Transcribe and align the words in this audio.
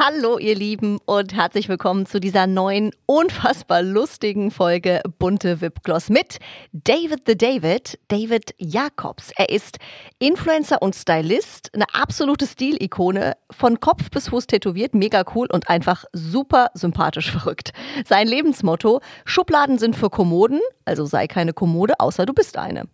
Hallo 0.00 0.38
ihr 0.38 0.54
Lieben 0.54 0.98
und 1.06 1.34
herzlich 1.34 1.68
willkommen 1.68 2.06
zu 2.06 2.20
dieser 2.20 2.46
neuen, 2.46 2.92
unfassbar 3.06 3.82
lustigen 3.82 4.52
Folge 4.52 5.02
Bunte 5.18 5.60
Wipgloss 5.60 6.08
mit 6.08 6.38
David 6.70 7.22
the 7.26 7.36
David, 7.36 7.98
David 8.06 8.54
Jacobs. 8.58 9.32
Er 9.34 9.48
ist 9.48 9.78
Influencer 10.20 10.82
und 10.82 10.94
Stylist, 10.94 11.70
eine 11.74 11.86
absolute 11.92 12.46
Stilikone, 12.46 13.32
von 13.50 13.80
Kopf 13.80 14.08
bis 14.10 14.28
Fuß 14.28 14.46
tätowiert, 14.46 14.94
mega 14.94 15.24
cool 15.34 15.48
und 15.50 15.68
einfach 15.68 16.04
super 16.12 16.70
sympathisch 16.74 17.32
verrückt. 17.32 17.72
Sein 18.06 18.28
Lebensmotto, 18.28 19.00
Schubladen 19.24 19.78
sind 19.78 19.96
für 19.96 20.10
Kommoden, 20.10 20.60
also 20.84 21.06
sei 21.06 21.26
keine 21.26 21.54
Kommode, 21.54 21.94
außer 21.98 22.24
du 22.24 22.34
bist 22.34 22.56
eine. 22.56 22.84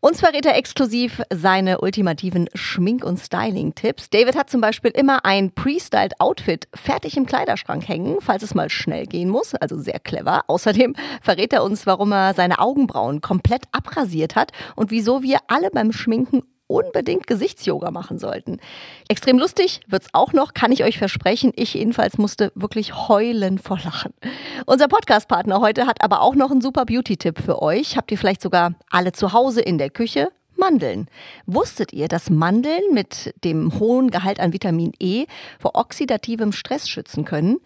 Uns 0.00 0.18
verrät 0.18 0.44
er 0.44 0.56
exklusiv 0.56 1.22
seine 1.32 1.80
ultimativen 1.80 2.48
Schmink- 2.54 3.04
und 3.04 3.20
Styling-Tipps. 3.20 4.10
David 4.10 4.34
hat 4.34 4.50
zum 4.50 4.60
Beispiel 4.60 4.90
immer 4.90 5.24
ein 5.24 5.52
pre-styled 5.52 6.20
Outfit 6.20 6.47
Outfit 6.48 6.66
fertig 6.74 7.16
im 7.18 7.26
Kleiderschrank 7.26 7.86
hängen, 7.86 8.22
falls 8.22 8.42
es 8.42 8.54
mal 8.54 8.70
schnell 8.70 9.04
gehen 9.04 9.28
muss. 9.28 9.54
Also 9.54 9.78
sehr 9.78 9.98
clever. 9.98 10.44
Außerdem 10.46 10.94
verrät 11.20 11.52
er 11.52 11.62
uns, 11.62 11.84
warum 11.84 12.10
er 12.12 12.32
seine 12.32 12.58
Augenbrauen 12.58 13.20
komplett 13.20 13.64
abrasiert 13.72 14.34
hat 14.34 14.52
und 14.74 14.90
wieso 14.90 15.22
wir 15.22 15.40
alle 15.48 15.70
beim 15.70 15.92
Schminken 15.92 16.42
unbedingt 16.66 17.26
Gesichtsyoga 17.26 17.90
machen 17.90 18.18
sollten. 18.18 18.60
Extrem 19.08 19.38
lustig 19.38 19.80
wird's 19.88 20.08
auch 20.14 20.32
noch, 20.32 20.54
kann 20.54 20.72
ich 20.72 20.84
euch 20.84 20.96
versprechen. 20.96 21.52
Ich 21.54 21.74
jedenfalls 21.74 22.16
musste 22.16 22.50
wirklich 22.54 23.08
heulen 23.08 23.58
vor 23.58 23.78
Lachen. 23.84 24.14
Unser 24.64 24.88
Podcast-Partner 24.88 25.60
heute 25.60 25.86
hat 25.86 26.02
aber 26.02 26.22
auch 26.22 26.34
noch 26.34 26.50
einen 26.50 26.62
super 26.62 26.86
Beauty-Tipp 26.86 27.40
für 27.42 27.60
euch. 27.60 27.98
Habt 27.98 28.10
ihr 28.10 28.16
vielleicht 28.16 28.40
sogar 28.40 28.72
alle 28.90 29.12
zu 29.12 29.34
Hause 29.34 29.60
in 29.60 29.76
der 29.76 29.90
Küche? 29.90 30.30
Mandeln. 30.58 31.08
Wusstet 31.46 31.92
ihr, 31.92 32.08
dass 32.08 32.30
Mandeln 32.30 32.82
mit 32.92 33.32
dem 33.44 33.78
hohen 33.78 34.10
Gehalt 34.10 34.40
an 34.40 34.52
Vitamin 34.52 34.92
E 34.98 35.26
vor 35.58 35.76
oxidativem 35.76 36.52
Stress 36.52 36.88
schützen 36.88 37.24
können? 37.24 37.58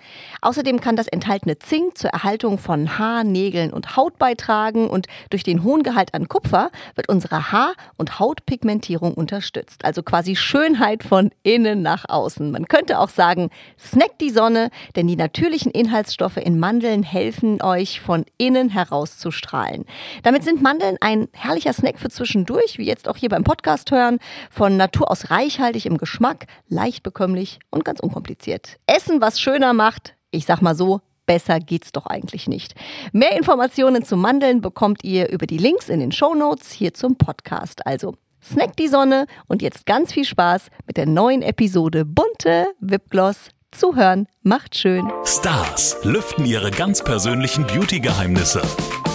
Außerdem 0.42 0.80
kann 0.80 0.94
das 0.94 1.08
enthaltene 1.08 1.58
Zink 1.58 1.96
zur 1.96 2.10
Erhaltung 2.10 2.58
von 2.58 2.98
Haar, 2.98 3.24
Nägeln 3.24 3.72
und 3.72 3.96
Haut 3.96 4.18
beitragen 4.18 4.88
und 4.88 5.06
durch 5.30 5.42
den 5.42 5.64
hohen 5.64 5.82
Gehalt 5.82 6.12
an 6.14 6.28
Kupfer 6.28 6.70
wird 6.94 7.08
unsere 7.08 7.50
Haar- 7.50 7.74
und 7.96 8.18
Hautpigmentierung 8.18 9.14
unterstützt. 9.14 9.84
Also 9.84 10.02
quasi 10.02 10.36
Schönheit 10.36 11.02
von 11.02 11.30
innen 11.42 11.80
nach 11.80 12.04
außen. 12.08 12.50
Man 12.50 12.66
könnte 12.66 12.98
auch 12.98 13.08
sagen, 13.08 13.48
snackt 13.78 14.20
die 14.20 14.30
Sonne, 14.30 14.70
denn 14.96 15.06
die 15.06 15.16
natürlichen 15.16 15.72
Inhaltsstoffe 15.72 16.36
in 16.36 16.58
Mandeln 16.58 17.02
helfen 17.02 17.62
euch 17.62 18.00
von 18.00 18.26
innen 18.36 18.68
heraus 18.68 19.16
zu 19.18 19.30
strahlen. 19.30 19.86
Damit 20.22 20.44
sind 20.44 20.60
Mandeln 20.60 20.96
ein 21.00 21.28
herrlicher 21.32 21.72
Snack 21.72 21.98
für 21.98 22.10
zwischendurch, 22.10 22.78
wie 22.82 22.86
jetzt 22.86 23.08
auch 23.08 23.16
hier 23.16 23.28
beim 23.28 23.44
Podcast 23.44 23.90
hören, 23.90 24.18
von 24.50 24.76
Natur 24.76 25.10
aus 25.10 25.30
reichhaltig 25.30 25.86
im 25.86 25.98
Geschmack, 25.98 26.46
leicht 26.68 27.02
bekömmlich 27.02 27.60
und 27.70 27.84
ganz 27.84 28.00
unkompliziert. 28.00 28.78
Essen, 28.86 29.20
was 29.20 29.40
schöner 29.40 29.72
macht, 29.72 30.14
ich 30.32 30.46
sag 30.46 30.60
mal 30.60 30.74
so, 30.74 31.00
besser 31.26 31.60
geht's 31.60 31.92
doch 31.92 32.06
eigentlich 32.06 32.48
nicht. 32.48 32.74
Mehr 33.12 33.36
Informationen 33.36 34.04
zu 34.04 34.16
Mandeln 34.16 34.60
bekommt 34.60 35.04
ihr 35.04 35.30
über 35.30 35.46
die 35.46 35.58
Links 35.58 35.88
in 35.88 36.00
den 36.00 36.10
Show 36.10 36.34
Notes 36.34 36.72
hier 36.72 36.92
zum 36.92 37.16
Podcast. 37.16 37.86
Also 37.86 38.16
snackt 38.42 38.80
die 38.80 38.88
Sonne 38.88 39.26
und 39.46 39.62
jetzt 39.62 39.86
ganz 39.86 40.12
viel 40.12 40.24
Spaß 40.24 40.68
mit 40.86 40.96
der 40.96 41.06
neuen 41.06 41.42
Episode 41.42 42.04
Bunte 42.04 42.66
Wipgloss. 42.80 43.50
Zuhören 43.74 44.26
macht 44.42 44.76
schön. 44.76 45.10
Stars 45.24 45.96
lüften 46.02 46.44
ihre 46.44 46.70
ganz 46.70 47.02
persönlichen 47.02 47.66
Beauty-Geheimnisse. 47.66 48.60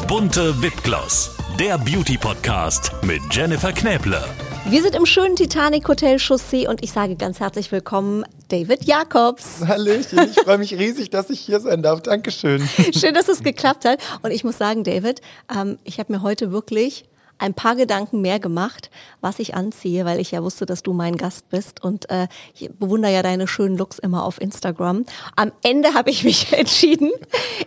Bunte 0.07 0.59
Wipgloss, 0.63 1.37
der 1.59 1.77
Beauty-Podcast 1.77 2.91
mit 3.03 3.21
Jennifer 3.29 3.71
Knäble. 3.71 4.19
Wir 4.67 4.81
sind 4.81 4.95
im 4.95 5.05
schönen 5.05 5.35
Titanic 5.35 5.87
Hotel 5.87 6.17
Chaussee 6.17 6.67
und 6.67 6.83
ich 6.83 6.91
sage 6.91 7.15
ganz 7.15 7.39
herzlich 7.39 7.71
willkommen, 7.71 8.25
David 8.47 8.83
Jacobs. 8.83 9.63
Hallöchen, 9.65 10.27
ich 10.27 10.39
freue 10.41 10.57
mich 10.57 10.73
riesig, 10.73 11.11
dass 11.11 11.29
ich 11.29 11.39
hier 11.39 11.59
sein 11.59 11.83
darf. 11.83 12.01
Dankeschön. 12.01 12.67
Schön, 12.99 13.13
dass 13.13 13.27
es 13.27 13.43
geklappt 13.43 13.85
hat. 13.85 13.99
Und 14.23 14.31
ich 14.31 14.43
muss 14.43 14.57
sagen, 14.57 14.83
David, 14.83 15.21
ähm, 15.55 15.77
ich 15.83 15.99
habe 15.99 16.11
mir 16.11 16.23
heute 16.23 16.51
wirklich 16.51 17.05
ein 17.39 17.53
paar 17.53 17.75
Gedanken 17.75 18.21
mehr 18.21 18.39
gemacht, 18.39 18.89
was 19.21 19.39
ich 19.39 19.55
anziehe, 19.55 20.05
weil 20.05 20.19
ich 20.19 20.31
ja 20.31 20.43
wusste, 20.43 20.65
dass 20.65 20.83
du 20.83 20.93
mein 20.93 21.15
Gast 21.17 21.49
bist 21.49 21.83
und 21.83 22.09
äh, 22.09 22.27
ich 22.53 22.69
bewundere 22.71 23.13
ja 23.13 23.23
deine 23.23 23.47
schönen 23.47 23.77
Looks 23.77 23.99
immer 23.99 24.23
auf 24.23 24.41
Instagram. 24.41 25.05
Am 25.35 25.51
Ende 25.63 25.93
habe 25.93 26.09
ich 26.09 26.23
mich 26.23 26.53
entschieden, 26.57 27.11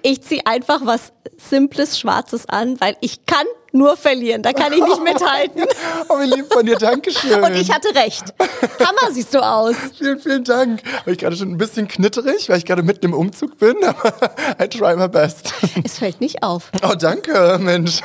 ich 0.02 0.22
ziehe 0.22 0.46
einfach 0.46 0.84
was 0.84 1.12
Simples, 1.36 1.98
Schwarzes 1.98 2.48
an, 2.48 2.80
weil 2.80 2.96
ich 3.00 3.26
kann 3.26 3.46
nur 3.72 3.96
verlieren. 3.96 4.42
Da 4.42 4.52
kann 4.52 4.72
ich 4.72 4.82
nicht 4.82 5.02
mithalten. 5.02 5.64
oh, 6.08 6.18
wie 6.20 6.26
lieb 6.26 6.52
von 6.52 6.64
dir, 6.64 6.76
Dankeschön. 6.76 7.42
Und 7.42 7.54
ich 7.54 7.72
hatte 7.72 7.94
recht. 7.94 8.34
Hammer 8.78 9.12
siehst 9.12 9.34
du 9.34 9.40
aus. 9.40 9.76
vielen, 9.98 10.18
vielen 10.18 10.44
Dank. 10.44 10.82
War 11.04 11.12
ich 11.12 11.18
gerade 11.18 11.36
schon 11.36 11.50
ein 11.50 11.58
bisschen 11.58 11.88
knitterig, 11.88 12.48
weil 12.48 12.58
ich 12.58 12.64
gerade 12.64 12.82
mitten 12.82 13.06
im 13.06 13.14
Umzug 13.14 13.58
bin, 13.58 13.76
aber 13.84 14.12
I 14.60 14.68
try 14.68 14.96
my 14.96 15.08
best. 15.08 15.52
Es 15.84 15.98
fällt 15.98 16.20
nicht 16.20 16.42
auf. 16.42 16.70
Oh, 16.82 16.94
danke, 16.98 17.58
Mensch. 17.60 18.00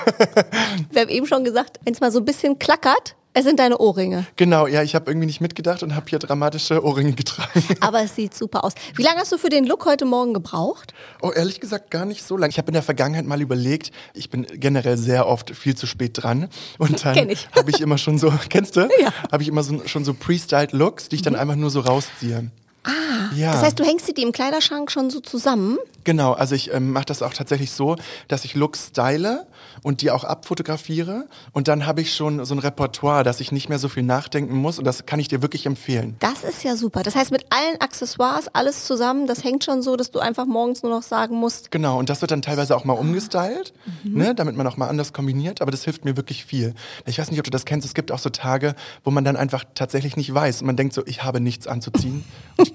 Wir 0.92 1.02
haben 1.02 1.10
eben 1.10 1.26
schon 1.26 1.44
gesagt, 1.44 1.80
wenn 1.84 1.94
es 1.94 2.00
mal 2.00 2.12
so 2.12 2.20
ein 2.20 2.26
bisschen 2.26 2.60
klackert, 2.60 3.16
es 3.38 3.44
sind 3.44 3.60
deine 3.60 3.80
Ohrringe. 3.80 4.26
Genau, 4.38 4.66
ja, 4.66 4.82
ich 4.82 4.96
habe 4.96 5.12
irgendwie 5.12 5.26
nicht 5.26 5.42
mitgedacht 5.42 5.84
und 5.84 5.94
habe 5.94 6.06
hier 6.10 6.20
dramatische 6.20 6.82
Ohrringe 6.86 7.12
getragen. 7.12 7.64
Aber 7.82 8.02
es 8.02 8.16
sieht 8.16 8.34
super 8.34 8.64
aus. 8.64 8.72
Wie 8.96 9.04
lange 9.04 9.20
hast 9.20 9.32
du 9.34 9.38
für 9.38 9.50
den 9.50 9.66
Look 9.66 9.86
heute 9.86 10.06
Morgen 10.06 10.34
gebraucht? 10.34 10.94
Oh, 11.22 11.32
ehrlich 11.32 11.60
gesagt 11.60 11.92
gar 11.92 12.06
nicht 12.06 12.24
so 12.24 12.38
lange. 12.38 12.52
Ich 12.52 12.58
habe 12.58 12.70
in 12.70 12.74
der 12.76 12.82
Vergangenheit 12.82 13.26
mal 13.26 13.42
überlegt, 13.42 13.92
ich 14.14 14.30
bin 14.30 14.48
generell 14.54 14.98
sehr 14.98 15.28
oft 15.28 15.54
viel 15.54 15.76
zu 15.76 15.86
spät 15.86 16.12
dran. 16.14 16.48
Und 16.78 16.92
dann 17.06 17.18
habe 17.18 17.72
ich 17.72 17.82
immer 17.82 17.98
schon 17.98 18.18
so, 18.18 18.32
kennst 18.50 18.78
du? 18.78 18.88
Ja. 19.02 19.12
Habe 19.30 19.44
ich 19.44 19.50
immer 19.50 19.64
so, 19.64 19.86
schon 19.86 20.06
so 20.06 20.14
pre-styled 20.14 20.72
Looks, 20.72 21.10
die 21.10 21.18
ich 21.18 21.22
dann 21.22 21.34
mhm. 21.34 21.40
einfach 21.40 21.56
nur 21.58 21.70
so 21.70 21.82
rausziehe. 21.82 22.52
Ah, 22.86 23.34
ja. 23.36 23.52
das 23.52 23.64
heißt, 23.64 23.80
du 23.80 23.84
hängst 23.84 24.06
sie 24.06 24.14
die 24.14 24.22
im 24.22 24.32
Kleiderschrank 24.32 24.92
schon 24.92 25.10
so 25.10 25.20
zusammen? 25.20 25.78
Genau, 26.04 26.34
also 26.34 26.54
ich 26.54 26.72
ähm, 26.72 26.92
mache 26.92 27.06
das 27.06 27.24
auch 27.24 27.34
tatsächlich 27.34 27.72
so, 27.72 27.96
dass 28.28 28.46
ich 28.46 28.54
Looks 28.54 28.88
style 28.90 29.48
und 29.82 30.02
die 30.02 30.12
auch 30.12 30.24
abfotografiere 30.24 31.28
und 31.52 31.68
dann 31.68 31.88
habe 31.88 32.02
ich 32.02 32.14
schon 32.14 32.46
so 32.46 32.54
ein 32.54 32.60
Repertoire, 32.60 33.24
dass 33.24 33.40
ich 33.40 33.52
nicht 33.52 33.70
mehr 33.70 33.80
so 33.80 33.90
viel 33.90 34.04
nachdenken 34.04 34.56
muss 34.56 34.78
und 34.78 34.86
das 34.86 35.08
kann 35.08 35.20
ich 35.20 35.30
dir 35.30 35.42
wirklich 35.42 35.66
empfehlen. 35.66 36.16
Das 36.20 36.44
ist 36.44 36.64
ja 36.64 36.76
super. 36.76 37.02
Das 37.02 37.16
heißt, 37.16 37.32
mit 37.32 37.48
allen 37.50 37.82
Accessoires, 37.82 38.50
alles 38.54 38.86
zusammen, 38.86 39.26
das 39.26 39.44
hängt 39.44 39.64
schon 39.64 39.82
so, 39.82 39.96
dass 39.96 40.12
du 40.12 40.20
einfach 40.20 40.46
morgens 40.46 40.84
nur 40.84 40.92
noch 40.92 41.02
sagen 41.02 41.38
musst. 41.38 41.72
Genau, 41.72 41.98
und 41.98 42.10
das 42.10 42.22
wird 42.22 42.30
dann 42.30 42.44
teilweise 42.44 42.76
auch 42.78 42.86
mal 42.86 42.94
umgestylt, 42.94 43.74
mhm. 44.04 44.18
ne, 44.18 44.36
damit 44.36 44.56
man 44.56 44.68
auch 44.68 44.78
mal 44.78 44.88
anders 44.88 45.12
kombiniert, 45.12 45.60
aber 45.62 45.72
das 45.72 45.84
hilft 45.84 46.06
mir 46.06 46.16
wirklich 46.16 46.46
viel. 46.46 46.76
Ich 47.08 47.18
weiß 47.18 47.32
nicht, 47.32 47.40
ob 47.40 47.46
du 47.46 47.52
das 47.52 47.66
kennst, 47.66 47.86
es 47.86 47.96
gibt 47.96 48.12
auch 48.12 48.20
so 48.20 48.30
Tage, 48.30 48.76
wo 49.04 49.10
man 49.10 49.24
dann 49.24 49.38
einfach 49.38 49.64
tatsächlich 49.74 50.18
nicht 50.18 50.32
weiß 50.32 50.62
und 50.62 50.68
man 50.68 50.76
denkt 50.76 50.94
so, 50.94 51.02
ich 51.08 51.24
habe 51.24 51.40
nichts 51.40 51.66
anzuziehen 51.66 52.24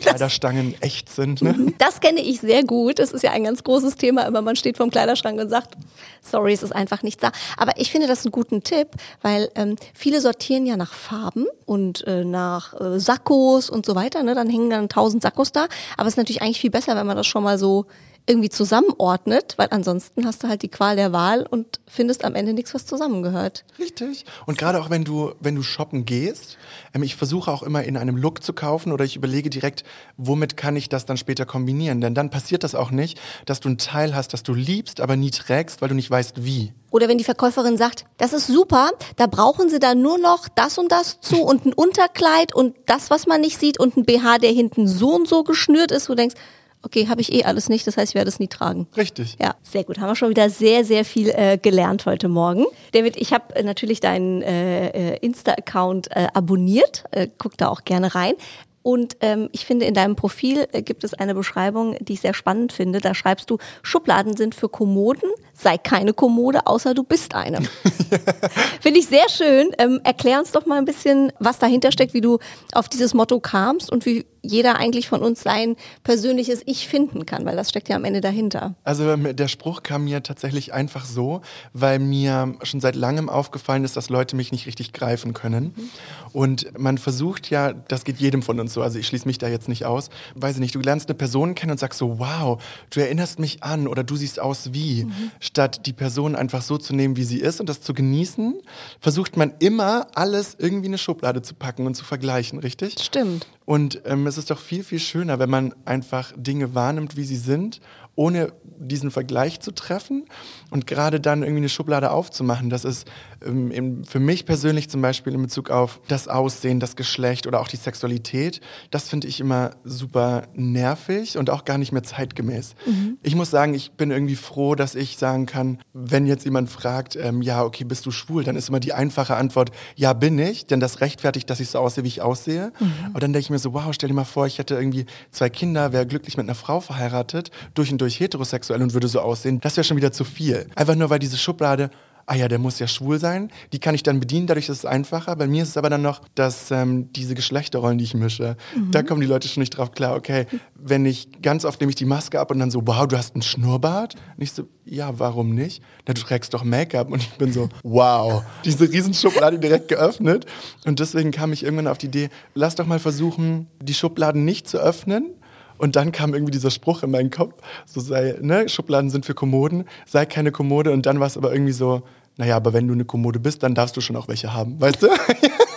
Kleiderstangen 0.00 0.74
echt 0.80 1.08
sind. 1.08 1.42
Ne? 1.42 1.52
Mhm. 1.52 1.74
Das 1.78 2.00
kenne 2.00 2.20
ich 2.20 2.40
sehr 2.40 2.64
gut. 2.64 2.98
Das 2.98 3.12
ist 3.12 3.22
ja 3.22 3.32
ein 3.32 3.44
ganz 3.44 3.62
großes 3.62 3.96
Thema, 3.96 4.22
immer 4.26 4.42
man 4.42 4.56
steht 4.56 4.76
vorm 4.76 4.90
Kleiderschrank 4.90 5.40
und 5.40 5.48
sagt, 5.48 5.74
sorry, 6.22 6.52
es 6.52 6.62
ist 6.62 6.72
einfach 6.72 7.02
nichts 7.02 7.20
da. 7.22 7.32
Aber 7.56 7.72
ich 7.76 7.90
finde 7.90 8.06
das 8.06 8.24
einen 8.24 8.32
guten 8.32 8.62
Tipp, 8.62 8.88
weil 9.22 9.50
ähm, 9.54 9.76
viele 9.94 10.20
sortieren 10.20 10.66
ja 10.66 10.76
nach 10.76 10.94
Farben 10.94 11.46
und 11.66 12.06
äh, 12.06 12.24
nach 12.24 12.78
äh, 12.80 12.98
Sakkos 12.98 13.70
und 13.70 13.86
so 13.86 13.94
weiter. 13.94 14.22
Ne? 14.22 14.34
Dann 14.34 14.48
hängen 14.48 14.70
dann 14.70 14.88
tausend 14.88 15.22
Sakkos 15.22 15.52
da. 15.52 15.66
Aber 15.96 16.08
es 16.08 16.14
ist 16.14 16.18
natürlich 16.18 16.42
eigentlich 16.42 16.60
viel 16.60 16.70
besser, 16.70 16.96
wenn 16.96 17.06
man 17.06 17.16
das 17.16 17.26
schon 17.26 17.42
mal 17.42 17.58
so 17.58 17.86
irgendwie 18.26 18.48
zusammenordnet, 18.48 19.54
weil 19.56 19.68
ansonsten 19.70 20.24
hast 20.26 20.42
du 20.42 20.48
halt 20.48 20.62
die 20.62 20.68
Qual 20.68 20.96
der 20.96 21.12
Wahl 21.12 21.46
und 21.48 21.80
findest 21.86 22.24
am 22.24 22.34
Ende 22.34 22.52
nichts, 22.52 22.74
was 22.74 22.86
zusammengehört. 22.86 23.64
Richtig. 23.78 24.24
Und 24.46 24.58
gerade 24.58 24.80
auch 24.80 24.90
wenn 24.90 25.04
du, 25.04 25.32
wenn 25.40 25.54
du 25.54 25.62
shoppen 25.62 26.04
gehst, 26.04 26.56
ähm, 26.94 27.02
ich 27.02 27.16
versuche 27.16 27.50
auch 27.50 27.62
immer 27.62 27.82
in 27.84 27.96
einem 27.96 28.16
Look 28.16 28.42
zu 28.42 28.52
kaufen 28.52 28.92
oder 28.92 29.04
ich 29.04 29.16
überlege 29.16 29.50
direkt, 29.50 29.84
womit 30.16 30.56
kann 30.56 30.76
ich 30.76 30.88
das 30.88 31.06
dann 31.06 31.16
später 31.16 31.46
kombinieren? 31.46 32.00
Denn 32.00 32.14
dann 32.14 32.30
passiert 32.30 32.62
das 32.62 32.74
auch 32.74 32.90
nicht, 32.90 33.20
dass 33.46 33.60
du 33.60 33.68
ein 33.68 33.78
Teil 33.78 34.14
hast, 34.14 34.32
das 34.32 34.42
du 34.42 34.54
liebst, 34.54 35.00
aber 35.00 35.16
nie 35.16 35.30
trägst, 35.30 35.82
weil 35.82 35.88
du 35.88 35.94
nicht 35.94 36.10
weißt, 36.10 36.44
wie. 36.44 36.72
Oder 36.90 37.08
wenn 37.08 37.18
die 37.18 37.24
Verkäuferin 37.24 37.76
sagt, 37.76 38.04
das 38.18 38.32
ist 38.32 38.48
super, 38.48 38.90
da 39.16 39.26
brauchen 39.26 39.68
sie 39.68 39.78
dann 39.78 40.02
nur 40.02 40.18
noch 40.18 40.48
das 40.48 40.76
und 40.76 40.90
das 40.90 41.20
zu 41.20 41.42
und 41.42 41.64
ein 41.64 41.72
Unterkleid 41.72 42.54
und 42.54 42.76
das, 42.86 43.10
was 43.10 43.26
man 43.26 43.40
nicht 43.40 43.58
sieht 43.58 43.78
und 43.78 43.96
ein 43.96 44.04
BH, 44.04 44.38
der 44.38 44.50
hinten 44.50 44.88
so 44.88 45.14
und 45.14 45.28
so 45.28 45.44
geschnürt 45.44 45.92
ist, 45.92 46.08
wo 46.08 46.12
du 46.14 46.16
denkst, 46.16 46.36
okay, 46.82 47.08
habe 47.08 47.20
ich 47.20 47.32
eh 47.32 47.44
alles 47.44 47.68
nicht, 47.68 47.86
das 47.86 47.96
heißt, 47.96 48.12
ich 48.12 48.14
werde 48.14 48.28
es 48.28 48.38
nie 48.38 48.48
tragen. 48.48 48.86
Richtig. 48.96 49.36
Ja, 49.40 49.54
sehr 49.62 49.84
gut. 49.84 49.98
Haben 49.98 50.08
wir 50.08 50.16
schon 50.16 50.30
wieder 50.30 50.50
sehr, 50.50 50.84
sehr 50.84 51.04
viel 51.04 51.30
äh, 51.30 51.58
gelernt 51.58 52.06
heute 52.06 52.28
Morgen. 52.28 52.64
David, 52.92 53.16
ich 53.16 53.32
habe 53.32 53.54
äh, 53.54 53.62
natürlich 53.62 54.00
deinen 54.00 54.42
äh, 54.42 54.88
äh, 54.88 55.16
Insta-Account 55.18 56.10
äh, 56.10 56.28
abonniert, 56.34 57.04
äh, 57.10 57.28
guck 57.38 57.56
da 57.56 57.68
auch 57.68 57.84
gerne 57.84 58.14
rein. 58.14 58.34
Und 58.82 59.18
ähm, 59.20 59.50
ich 59.52 59.66
finde, 59.66 59.84
in 59.84 59.92
deinem 59.92 60.16
Profil 60.16 60.66
gibt 60.84 61.04
es 61.04 61.12
eine 61.12 61.34
Beschreibung, 61.34 61.96
die 62.00 62.14
ich 62.14 62.22
sehr 62.22 62.32
spannend 62.32 62.72
finde. 62.72 63.00
Da 63.00 63.14
schreibst 63.14 63.50
du, 63.50 63.58
Schubladen 63.82 64.36
sind 64.38 64.54
für 64.54 64.70
Kommoden, 64.70 65.28
sei 65.52 65.76
keine 65.76 66.14
Kommode, 66.14 66.66
außer 66.66 66.94
du 66.94 67.02
bist 67.02 67.34
eine. 67.34 67.60
finde 68.80 69.00
ich 69.00 69.06
sehr 69.06 69.28
schön. 69.28 69.70
Ähm, 69.78 70.00
erklär 70.02 70.38
uns 70.38 70.52
doch 70.52 70.64
mal 70.64 70.78
ein 70.78 70.86
bisschen, 70.86 71.30
was 71.38 71.58
dahinter 71.58 71.92
steckt, 71.92 72.14
wie 72.14 72.22
du 72.22 72.38
auf 72.72 72.88
dieses 72.88 73.12
Motto 73.12 73.38
kamst 73.38 73.92
und 73.92 74.06
wie 74.06 74.24
jeder 74.42 74.76
eigentlich 74.76 75.08
von 75.08 75.22
uns 75.22 75.42
sein 75.42 75.76
persönliches 76.02 76.62
Ich 76.66 76.88
finden 76.88 77.26
kann, 77.26 77.44
weil 77.44 77.56
das 77.56 77.70
steckt 77.70 77.88
ja 77.88 77.96
am 77.96 78.04
Ende 78.04 78.20
dahinter. 78.20 78.74
Also 78.84 79.10
ähm, 79.10 79.34
der 79.36 79.48
Spruch 79.48 79.82
kam 79.82 80.04
mir 80.04 80.22
tatsächlich 80.22 80.72
einfach 80.72 81.04
so, 81.04 81.40
weil 81.72 81.98
mir 81.98 82.54
schon 82.62 82.80
seit 82.80 82.96
langem 82.96 83.28
aufgefallen 83.28 83.84
ist, 83.84 83.96
dass 83.96 84.08
Leute 84.08 84.36
mich 84.36 84.52
nicht 84.52 84.66
richtig 84.66 84.92
greifen 84.92 85.34
können. 85.34 85.74
Mhm. 85.76 85.90
Und 86.32 86.78
man 86.78 86.98
versucht 86.98 87.50
ja, 87.50 87.72
das 87.72 88.04
geht 88.04 88.18
jedem 88.18 88.42
von 88.42 88.60
uns 88.60 88.72
so, 88.72 88.82
also 88.82 88.98
ich 88.98 89.06
schließe 89.06 89.26
mich 89.26 89.38
da 89.38 89.48
jetzt 89.48 89.68
nicht 89.68 89.84
aus, 89.84 90.10
weiß 90.34 90.56
ich 90.56 90.60
nicht, 90.60 90.74
du 90.74 90.80
lernst 90.80 91.08
eine 91.08 91.16
Person 91.16 91.54
kennen 91.54 91.72
und 91.72 91.80
sagst 91.80 91.98
so, 91.98 92.18
wow, 92.18 92.62
du 92.90 93.00
erinnerst 93.00 93.38
mich 93.38 93.62
an 93.62 93.88
oder 93.88 94.04
du 94.04 94.16
siehst 94.16 94.40
aus 94.40 94.72
wie, 94.72 95.04
mhm. 95.04 95.30
statt 95.40 95.86
die 95.86 95.92
Person 95.92 96.36
einfach 96.36 96.62
so 96.62 96.78
zu 96.78 96.94
nehmen, 96.94 97.16
wie 97.16 97.24
sie 97.24 97.40
ist 97.40 97.60
und 97.60 97.68
das 97.68 97.80
zu 97.80 97.94
genießen, 97.94 98.60
versucht 99.00 99.36
man 99.36 99.54
immer 99.58 100.06
alles 100.14 100.56
irgendwie 100.58 100.86
in 100.86 100.92
eine 100.92 100.98
Schublade 100.98 101.42
zu 101.42 101.54
packen 101.54 101.86
und 101.86 101.94
zu 101.94 102.04
vergleichen, 102.04 102.58
richtig? 102.58 102.96
Stimmt. 103.00 103.46
Und 103.64 104.02
ähm, 104.04 104.26
es 104.26 104.38
ist 104.38 104.50
doch 104.50 104.58
viel, 104.58 104.82
viel 104.82 104.98
schöner, 104.98 105.38
wenn 105.38 105.50
man 105.50 105.74
einfach 105.84 106.32
Dinge 106.36 106.74
wahrnimmt, 106.74 107.16
wie 107.16 107.24
sie 107.24 107.36
sind 107.36 107.80
ohne 108.16 108.52
diesen 108.64 109.10
Vergleich 109.10 109.60
zu 109.60 109.72
treffen 109.72 110.26
und 110.70 110.86
gerade 110.86 111.20
dann 111.20 111.42
irgendwie 111.42 111.60
eine 111.60 111.68
Schublade 111.70 112.10
aufzumachen. 112.10 112.68
Das 112.68 112.84
ist 112.84 113.06
ähm, 113.44 114.04
für 114.04 114.20
mich 114.20 114.46
persönlich 114.46 114.88
zum 114.90 115.02
Beispiel 115.02 115.34
in 115.34 115.42
Bezug 115.42 115.70
auf 115.70 116.00
das 116.08 116.28
Aussehen, 116.28 116.80
das 116.80 116.96
Geschlecht 116.96 117.46
oder 117.46 117.60
auch 117.60 117.68
die 117.68 117.76
Sexualität, 117.76 118.60
das 118.90 119.08
finde 119.08 119.28
ich 119.28 119.40
immer 119.40 119.72
super 119.84 120.48
nervig 120.54 121.38
und 121.38 121.50
auch 121.50 121.64
gar 121.64 121.78
nicht 121.78 121.92
mehr 121.92 122.02
zeitgemäß. 122.02 122.74
Mhm. 122.86 123.18
Ich 123.22 123.34
muss 123.34 123.50
sagen, 123.50 123.74
ich 123.74 123.92
bin 123.92 124.10
irgendwie 124.10 124.36
froh, 124.36 124.74
dass 124.74 124.94
ich 124.94 125.16
sagen 125.16 125.46
kann, 125.46 125.78
wenn 125.92 126.26
jetzt 126.26 126.44
jemand 126.44 126.70
fragt, 126.70 127.16
ähm, 127.16 127.42
ja, 127.42 127.64
okay, 127.64 127.84
bist 127.84 128.06
du 128.06 128.10
schwul, 128.10 128.44
dann 128.44 128.56
ist 128.56 128.68
immer 128.68 128.80
die 128.80 128.92
einfache 128.92 129.36
Antwort, 129.36 129.70
ja, 129.96 130.12
bin 130.12 130.38
ich, 130.38 130.66
denn 130.66 130.80
das 130.80 131.00
rechtfertigt, 131.00 131.48
dass 131.50 131.60
ich 131.60 131.70
so 131.70 131.78
aussehe, 131.78 132.04
wie 132.04 132.08
ich 132.08 132.22
aussehe. 132.22 132.72
Mhm. 132.78 132.92
Aber 133.10 133.20
dann 133.20 133.32
denke 133.32 133.44
ich 133.44 133.50
mir 133.50 133.58
so, 133.58 133.72
wow, 133.74 133.92
stell 133.92 134.08
dir 134.08 134.14
mal 134.14 134.24
vor, 134.24 134.46
ich 134.46 134.58
hätte 134.58 134.74
irgendwie 134.74 135.06
zwei 135.30 135.48
Kinder, 135.48 135.92
wäre 135.92 136.06
glücklich 136.06 136.36
mit 136.36 136.44
einer 136.44 136.54
Frau 136.54 136.80
verheiratet, 136.80 137.50
durch 137.74 137.90
und 137.92 138.00
durch 138.00 138.20
heterosexuell 138.20 138.82
und 138.82 138.94
würde 138.94 139.08
so 139.08 139.20
aussehen, 139.20 139.60
das 139.60 139.76
wäre 139.76 139.84
schon 139.84 139.96
wieder 139.96 140.12
zu 140.12 140.24
viel. 140.24 140.66
Einfach 140.74 140.94
nur, 140.94 141.10
weil 141.10 141.18
diese 141.18 141.36
Schublade 141.36 141.90
ah 142.30 142.36
ja, 142.36 142.46
der 142.46 142.60
muss 142.60 142.78
ja 142.78 142.86
schwul 142.86 143.18
sein, 143.18 143.50
die 143.72 143.80
kann 143.80 143.96
ich 143.96 144.04
dann 144.04 144.20
bedienen, 144.20 144.46
dadurch 144.46 144.68
ist 144.68 144.78
es 144.78 144.84
einfacher. 144.84 145.34
Bei 145.34 145.48
mir 145.48 145.64
ist 145.64 145.70
es 145.70 145.76
aber 145.76 145.90
dann 145.90 146.02
noch, 146.02 146.22
dass 146.36 146.70
ähm, 146.70 147.12
diese 147.12 147.34
Geschlechterrollen, 147.34 147.98
die 147.98 148.04
ich 148.04 148.14
mische, 148.14 148.56
mhm. 148.76 148.92
da 148.92 149.02
kommen 149.02 149.20
die 149.20 149.26
Leute 149.26 149.48
schon 149.48 149.62
nicht 149.62 149.70
drauf 149.70 149.90
klar, 149.90 150.14
okay, 150.14 150.46
wenn 150.76 151.04
ich, 151.06 151.42
ganz 151.42 151.64
oft 151.64 151.80
nehme 151.80 151.90
ich 151.90 151.96
die 151.96 152.04
Maske 152.04 152.38
ab 152.38 152.52
und 152.52 152.60
dann 152.60 152.70
so, 152.70 152.82
wow, 152.84 153.08
du 153.08 153.18
hast 153.18 153.34
einen 153.34 153.42
Schnurrbart? 153.42 154.14
Und 154.36 154.42
ich 154.44 154.52
so, 154.52 154.68
ja, 154.84 155.18
warum 155.18 155.56
nicht? 155.56 155.82
Na, 156.06 156.14
du 156.14 156.20
trägst 156.20 156.54
doch 156.54 156.62
Make-up 156.62 157.10
und 157.10 157.20
ich 157.20 157.30
bin 157.30 157.52
so, 157.52 157.68
wow, 157.82 158.44
diese 158.64 158.88
Riesenschublade 158.88 159.58
direkt 159.58 159.88
geöffnet. 159.88 160.46
Und 160.84 161.00
deswegen 161.00 161.32
kam 161.32 161.52
ich 161.52 161.64
irgendwann 161.64 161.88
auf 161.88 161.98
die 161.98 162.06
Idee, 162.06 162.28
lass 162.54 162.76
doch 162.76 162.86
mal 162.86 163.00
versuchen, 163.00 163.66
die 163.82 163.94
Schubladen 163.94 164.44
nicht 164.44 164.68
zu 164.68 164.78
öffnen, 164.78 165.34
und 165.80 165.96
dann 165.96 166.12
kam 166.12 166.34
irgendwie 166.34 166.50
dieser 166.50 166.70
Spruch 166.70 167.02
in 167.02 167.10
meinen 167.10 167.30
Kopf, 167.30 167.54
so 167.86 168.00
sei, 168.00 168.36
ne, 168.42 168.68
Schubladen 168.68 169.08
sind 169.08 169.24
für 169.24 169.32
Kommoden, 169.32 169.86
sei 170.06 170.26
keine 170.26 170.52
Kommode. 170.52 170.92
Und 170.92 171.06
dann 171.06 171.20
war 171.20 171.26
es 171.26 171.38
aber 171.38 171.54
irgendwie 171.54 171.72
so, 171.72 172.02
naja, 172.36 172.56
aber 172.56 172.72
wenn 172.72 172.86
du 172.88 172.94
eine 172.94 173.04
Kommode 173.04 173.40
bist, 173.40 173.62
dann 173.62 173.74
darfst 173.74 173.96
du 173.96 174.00
schon 174.00 174.16
auch 174.16 174.28
welche 174.28 174.52
haben, 174.52 174.80
weißt 174.80 175.02
du? 175.02 175.08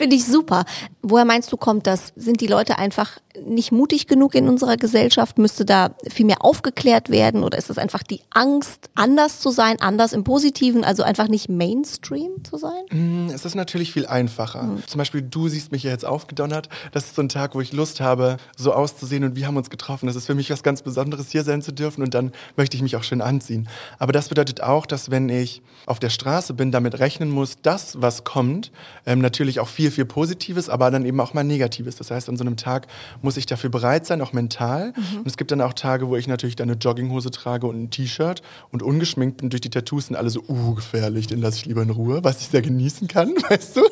Finde 0.00 0.16
ich 0.16 0.24
super. 0.24 0.64
Woher 1.02 1.26
meinst 1.26 1.52
du, 1.52 1.58
kommt 1.58 1.86
das? 1.86 2.14
Sind 2.16 2.40
die 2.40 2.46
Leute 2.46 2.78
einfach 2.78 3.18
nicht 3.38 3.70
mutig 3.70 4.06
genug 4.06 4.34
in 4.34 4.48
unserer 4.48 4.78
Gesellschaft? 4.78 5.36
Müsste 5.36 5.66
da 5.66 5.90
viel 6.08 6.24
mehr 6.24 6.42
aufgeklärt 6.42 7.10
werden? 7.10 7.44
Oder 7.44 7.58
ist 7.58 7.68
es 7.68 7.76
einfach 7.76 8.02
die 8.02 8.22
Angst, 8.30 8.88
anders 8.94 9.40
zu 9.40 9.50
sein, 9.50 9.78
anders 9.78 10.14
im 10.14 10.24
Positiven, 10.24 10.84
also 10.84 11.02
einfach 11.02 11.28
nicht 11.28 11.50
Mainstream 11.50 12.42
zu 12.44 12.56
sein? 12.56 12.80
Mm, 12.90 13.28
es 13.28 13.44
ist 13.44 13.54
natürlich 13.54 13.92
viel 13.92 14.06
einfacher. 14.06 14.62
Mhm. 14.62 14.86
Zum 14.86 14.96
Beispiel, 14.96 15.20
du 15.20 15.48
siehst 15.48 15.70
mich 15.70 15.82
ja 15.82 15.90
jetzt 15.90 16.06
aufgedonnert. 16.06 16.70
Das 16.92 17.04
ist 17.04 17.16
so 17.16 17.20
ein 17.20 17.28
Tag, 17.28 17.54
wo 17.54 17.60
ich 17.60 17.74
Lust 17.74 18.00
habe, 18.00 18.38
so 18.56 18.72
auszusehen 18.72 19.22
und 19.24 19.36
wir 19.36 19.46
haben 19.46 19.58
uns 19.58 19.68
getroffen. 19.68 20.06
Das 20.06 20.16
ist 20.16 20.24
für 20.24 20.34
mich 20.34 20.48
was 20.48 20.62
ganz 20.62 20.80
Besonderes, 20.80 21.30
hier 21.30 21.44
sein 21.44 21.60
zu 21.60 21.72
dürfen 21.72 22.02
und 22.02 22.14
dann 22.14 22.32
möchte 22.56 22.74
ich 22.74 22.82
mich 22.82 22.96
auch 22.96 23.02
schön 23.02 23.20
anziehen. 23.20 23.68
Aber 23.98 24.12
das 24.12 24.30
bedeutet 24.30 24.62
auch, 24.62 24.86
dass 24.86 25.10
wenn 25.10 25.28
ich 25.28 25.60
auf 25.84 25.98
der 25.98 26.08
Straße 26.08 26.54
bin, 26.54 26.72
damit 26.72 26.98
rechnen 27.00 27.30
muss, 27.30 27.58
das, 27.60 28.00
was 28.00 28.24
kommt, 28.24 28.72
ähm, 29.04 29.20
natürlich 29.20 29.60
auch 29.60 29.68
viel 29.68 29.89
viel, 29.90 30.04
viel 30.04 30.04
Positives, 30.04 30.68
aber 30.68 30.90
dann 30.90 31.04
eben 31.04 31.20
auch 31.20 31.34
mal 31.34 31.44
Negatives. 31.44 31.96
Das 31.96 32.10
heißt, 32.10 32.28
an 32.28 32.36
so 32.36 32.44
einem 32.44 32.56
Tag 32.56 32.86
muss 33.22 33.36
ich 33.36 33.46
dafür 33.46 33.70
bereit 33.70 34.06
sein, 34.06 34.20
auch 34.20 34.32
mental. 34.32 34.92
Mhm. 34.96 35.18
Und 35.18 35.26
es 35.26 35.36
gibt 35.36 35.50
dann 35.50 35.60
auch 35.60 35.72
Tage, 35.72 36.08
wo 36.08 36.16
ich 36.16 36.26
natürlich 36.26 36.56
dann 36.56 36.70
eine 36.70 36.78
Jogginghose 36.78 37.30
trage 37.30 37.66
und 37.66 37.82
ein 37.82 37.90
T-Shirt 37.90 38.42
und 38.70 38.82
ungeschminkt 38.82 39.38
bin 39.38 39.50
durch 39.50 39.60
die 39.60 39.70
Tattoos 39.70 40.06
sind 40.06 40.16
alle 40.16 40.30
so, 40.30 40.42
uh, 40.48 40.74
gefährlich, 40.74 41.26
den 41.26 41.40
lasse 41.40 41.58
ich 41.58 41.66
lieber 41.66 41.82
in 41.82 41.90
Ruhe, 41.90 42.24
was 42.24 42.40
ich 42.40 42.48
sehr 42.48 42.62
genießen 42.62 43.08
kann, 43.08 43.34
weißt 43.48 43.76
du? 43.76 43.82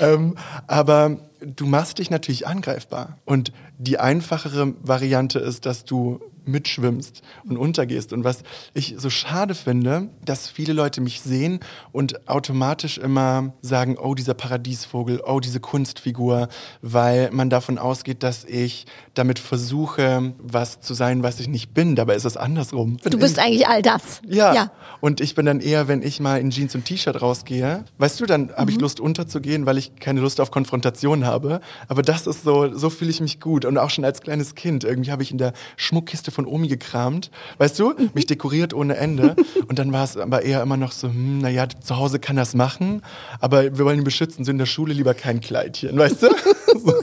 Ähm, 0.00 0.36
aber 0.66 1.16
du 1.40 1.66
machst 1.66 1.98
dich 1.98 2.10
natürlich 2.10 2.46
angreifbar. 2.46 3.18
Und 3.24 3.52
die 3.78 3.98
einfachere 3.98 4.74
Variante 4.82 5.38
ist, 5.38 5.66
dass 5.66 5.84
du 5.84 6.20
mitschwimmst 6.48 7.22
und 7.48 7.56
untergehst. 7.56 8.12
Und 8.12 8.24
was 8.24 8.42
ich 8.74 8.96
so 8.98 9.10
schade 9.10 9.54
finde, 9.54 10.08
dass 10.24 10.48
viele 10.48 10.72
Leute 10.72 11.00
mich 11.00 11.20
sehen 11.20 11.60
und 11.92 12.28
automatisch 12.28 12.98
immer 12.98 13.52
sagen, 13.62 13.96
oh, 13.96 14.14
dieser 14.14 14.34
Paradiesvogel, 14.34 15.22
oh, 15.24 15.40
diese 15.40 15.60
Kunstfigur, 15.60 16.48
weil 16.82 17.30
man 17.30 17.50
davon 17.50 17.78
ausgeht, 17.78 18.22
dass 18.22 18.44
ich 18.44 18.86
damit 19.14 19.38
versuche, 19.38 20.34
was 20.38 20.80
zu 20.80 20.94
sein, 20.94 21.22
was 21.22 21.40
ich 21.40 21.48
nicht 21.48 21.74
bin. 21.74 21.96
Dabei 21.96 22.14
ist 22.14 22.24
es 22.24 22.36
andersrum. 22.36 22.98
Du 23.04 23.18
bist 23.18 23.38
eigentlich 23.38 23.66
all 23.66 23.82
das. 23.82 24.20
Ja. 24.26 24.54
ja. 24.54 24.72
Und 25.00 25.20
ich 25.20 25.34
bin 25.34 25.46
dann 25.46 25.60
eher, 25.60 25.88
wenn 25.88 26.02
ich 26.02 26.20
mal 26.20 26.40
in 26.40 26.50
Jeans 26.50 26.74
und 26.74 26.84
T-Shirt 26.84 27.20
rausgehe, 27.20 27.84
weißt 27.98 28.20
du, 28.20 28.26
dann 28.26 28.50
habe 28.50 28.64
mhm. 28.64 28.68
ich 28.68 28.80
Lust 28.80 29.00
unterzugehen, 29.00 29.66
weil 29.66 29.78
ich 29.78 29.96
keine 29.96 30.20
Lust 30.20 30.40
auf 30.40 30.50
Konfrontation 30.50 31.26
habe. 31.26 31.60
Aber 31.88 32.02
das 32.02 32.26
ist 32.26 32.42
so, 32.42 32.74
so 32.74 32.90
fühle 32.90 33.10
ich 33.10 33.20
mich 33.20 33.40
gut. 33.40 33.64
Und 33.64 33.78
auch 33.78 33.90
schon 33.90 34.04
als 34.04 34.20
kleines 34.22 34.54
Kind. 34.54 34.84
Irgendwie 34.84 35.10
habe 35.10 35.22
ich 35.22 35.30
in 35.30 35.38
der 35.38 35.52
Schmuckkiste 35.76 36.30
von 36.38 36.46
Omi 36.46 36.68
gekramt, 36.68 37.32
weißt 37.58 37.80
du, 37.80 37.94
mich 38.14 38.26
dekoriert 38.26 38.72
ohne 38.72 38.96
Ende. 38.96 39.34
Und 39.68 39.80
dann 39.80 39.92
war 39.92 40.04
es 40.04 40.16
aber 40.16 40.42
eher 40.42 40.62
immer 40.62 40.76
noch 40.76 40.92
so, 40.92 41.08
hm, 41.08 41.38
naja, 41.38 41.66
zu 41.68 41.96
Hause 41.96 42.20
kann 42.20 42.36
das 42.36 42.54
machen, 42.54 43.02
aber 43.40 43.76
wir 43.76 43.84
wollen 43.84 43.98
ihn 43.98 44.04
beschützen, 44.04 44.44
so 44.44 44.52
in 44.52 44.58
der 44.58 44.66
Schule 44.66 44.94
lieber 44.94 45.14
kein 45.14 45.40
Kleidchen, 45.40 45.98
weißt 45.98 46.22
du? 46.22 46.28
so. 46.78 46.94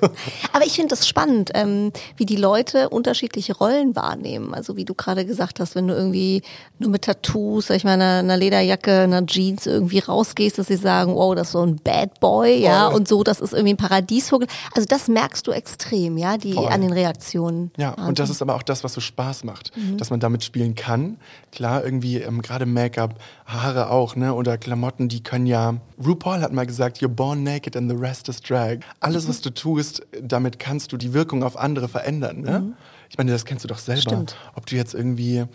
Aber 0.53 0.65
ich 0.65 0.71
finde 0.71 0.91
das 0.91 1.05
spannend, 1.05 1.51
ähm, 1.53 1.91
wie 2.15 2.25
die 2.25 2.37
Leute 2.37 2.87
unterschiedliche 2.87 3.57
Rollen 3.57 3.93
wahrnehmen. 3.97 4.53
Also 4.53 4.77
wie 4.77 4.85
du 4.85 4.93
gerade 4.93 5.25
gesagt 5.25 5.59
hast, 5.59 5.75
wenn 5.75 5.89
du 5.89 5.93
irgendwie 5.93 6.41
nur 6.79 6.89
mit 6.89 7.01
Tattoos, 7.01 7.67
sag 7.67 7.75
ich 7.75 7.83
mal, 7.83 7.91
einer, 7.91 8.19
einer 8.19 8.37
Lederjacke, 8.37 9.01
einer 9.01 9.25
Jeans 9.25 9.65
irgendwie 9.65 9.99
rausgehst, 9.99 10.57
dass 10.57 10.67
sie 10.67 10.77
sagen, 10.77 11.13
wow, 11.13 11.35
das 11.35 11.47
ist 11.47 11.53
so 11.53 11.61
ein 11.61 11.75
Bad 11.83 12.21
Boy, 12.21 12.61
ja, 12.61 12.87
und 12.87 13.09
so, 13.09 13.23
das 13.23 13.41
ist 13.41 13.51
irgendwie 13.51 13.73
ein 13.73 13.77
Paradiesvogel. 13.77 14.47
Also 14.73 14.87
das 14.87 15.09
merkst 15.09 15.45
du 15.45 15.51
extrem, 15.51 16.17
ja, 16.17 16.37
die 16.37 16.53
Voll. 16.53 16.69
an 16.69 16.79
den 16.79 16.93
Reaktionen. 16.93 17.71
Ja, 17.75 17.91
und 17.91 18.17
das 18.17 18.29
ist 18.29 18.41
aber 18.41 18.55
auch 18.55 18.63
das, 18.63 18.85
was 18.85 18.93
so 18.93 19.01
Spaß 19.25 19.43
macht, 19.43 19.75
mhm. 19.75 19.97
dass 19.97 20.09
man 20.09 20.19
damit 20.19 20.43
spielen 20.43 20.75
kann. 20.75 21.17
Klar, 21.51 21.83
irgendwie 21.83 22.17
ähm, 22.17 22.41
gerade 22.41 22.65
Make-up, 22.65 23.15
Haare 23.45 23.89
auch, 23.89 24.15
ne, 24.15 24.33
oder 24.33 24.57
Klamotten, 24.57 25.07
die 25.09 25.23
können 25.23 25.45
ja. 25.47 25.75
RuPaul 26.03 26.41
hat 26.41 26.53
mal 26.53 26.65
gesagt, 26.65 26.99
you're 26.99 27.07
born 27.07 27.43
naked 27.43 27.75
and 27.75 27.89
the 27.89 27.97
rest 27.97 28.29
is 28.29 28.41
drag. 28.41 28.79
Alles, 28.99 29.27
was 29.27 29.41
du 29.41 29.49
tust, 29.49 30.05
damit 30.21 30.59
kannst 30.59 30.91
du 30.91 30.97
die 30.97 31.13
Wirkung 31.13 31.43
auf 31.43 31.57
andere 31.57 31.87
verändern. 31.87 32.41
Ne? 32.41 32.59
Mhm. 32.59 32.73
Ich 33.09 33.17
meine, 33.17 33.31
das 33.31 33.45
kennst 33.45 33.63
du 33.63 33.67
doch 33.67 33.77
selber. 33.77 34.01
Stimmt. 34.01 34.35
Ob 34.55 34.65
du 34.65 34.75
jetzt 34.75 34.93
irgendwie 34.93 35.45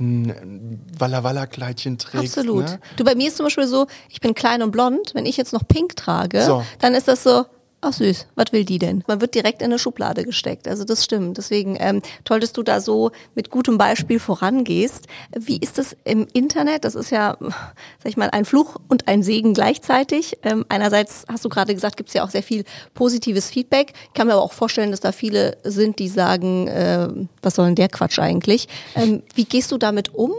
ein 0.00 0.80
Walla 0.96 1.24
Walla 1.24 1.46
Kleidchen 1.46 1.98
trägst. 1.98 2.38
Absolut. 2.38 2.66
Ne? 2.66 2.80
Du 2.96 3.04
bei 3.04 3.16
mir 3.16 3.28
ist 3.28 3.36
zum 3.36 3.46
Beispiel 3.46 3.66
so, 3.66 3.86
ich 4.08 4.20
bin 4.20 4.34
klein 4.34 4.62
und 4.62 4.70
blond. 4.70 5.12
Wenn 5.14 5.26
ich 5.26 5.36
jetzt 5.36 5.52
noch 5.52 5.66
Pink 5.66 5.96
trage, 5.96 6.44
so. 6.44 6.64
dann 6.78 6.94
ist 6.94 7.08
das 7.08 7.24
so, 7.24 7.46
Ach 7.80 7.92
süß, 7.92 8.26
was 8.34 8.52
will 8.52 8.64
die 8.64 8.80
denn? 8.80 9.04
Man 9.06 9.20
wird 9.20 9.36
direkt 9.36 9.62
in 9.62 9.66
eine 9.66 9.78
Schublade 9.78 10.24
gesteckt. 10.24 10.66
Also 10.66 10.82
das 10.82 11.04
stimmt. 11.04 11.38
Deswegen 11.38 11.76
ähm, 11.78 12.02
toll, 12.24 12.40
dass 12.40 12.52
du 12.52 12.64
da 12.64 12.80
so 12.80 13.12
mit 13.36 13.50
gutem 13.50 13.78
Beispiel 13.78 14.18
vorangehst. 14.18 15.06
Wie 15.38 15.58
ist 15.58 15.78
das 15.78 15.96
im 16.02 16.26
Internet? 16.32 16.84
Das 16.84 16.96
ist 16.96 17.10
ja, 17.10 17.36
sag 17.38 18.06
ich 18.06 18.16
mal, 18.16 18.30
ein 18.30 18.44
Fluch 18.44 18.76
und 18.88 19.06
ein 19.06 19.22
Segen 19.22 19.54
gleichzeitig. 19.54 20.38
Ähm, 20.42 20.66
einerseits 20.68 21.24
hast 21.28 21.44
du 21.44 21.48
gerade 21.48 21.72
gesagt, 21.72 21.96
gibt 21.96 22.08
es 22.08 22.14
ja 22.14 22.24
auch 22.24 22.30
sehr 22.30 22.42
viel 22.42 22.64
positives 22.94 23.48
Feedback. 23.48 23.92
Ich 24.08 24.12
kann 24.12 24.26
mir 24.26 24.32
aber 24.32 24.42
auch 24.42 24.54
vorstellen, 24.54 24.90
dass 24.90 25.00
da 25.00 25.12
viele 25.12 25.56
sind, 25.62 26.00
die 26.00 26.08
sagen, 26.08 26.66
äh, 26.66 27.08
was 27.42 27.54
soll 27.54 27.66
denn 27.66 27.74
der 27.76 27.88
Quatsch 27.88 28.18
eigentlich? 28.18 28.66
Ähm, 28.96 29.22
wie 29.36 29.44
gehst 29.44 29.70
du 29.70 29.78
damit 29.78 30.12
um? 30.12 30.32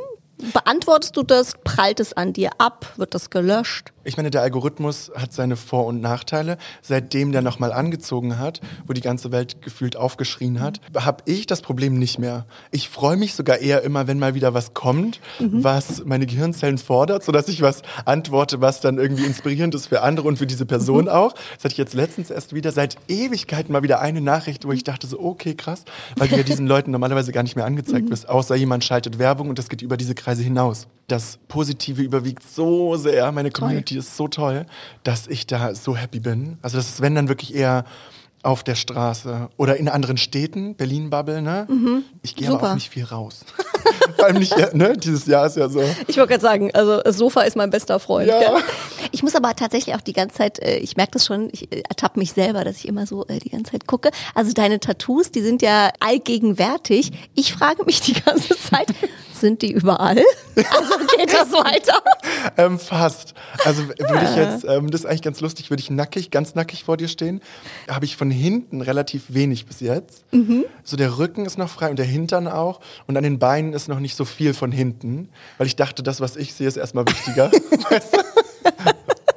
Beantwortest 0.53 1.15
du 1.17 1.23
das? 1.23 1.53
Prallt 1.63 1.99
es 1.99 2.13
an 2.13 2.33
dir 2.33 2.51
ab? 2.57 2.93
Wird 2.97 3.13
das 3.13 3.29
gelöscht? 3.29 3.91
Ich 4.03 4.17
meine, 4.17 4.31
der 4.31 4.41
Algorithmus 4.41 5.11
hat 5.15 5.33
seine 5.33 5.55
Vor- 5.55 5.85
und 5.85 6.01
Nachteile. 6.01 6.57
Seitdem 6.81 7.31
der 7.31 7.41
nochmal 7.41 7.73
angezogen 7.73 8.39
hat, 8.39 8.61
wo 8.87 8.93
die 8.93 9.01
ganze 9.01 9.31
Welt 9.31 9.61
gefühlt 9.61 9.95
aufgeschrien 9.95 10.59
hat, 10.59 10.79
habe 10.95 11.23
ich 11.25 11.47
das 11.47 11.61
Problem 11.61 11.99
nicht 11.99 12.19
mehr. 12.19 12.45
Ich 12.71 12.89
freue 12.89 13.17
mich 13.17 13.33
sogar 13.33 13.57
eher 13.57 13.83
immer, 13.83 14.07
wenn 14.07 14.19
mal 14.19 14.35
wieder 14.35 14.53
was 14.53 14.73
kommt, 14.73 15.19
mhm. 15.39 15.63
was 15.63 16.05
meine 16.05 16.25
Gehirnzellen 16.25 16.77
fordert, 16.77 17.23
sodass 17.23 17.47
ich 17.47 17.61
was 17.61 17.81
antworte, 18.05 18.61
was 18.61 18.81
dann 18.81 18.97
irgendwie 18.97 19.25
inspirierend 19.25 19.75
ist 19.75 19.87
für 19.87 20.01
andere 20.01 20.27
und 20.27 20.37
für 20.37 20.47
diese 20.47 20.65
Person 20.65 21.05
mhm. 21.05 21.09
auch. 21.09 21.33
Das 21.55 21.65
hatte 21.65 21.73
ich 21.73 21.77
jetzt 21.77 21.93
letztens 21.93 22.29
erst 22.29 22.53
wieder, 22.53 22.71
seit 22.71 22.97
Ewigkeiten 23.07 23.73
mal 23.73 23.83
wieder 23.83 23.99
eine 23.99 24.21
Nachricht, 24.21 24.65
wo 24.65 24.71
ich 24.71 24.83
dachte 24.83 25.07
so, 25.07 25.19
okay, 25.19 25.55
krass, 25.55 25.83
weil 26.15 26.27
du 26.27 26.37
ja 26.37 26.43
diesen 26.43 26.67
Leuten 26.67 26.91
normalerweise 26.91 27.31
gar 27.31 27.43
nicht 27.43 27.55
mehr 27.55 27.65
angezeigt 27.65 28.05
mhm. 28.05 28.11
wirst, 28.11 28.29
außer 28.29 28.55
jemand 28.55 28.83
schaltet 28.83 29.19
Werbung 29.19 29.49
und 29.49 29.59
das 29.59 29.69
geht 29.69 29.81
über 29.81 29.97
diese 29.97 30.15
Kreise 30.15 30.43
hinaus. 30.43 30.87
Das 31.09 31.37
Positive 31.49 32.01
überwiegt 32.01 32.43
so 32.43 32.95
sehr, 32.95 33.31
meine 33.31 33.51
Community 33.51 33.95
Toll. 33.95 33.99
ist 33.99 34.15
so 34.15 34.27
toll, 34.27 34.65
dass 35.03 35.27
ich 35.27 35.45
da 35.47 35.75
so 35.75 35.95
happy 35.97 36.19
bin. 36.19 36.57
Also 36.61 36.77
das 36.77 36.87
ist, 36.87 37.01
wenn 37.01 37.15
dann 37.15 37.27
wirklich 37.27 37.53
eher 37.53 37.83
auf 38.41 38.63
der 38.63 38.75
Straße 38.75 39.49
oder 39.57 39.75
in 39.75 39.89
anderen 39.89 40.15
Städten, 40.15 40.75
Berlin-Bubble, 40.75 41.41
ne? 41.41 41.67
Ich 42.21 42.37
gehe 42.37 42.47
aber 42.47 42.59
Mhm. 42.59 42.63
Auch 42.65 42.73
nicht 42.75 42.89
viel 42.89 43.03
raus. 43.03 43.41
Vor 44.15 44.25
allem 44.25 44.37
nicht, 44.37 44.55
ne? 44.73 44.95
Dieses 44.97 45.25
Jahr 45.25 45.45
ist 45.45 45.57
ja 45.57 45.67
so. 45.67 45.81
Ich 46.07 46.15
wollte 46.15 46.29
gerade 46.29 46.41
sagen, 46.41 46.71
also 46.73 47.01
das 47.01 47.17
Sofa 47.17 47.41
ist 47.41 47.57
mein 47.57 47.69
bester 47.69 47.99
Freund. 47.99 48.29
Ja. 48.29 48.39
Gell? 48.39 48.63
Ich 49.11 49.23
muss 49.23 49.35
aber 49.35 49.53
tatsächlich 49.55 49.93
auch 49.95 50.01
die 50.01 50.13
ganze 50.13 50.37
Zeit, 50.37 50.59
äh, 50.59 50.77
ich 50.77 50.95
merke 50.95 51.13
das 51.13 51.25
schon, 51.25 51.49
ich 51.51 51.69
äh, 51.71 51.81
ertappe 51.89 52.17
mich 52.17 52.31
selber, 52.31 52.63
dass 52.63 52.77
ich 52.77 52.87
immer 52.87 53.05
so 53.05 53.25
äh, 53.27 53.39
die 53.39 53.49
ganze 53.49 53.71
Zeit 53.73 53.87
gucke. 53.87 54.09
Also 54.35 54.53
deine 54.53 54.79
Tattoos, 54.79 55.31
die 55.31 55.41
sind 55.41 55.61
ja 55.61 55.89
allgegenwärtig. 55.99 57.11
Ich 57.35 57.51
frage 57.53 57.83
mich 57.83 57.99
die 58.01 58.13
ganze 58.13 58.57
Zeit, 58.57 58.87
sind 59.41 59.61
die 59.61 59.71
überall? 59.71 60.23
Also 60.55 60.97
geht 61.15 61.31
das 61.33 61.53
weiter? 61.53 62.01
Ähm, 62.57 62.79
fast. 62.79 63.33
Also 63.63 63.87
würde 63.87 64.29
ich 64.29 64.35
jetzt, 64.35 64.65
ähm, 64.65 64.91
das 64.91 65.01
ist 65.01 65.05
eigentlich 65.05 65.21
ganz 65.21 65.39
lustig, 65.39 65.69
würde 65.69 65.79
ich 65.79 65.89
nackig, 65.89 66.31
ganz 66.31 66.53
nackig 66.53 66.83
vor 66.83 66.97
dir 66.97 67.07
stehen, 67.07 67.41
habe 67.89 68.03
ich 68.03 68.17
von 68.17 68.29
hinten 68.29 68.81
relativ 68.81 69.33
wenig 69.33 69.65
bis 69.67 69.79
jetzt. 69.79 70.25
So 70.83 70.97
der 70.97 71.17
Rücken 71.17 71.45
ist 71.45 71.57
noch 71.57 71.69
frei 71.69 71.89
und 71.89 71.97
der 71.97 72.05
Hintern 72.05 72.49
auch. 72.49 72.81
Und 73.07 73.15
an 73.15 73.23
den 73.23 73.39
Beinen 73.39 73.71
ist 73.71 73.87
noch 73.87 74.01
nicht 74.01 74.17
so 74.17 74.25
viel 74.25 74.53
von 74.53 74.73
hinten, 74.73 75.29
weil 75.57 75.67
ich 75.67 75.77
dachte, 75.77 76.03
das, 76.03 76.19
was 76.19 76.35
ich 76.35 76.53
sehe, 76.53 76.67
ist 76.67 76.75
erstmal 76.75 77.05
wichtiger. 77.07 77.49
weißt 77.89 78.13
du? 78.15 78.19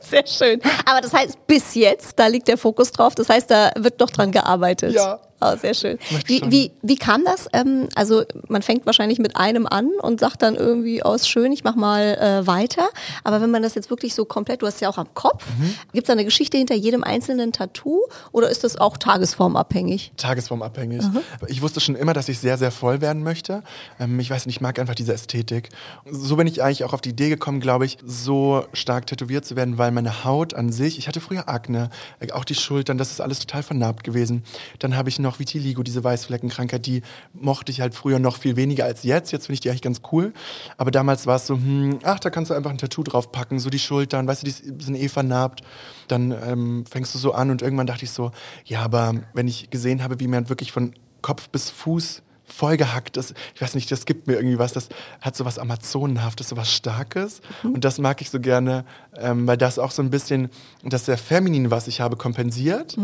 Sehr 0.01 0.27
schön. 0.27 0.61
Aber 0.85 1.01
das 1.01 1.15
heißt, 1.15 1.47
bis 1.47 1.75
jetzt, 1.75 2.19
da 2.19 2.27
liegt 2.27 2.49
der 2.49 2.59
Fokus 2.59 2.93
drauf. 2.93 3.15
Das 3.15 3.29
heißt, 3.29 3.51
da 3.51 3.73
wird 3.77 4.01
doch 4.01 4.11
dran 4.11 4.31
gearbeitet. 4.31 4.93
Ja. 4.93 5.21
Oh, 5.45 5.57
sehr 5.57 5.75
schön. 5.75 5.99
Wie, 6.27 6.41
wie, 6.47 6.71
wie 6.83 6.97
kam 6.97 7.25
das? 7.25 7.49
Ähm, 7.53 7.89
also 7.95 8.23
man 8.49 8.63
fängt 8.63 8.87
wahrscheinlich 8.87 9.19
mit 9.19 9.37
einem 9.37 9.67
an 9.67 9.91
und 10.01 10.21
sagt 10.21 10.43
dann 10.43 10.55
irgendwie 10.55 11.03
aus 11.03 11.27
schön, 11.27 11.51
ich 11.53 11.65
mach 11.65 11.75
mal 11.75 12.17
äh, 12.19 12.47
weiter. 12.47 12.89
Aber 13.25 13.41
wenn 13.41 13.51
man 13.51 13.63
das 13.63 13.75
jetzt 13.75 13.91
wirklich 13.91 14.15
so 14.15 14.25
komplett, 14.25 14.63
du 14.63 14.67
hast 14.67 14.81
ja 14.81 14.89
auch 14.89 14.99
am 14.99 15.13
Kopf, 15.15 15.45
Mhm. 15.59 15.75
gibt 15.93 16.05
es 16.05 16.07
da 16.07 16.13
eine 16.13 16.25
Geschichte 16.25 16.57
hinter 16.57 16.75
jedem 16.75 17.03
einzelnen 17.03 17.53
Tattoo 17.53 18.01
oder 18.31 18.49
ist 18.51 18.63
das 18.65 18.77
auch 18.77 18.97
tagesformabhängig? 18.97 20.13
Tagesformabhängig. 20.17 21.03
Ich 21.49 21.63
wusste 21.63 21.81
schon 21.81 21.97
immer, 21.97 22.13
dass 22.13 22.29
ich 22.29 22.39
sehr, 22.39 22.59
sehr 22.59 22.71
voll 22.71 23.01
werden 23.01 23.23
möchte. 23.23 23.63
Ähm, 23.99 24.19
ich 24.21 24.31
weiß 24.31 24.47
nicht, 24.47 24.57
ich 24.57 24.61
mag 24.61 24.79
einfach 24.79 24.95
diese 24.95 25.13
Ästhetik. 25.13 25.71
So 26.11 26.37
bin 26.37 26.47
ich 26.47 26.63
eigentlich 26.63 26.85
auch 26.85 26.93
auf 26.93 27.01
die 27.01 27.11
Idee 27.11 27.29
gekommen, 27.31 27.61
glaube 27.61 27.87
ich, 27.87 27.99
so 28.05 28.65
stark 28.73 29.07
tätowiert 29.07 29.45
zu 29.45 29.57
werden, 29.57 29.79
weil 29.79 29.91
meine 29.91 30.25
Haut 30.25 30.55
an 30.55 30.71
sich, 30.73 30.99
ich 30.99 31.09
hatte 31.09 31.21
früher 31.21 31.49
Akne, 31.49 31.91
auch 32.33 32.45
die 32.45 32.55
Schultern, 32.55 32.99
das 32.99 33.11
ist 33.11 33.21
alles 33.21 33.39
total 33.41 33.63
vernarbt 33.63 34.05
gewesen. 34.05 34.45
Dann 34.79 34.97
habe 34.97 35.09
ich 35.09 35.19
noch 35.19 35.32
Vitiligo, 35.39 35.83
diese 35.83 36.03
Weißfleckenkrankheit, 36.03 36.87
die 36.87 37.03
mochte 37.33 37.73
ich 37.73 37.81
halt 37.81 37.95
früher 37.95 38.19
noch 38.19 38.37
viel 38.37 38.57
weniger 38.57 38.85
als 38.85 39.03
jetzt. 39.03 39.33
Jetzt 39.33 39.47
finde 39.47 39.55
ich 39.55 39.61
die 39.61 39.71
eigentlich 39.71 39.83
ganz 39.83 40.03
cool. 40.13 40.33
Aber 40.77 40.91
damals 40.91 41.27
war 41.27 41.37
es 41.37 41.47
so, 41.47 41.55
hm, 41.55 41.99
ach, 42.03 42.21
da 42.21 42.31
kannst 42.31 42.51
du 42.51 42.55
einfach 42.55 42.71
ein 42.71 42.79
Tattoo 42.79 43.03
draufpacken, 43.03 43.59
so 43.59 43.71
die 43.71 43.79
Schultern, 43.79 44.27
weißt 44.27 44.43
du, 44.43 44.47
die 44.47 44.85
sind 44.85 44.97
eh 44.97 45.09
vernarbt. 45.09 45.63
Dann 46.09 46.33
ähm, 46.33 46.85
fängst 46.91 47.15
du 47.15 47.19
so 47.19 47.33
an 47.33 47.51
und 47.51 47.63
irgendwann 47.63 47.87
dachte 47.87 48.05
ich 48.05 48.11
so, 48.11 48.31
ja, 48.65 48.83
aber 48.83 49.15
wenn 49.35 49.49
ich 49.49 49.71
gesehen 49.71 50.03
habe, 50.03 50.21
wie 50.21 50.29
man 50.29 50.49
wirklich 50.49 50.73
von 50.73 50.95
Kopf 51.23 51.49
bis 51.49 51.71
Fuß 51.71 52.23
vollgehackt 52.53 53.17
ist, 53.17 53.35
ich 53.55 53.63
weiß 53.63 53.75
nicht, 53.75 53.91
das 53.91 54.05
gibt 54.05 54.27
mir 54.27 54.35
irgendwie 54.35 54.59
was, 54.59 54.73
das 54.73 54.89
hat 55.21 55.37
so 55.37 55.45
was 55.45 55.59
Amazonenhaftes, 55.59 56.49
so 56.51 56.57
was 56.57 56.73
Starkes 56.73 57.41
und 57.63 57.85
das 57.85 57.99
mag 57.99 58.21
ich 58.21 58.31
so 58.31 58.41
gerne, 58.41 58.85
ähm, 59.17 59.47
weil 59.47 59.57
das 59.57 59.79
auch 59.79 59.91
so 59.91 60.03
ein 60.03 60.11
bisschen 60.11 60.51
das 60.85 61.07
sehr 61.07 61.19
Feminin, 61.19 61.71
was 61.71 61.89
ich 61.89 62.01
habe, 62.01 62.17
kompensiert. 62.17 62.97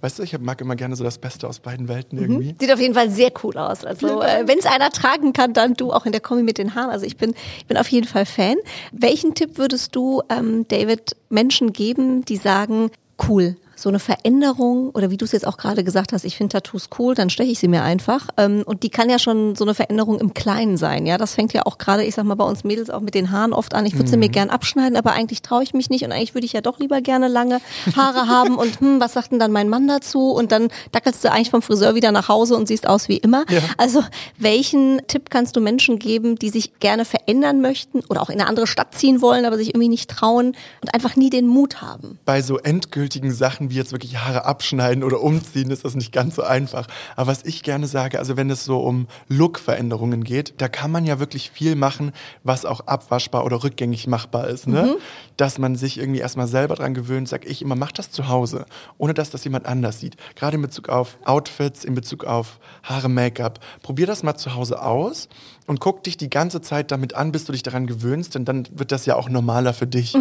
Weißt 0.00 0.18
du, 0.18 0.22
ich 0.22 0.34
hab, 0.34 0.40
mag 0.40 0.60
immer 0.60 0.76
gerne 0.76 0.96
so 0.96 1.04
das 1.04 1.18
Beste 1.18 1.48
aus 1.48 1.60
beiden 1.60 1.88
Welten 1.88 2.18
irgendwie. 2.18 2.54
Sieht 2.58 2.72
auf 2.72 2.80
jeden 2.80 2.94
Fall 2.94 3.10
sehr 3.10 3.32
cool 3.42 3.56
aus. 3.56 3.84
Also 3.84 4.22
äh, 4.22 4.46
wenn 4.46 4.58
es 4.58 4.66
einer 4.66 4.90
tragen 4.90 5.32
kann, 5.32 5.52
dann 5.52 5.74
du 5.74 5.92
auch 5.92 6.06
in 6.06 6.12
der 6.12 6.20
Kombi 6.20 6.42
mit 6.42 6.58
den 6.58 6.74
Haaren. 6.74 6.90
Also 6.90 7.06
ich 7.06 7.16
bin, 7.16 7.34
ich 7.58 7.66
bin 7.66 7.76
auf 7.76 7.88
jeden 7.88 8.06
Fall 8.06 8.26
Fan. 8.26 8.56
Welchen 8.92 9.34
Tipp 9.34 9.58
würdest 9.58 9.94
du, 9.96 10.22
ähm, 10.28 10.66
David, 10.68 11.16
Menschen 11.28 11.72
geben, 11.72 12.24
die 12.24 12.36
sagen, 12.36 12.90
cool, 13.28 13.56
so 13.84 13.90
eine 13.90 13.98
Veränderung 14.00 14.90
oder 14.90 15.10
wie 15.10 15.18
du 15.18 15.26
es 15.26 15.32
jetzt 15.32 15.46
auch 15.46 15.58
gerade 15.58 15.84
gesagt 15.84 16.12
hast, 16.12 16.24
ich 16.24 16.36
finde 16.36 16.54
Tattoos 16.54 16.88
cool, 16.98 17.14
dann 17.14 17.28
steche 17.28 17.52
ich 17.52 17.58
sie 17.58 17.68
mir 17.68 17.82
einfach. 17.82 18.28
Ähm, 18.38 18.62
und 18.64 18.82
die 18.82 18.88
kann 18.88 19.10
ja 19.10 19.18
schon 19.18 19.54
so 19.54 19.64
eine 19.64 19.74
Veränderung 19.74 20.18
im 20.18 20.32
Kleinen 20.32 20.78
sein. 20.78 21.04
Ja, 21.06 21.18
das 21.18 21.34
fängt 21.34 21.52
ja 21.52 21.66
auch 21.66 21.76
gerade, 21.76 22.02
ich 22.02 22.14
sag 22.14 22.24
mal, 22.24 22.34
bei 22.34 22.44
uns 22.44 22.64
Mädels 22.64 22.88
auch 22.88 23.00
mit 23.00 23.14
den 23.14 23.30
Haaren 23.30 23.52
oft 23.52 23.74
an. 23.74 23.84
Ich 23.84 23.94
würde 23.96 24.08
sie 24.08 24.16
mir 24.16 24.30
gern 24.30 24.48
abschneiden, 24.48 24.96
aber 24.96 25.12
eigentlich 25.12 25.42
traue 25.42 25.62
ich 25.62 25.74
mich 25.74 25.90
nicht 25.90 26.02
und 26.02 26.12
eigentlich 26.12 26.34
würde 26.34 26.46
ich 26.46 26.54
ja 26.54 26.62
doch 26.62 26.78
lieber 26.78 27.02
gerne 27.02 27.28
lange 27.28 27.60
Haare 27.94 28.26
haben 28.28 28.56
und 28.56 28.80
hm, 28.80 29.00
was 29.00 29.12
sagt 29.12 29.32
denn 29.32 29.38
dann 29.38 29.52
mein 29.52 29.68
Mann 29.68 29.86
dazu? 29.86 30.30
Und 30.30 30.50
dann 30.50 30.68
dackelst 30.92 31.22
du 31.22 31.30
eigentlich 31.30 31.50
vom 31.50 31.60
Friseur 31.60 31.94
wieder 31.94 32.10
nach 32.10 32.28
Hause 32.28 32.56
und 32.56 32.66
siehst 32.66 32.88
aus 32.88 33.08
wie 33.08 33.18
immer. 33.18 33.44
Ja. 33.50 33.60
Also 33.76 34.02
welchen 34.38 35.02
Tipp 35.08 35.28
kannst 35.28 35.56
du 35.56 35.60
Menschen 35.60 35.98
geben, 35.98 36.36
die 36.36 36.48
sich 36.48 36.80
gerne 36.80 37.04
verändern 37.04 37.60
möchten 37.60 38.00
oder 38.08 38.22
auch 38.22 38.30
in 38.30 38.40
eine 38.40 38.48
andere 38.48 38.66
Stadt 38.66 38.94
ziehen 38.94 39.20
wollen, 39.20 39.44
aber 39.44 39.58
sich 39.58 39.68
irgendwie 39.68 39.90
nicht 39.90 40.08
trauen 40.08 40.56
und 40.80 40.94
einfach 40.94 41.16
nie 41.16 41.28
den 41.28 41.46
Mut 41.46 41.82
haben? 41.82 42.18
bei 42.24 42.40
so 42.42 42.58
endgültigen 42.58 43.32
Sachen 43.32 43.70
wie 43.70 43.73
jetzt 43.74 43.92
wirklich 43.92 44.18
Haare 44.18 44.44
abschneiden 44.44 45.04
oder 45.04 45.20
umziehen, 45.20 45.70
ist 45.70 45.84
das 45.84 45.94
nicht 45.94 46.12
ganz 46.12 46.36
so 46.36 46.42
einfach. 46.42 46.86
Aber 47.16 47.28
was 47.28 47.44
ich 47.44 47.62
gerne 47.62 47.86
sage, 47.86 48.18
also 48.18 48.36
wenn 48.36 48.50
es 48.50 48.64
so 48.64 48.80
um 48.80 49.06
Look-Veränderungen 49.28 50.24
geht, 50.24 50.54
da 50.58 50.68
kann 50.68 50.90
man 50.90 51.04
ja 51.04 51.20
wirklich 51.20 51.50
viel 51.50 51.76
machen, 51.76 52.12
was 52.42 52.64
auch 52.64 52.80
abwaschbar 52.80 53.44
oder 53.44 53.62
rückgängig 53.64 54.06
machbar 54.06 54.48
ist. 54.48 54.66
Ne? 54.66 54.96
Dass 55.36 55.58
man 55.58 55.76
sich 55.76 55.98
irgendwie 55.98 56.20
erstmal 56.20 56.46
selber 56.46 56.74
dran 56.74 56.94
gewöhnt, 56.94 57.28
sag 57.28 57.44
ich 57.44 57.62
immer, 57.62 57.76
mach 57.76 57.92
das 57.92 58.10
zu 58.10 58.28
Hause, 58.28 58.66
ohne 58.98 59.14
dass 59.14 59.30
das 59.30 59.44
jemand 59.44 59.66
anders 59.66 60.00
sieht. 60.00 60.16
Gerade 60.36 60.56
in 60.56 60.62
Bezug 60.62 60.88
auf 60.88 61.18
Outfits, 61.24 61.84
in 61.84 61.94
Bezug 61.94 62.24
auf 62.24 62.58
Haare, 62.82 63.08
Make-up. 63.08 63.60
Probier 63.82 64.06
das 64.06 64.22
mal 64.22 64.36
zu 64.36 64.54
Hause 64.54 64.82
aus 64.82 65.28
und 65.66 65.80
guck 65.80 66.02
dich 66.02 66.16
die 66.16 66.28
ganze 66.28 66.60
Zeit 66.60 66.90
damit 66.90 67.14
an, 67.14 67.32
bis 67.32 67.44
du 67.44 67.52
dich 67.52 67.62
daran 67.62 67.86
gewöhnst, 67.86 68.34
denn 68.34 68.44
dann 68.44 68.66
wird 68.72 68.92
das 68.92 69.06
ja 69.06 69.16
auch 69.16 69.28
normaler 69.28 69.72
für 69.72 69.86
dich. 69.86 70.16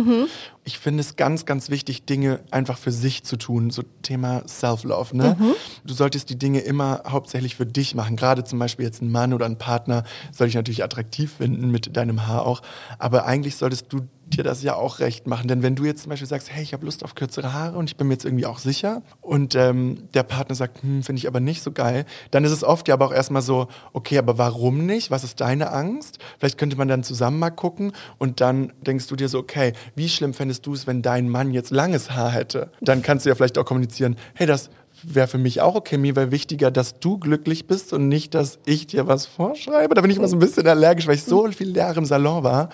Ich 0.63 0.79
finde 0.79 1.01
es 1.01 1.15
ganz, 1.15 1.45
ganz 1.45 1.69
wichtig, 1.69 2.05
Dinge 2.05 2.39
einfach 2.51 2.77
für 2.77 2.91
sich 2.91 3.23
zu 3.23 3.35
tun. 3.35 3.69
So 3.69 3.83
Thema 4.01 4.43
Self-Love. 4.47 5.17
Ne? 5.17 5.35
Du 5.83 5.93
solltest 5.93 6.29
die 6.29 6.37
Dinge 6.37 6.59
immer 6.59 7.03
hauptsächlich 7.07 7.55
für 7.55 7.65
dich 7.65 7.93
machen. 7.95 8.15
Gerade 8.15 8.43
zum 8.43 8.59
Beispiel 8.59 8.85
jetzt 8.85 9.01
ein 9.01 9.11
Mann 9.11 9.33
oder 9.33 9.45
ein 9.45 9.57
Partner 9.57 10.03
soll 10.31 10.47
ich 10.47 10.55
natürlich 10.55 10.83
attraktiv 10.83 11.33
finden 11.37 11.71
mit 11.71 11.95
deinem 11.97 12.25
Haar 12.25 12.45
auch. 12.45 12.61
Aber 12.97 13.25
eigentlich 13.25 13.57
solltest 13.57 13.91
du 13.91 14.07
dir 14.25 14.43
das 14.43 14.63
ja 14.63 14.75
auch 14.75 14.99
recht 14.99 15.27
machen. 15.27 15.47
Denn 15.47 15.63
wenn 15.63 15.75
du 15.75 15.85
jetzt 15.85 16.03
zum 16.03 16.09
Beispiel 16.09 16.27
sagst, 16.27 16.51
hey, 16.51 16.63
ich 16.63 16.73
habe 16.73 16.85
Lust 16.85 17.03
auf 17.03 17.15
kürzere 17.15 17.53
Haare 17.53 17.77
und 17.77 17.89
ich 17.89 17.97
bin 17.97 18.07
mir 18.07 18.13
jetzt 18.13 18.25
irgendwie 18.25 18.45
auch 18.45 18.59
sicher 18.59 19.01
und 19.21 19.55
ähm, 19.55 20.09
der 20.13 20.23
Partner 20.23 20.55
sagt, 20.55 20.81
hm, 20.81 21.03
finde 21.03 21.19
ich 21.19 21.27
aber 21.27 21.39
nicht 21.39 21.63
so 21.63 21.71
geil, 21.71 22.05
dann 22.31 22.43
ist 22.43 22.51
es 22.51 22.63
oft 22.63 22.87
ja 22.87 22.93
aber 22.93 23.05
auch 23.05 23.13
erstmal 23.13 23.41
so, 23.41 23.67
okay, 23.93 24.17
aber 24.17 24.37
warum 24.37 24.85
nicht? 24.85 25.11
Was 25.11 25.23
ist 25.23 25.41
deine 25.41 25.71
Angst? 25.71 26.19
Vielleicht 26.39 26.57
könnte 26.57 26.77
man 26.77 26.87
dann 26.87 27.03
zusammen 27.03 27.39
mal 27.39 27.51
gucken 27.51 27.91
und 28.17 28.41
dann 28.41 28.73
denkst 28.81 29.07
du 29.07 29.15
dir 29.15 29.29
so, 29.29 29.39
okay, 29.39 29.73
wie 29.95 30.09
schlimm 30.09 30.33
fändest 30.33 30.65
du 30.65 30.73
es, 30.73 30.87
wenn 30.87 31.01
dein 31.01 31.29
Mann 31.29 31.51
jetzt 31.51 31.71
langes 31.71 32.11
Haar 32.11 32.31
hätte? 32.31 32.71
Dann 32.81 33.01
kannst 33.01 33.25
du 33.25 33.29
ja 33.29 33.35
vielleicht 33.35 33.57
auch 33.57 33.65
kommunizieren, 33.65 34.15
hey, 34.35 34.47
das 34.47 34.69
wäre 35.03 35.27
für 35.27 35.37
mich 35.37 35.61
auch 35.61 35.75
okay. 35.75 35.97
Mir 35.97 36.15
wäre 36.15 36.31
wichtiger, 36.31 36.71
dass 36.71 36.99
du 36.99 37.17
glücklich 37.17 37.67
bist 37.67 37.93
und 37.93 38.07
nicht, 38.07 38.33
dass 38.33 38.59
ich 38.65 38.87
dir 38.87 39.07
was 39.07 39.25
vorschreibe. 39.25 39.95
Da 39.95 40.01
bin 40.01 40.11
ich 40.11 40.17
immer 40.17 40.27
so 40.27 40.35
ein 40.35 40.39
bisschen 40.39 40.67
allergisch, 40.67 41.07
weil 41.07 41.15
ich 41.15 41.23
so 41.23 41.49
viele 41.51 41.73
Jahre 41.73 41.97
im 41.97 42.05
Salon 42.05 42.43
war. 42.43 42.69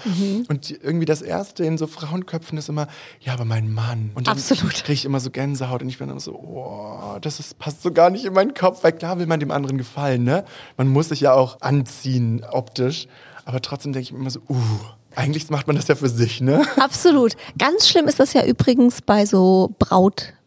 Und 0.47 0.71
irgendwie 0.71 1.05
das 1.05 1.21
Erste 1.21 1.63
in 1.63 1.77
so 1.77 1.87
Frauenköpfen 1.87 2.57
ist 2.57 2.69
immer, 2.69 2.87
ja, 3.21 3.33
aber 3.33 3.45
mein 3.45 3.73
Mann. 3.73 4.11
Und 4.15 4.27
dann 4.27 4.37
Absolut. 4.37 4.73
kriege 4.73 4.93
ich 4.93 5.05
immer 5.05 5.19
so 5.19 5.29
Gänsehaut 5.29 5.81
und 5.81 5.89
ich 5.89 5.97
bin 5.97 6.09
dann 6.09 6.19
so, 6.19 6.33
oh, 6.33 7.17
das 7.21 7.39
ist, 7.39 7.59
passt 7.59 7.81
so 7.81 7.91
gar 7.91 8.09
nicht 8.09 8.25
in 8.25 8.33
meinen 8.33 8.53
Kopf, 8.53 8.83
weil 8.83 8.93
klar 8.93 9.19
will 9.19 9.27
man 9.27 9.39
dem 9.39 9.51
anderen 9.51 9.77
gefallen, 9.77 10.23
ne? 10.23 10.45
Man 10.77 10.87
muss 10.87 11.09
sich 11.09 11.21
ja 11.21 11.33
auch 11.33 11.61
anziehen 11.61 12.43
optisch. 12.49 13.07
Aber 13.45 13.61
trotzdem 13.61 13.93
denke 13.93 14.03
ich 14.03 14.11
mir 14.11 14.19
immer 14.19 14.29
so, 14.29 14.41
uh, 14.49 14.55
eigentlich 15.15 15.49
macht 15.49 15.67
man 15.67 15.75
das 15.75 15.87
ja 15.87 15.95
für 15.95 16.09
sich, 16.09 16.41
ne? 16.41 16.65
Absolut. 16.79 17.35
Ganz 17.57 17.89
schlimm 17.89 18.07
ist 18.07 18.19
das 18.19 18.33
ja 18.33 18.45
übrigens 18.45 19.01
bei 19.01 19.25
so 19.25 19.73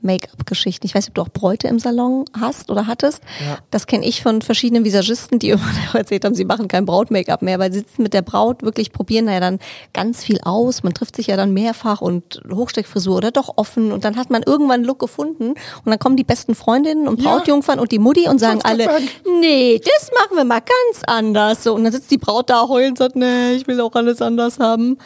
Braut-Make-up-Geschichten. 0.02 0.86
Ich 0.86 0.94
weiß 0.94 1.04
nicht, 1.04 1.10
ob 1.10 1.14
du 1.14 1.22
auch 1.22 1.28
Bräute 1.28 1.68
im 1.68 1.78
Salon 1.78 2.24
hast 2.38 2.70
oder 2.70 2.86
hattest. 2.86 3.22
Ja. 3.46 3.58
Das 3.70 3.86
kenne 3.86 4.04
ich 4.06 4.22
von 4.22 4.42
verschiedenen 4.42 4.84
Visagisten, 4.84 5.38
die 5.38 5.50
immer 5.50 5.62
erzählt 5.94 6.24
haben, 6.24 6.34
sie 6.34 6.44
machen 6.44 6.68
kein 6.68 6.84
Braut-Make-up 6.84 7.42
mehr, 7.42 7.58
weil 7.58 7.72
sie 7.72 7.80
sitzen 7.80 8.02
mit 8.02 8.14
der 8.14 8.22
Braut, 8.22 8.62
wirklich 8.62 8.92
probieren 8.92 9.26
da 9.26 9.32
ja 9.32 9.40
dann 9.40 9.58
ganz 9.92 10.22
viel 10.22 10.40
aus. 10.42 10.82
Man 10.82 10.94
trifft 10.94 11.16
sich 11.16 11.28
ja 11.28 11.36
dann 11.36 11.52
mehrfach 11.52 12.00
und 12.00 12.42
Hochsteckfrisur 12.52 13.16
oder 13.16 13.30
doch 13.30 13.52
offen 13.56 13.92
und 13.92 14.04
dann 14.04 14.16
hat 14.16 14.30
man 14.30 14.42
irgendwann 14.42 14.72
einen 14.80 14.84
Look 14.84 14.98
gefunden 14.98 15.50
und 15.50 15.86
dann 15.86 15.98
kommen 15.98 16.16
die 16.16 16.24
besten 16.24 16.54
Freundinnen 16.54 17.08
und 17.08 17.20
Ja. 17.22 17.36
Brautjungfern 17.36 17.78
und 17.78 17.92
die 17.92 17.98
Mutti 17.98 18.28
und 18.28 18.38
sagen 18.38 18.60
alle, 18.62 18.88
nee, 19.40 19.78
das 19.78 20.10
machen 20.12 20.36
wir 20.36 20.44
mal 20.44 20.60
ganz 20.60 21.04
anders. 21.06 21.64
So, 21.64 21.74
und 21.74 21.84
dann 21.84 21.92
sitzt 21.92 22.10
die 22.10 22.18
Braut 22.18 22.50
da 22.50 22.68
heulend 22.68 22.92
und 22.92 22.98
sagt, 22.98 23.16
nee, 23.16 23.52
ich 23.52 23.66
will 23.66 23.80
auch 23.80 23.94
alles 23.94 24.20
anders 24.20 24.58
haben. 24.58 24.98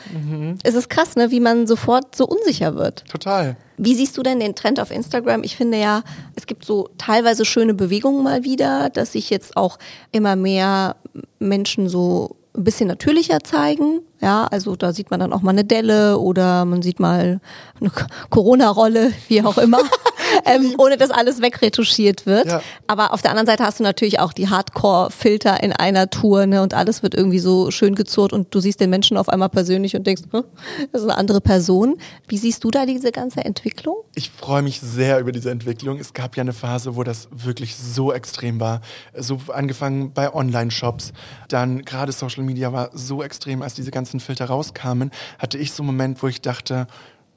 Es 0.63 0.75
ist 0.75 0.89
krass, 0.89 1.17
ne, 1.17 1.31
wie 1.31 1.41
man 1.41 1.67
sofort 1.67 2.15
so 2.17 2.27
unsicher 2.27 2.75
wird. 2.77 3.05
Total. 3.09 3.57
Wie 3.79 3.95
siehst 3.95 4.17
du 4.17 4.23
denn 4.23 4.41
den 4.41 4.55
Trend 4.55 4.81
auf 4.81 4.91
Instagram? 4.91 5.43
Ich 5.43 5.57
finde 5.57 5.79
ja, 5.79 6.03
es 6.35 6.47
gibt 6.47 6.65
so 6.65 6.89
teilweise 6.99 7.45
schöne 7.45 7.75
Bewegungen 7.75 8.23
mal 8.23 8.45
wieder, 8.45 8.91
dass 8.91 9.13
sich 9.13 9.31
jetzt 9.31 9.57
auch 9.57 9.79
immer 10.13 10.37
mehr 10.37 10.97
Menschen 11.39 11.89
so 11.89 12.37
ein 12.57 12.65
bisschen 12.65 12.89
natürlicher 12.89 13.41
zeigen. 13.41 14.01
Ja, 14.21 14.47
also 14.47 14.77
da 14.77 14.93
sieht 14.93 15.11
man 15.11 15.21
dann 15.21 15.33
auch 15.33 15.43
mal 15.43 15.51
eine 15.51 15.65
Delle 15.65 16.19
oder 16.19 16.65
man 16.65 16.83
sieht 16.83 17.01
mal 17.01 17.41
eine 17.81 17.91
Corona-Rolle, 18.31 19.13
wie 19.29 19.43
auch 19.43 19.59
immer. 19.59 19.81
ähm, 20.47 20.75
ohne 20.79 20.97
dass 20.97 21.11
alles 21.11 21.41
wegretuschiert 21.43 22.27
wird. 22.27 22.47
Ja. 22.47 22.63
Aber 22.87 23.13
auf 23.13 23.23
der 23.23 23.31
anderen 23.31 23.47
Seite 23.47 23.65
hast 23.65 23.81
du 23.81 23.85
natürlich 23.85 24.21
auch 24.21 24.33
die 24.33 24.49
Hardcore-Filter 24.49 25.63
in 25.63 25.73
einer 25.73 26.11
Tour 26.11 26.47
ne, 26.47 26.63
und 26.63 26.75
alles 26.75 27.03
wird 27.03 27.15
irgendwie 27.15 27.39
so 27.39 27.71
schön 27.71 27.95
gezurrt 27.95 28.33
und 28.33 28.55
du 28.55 28.61
siehst 28.61 28.81
den 28.81 28.91
Menschen 28.91 29.17
auf 29.17 29.29
einmal 29.29 29.49
persönlich 29.49 29.97
und 29.97 30.07
denkst, 30.07 30.23
hm, 30.31 30.45
das 30.93 31.03
ist 31.03 31.09
eine 31.09 31.19
andere 31.19 31.41
Person. 31.41 31.97
Wie 32.29 32.39
siehst 32.39 32.65
du 32.65 32.71
da 32.71 32.87
diese 32.87 33.13
ganze 33.13 33.45
Entwicklung? 33.45 33.97
Ich 34.15 34.31
freue 34.31 34.63
mich 34.63 34.81
sehr 34.81 35.21
über 35.21 35.33
diese 35.33 35.51
Entwicklung. 35.51 35.99
Es 35.99 36.13
gab 36.13 36.37
ja 36.37 36.43
eine 36.43 36.53
Phase, 36.53 36.97
wo 36.97 37.03
das 37.03 37.29
wirklich 37.31 37.77
so 37.77 38.13
extrem 38.13 38.61
war. 38.61 38.81
So 39.17 39.41
angefangen 39.53 40.13
bei 40.13 40.33
Online-Shops, 40.33 41.13
dann 41.49 41.85
gerade 41.85 42.13
Social 42.13 42.45
Media 42.45 42.73
war 42.73 42.91
so 42.93 43.23
extrem, 43.23 43.63
als 43.63 43.75
diese 43.75 43.91
ganzen 43.91 44.21
Filter 44.21 44.47
rauskamen, 44.47 45.11
hatte 45.39 45.59
ich 45.59 45.73
so 45.73 45.83
einen 45.83 45.89
Moment, 45.89 46.23
wo 46.23 46.29
ich 46.29 46.41
dachte, 46.41 46.87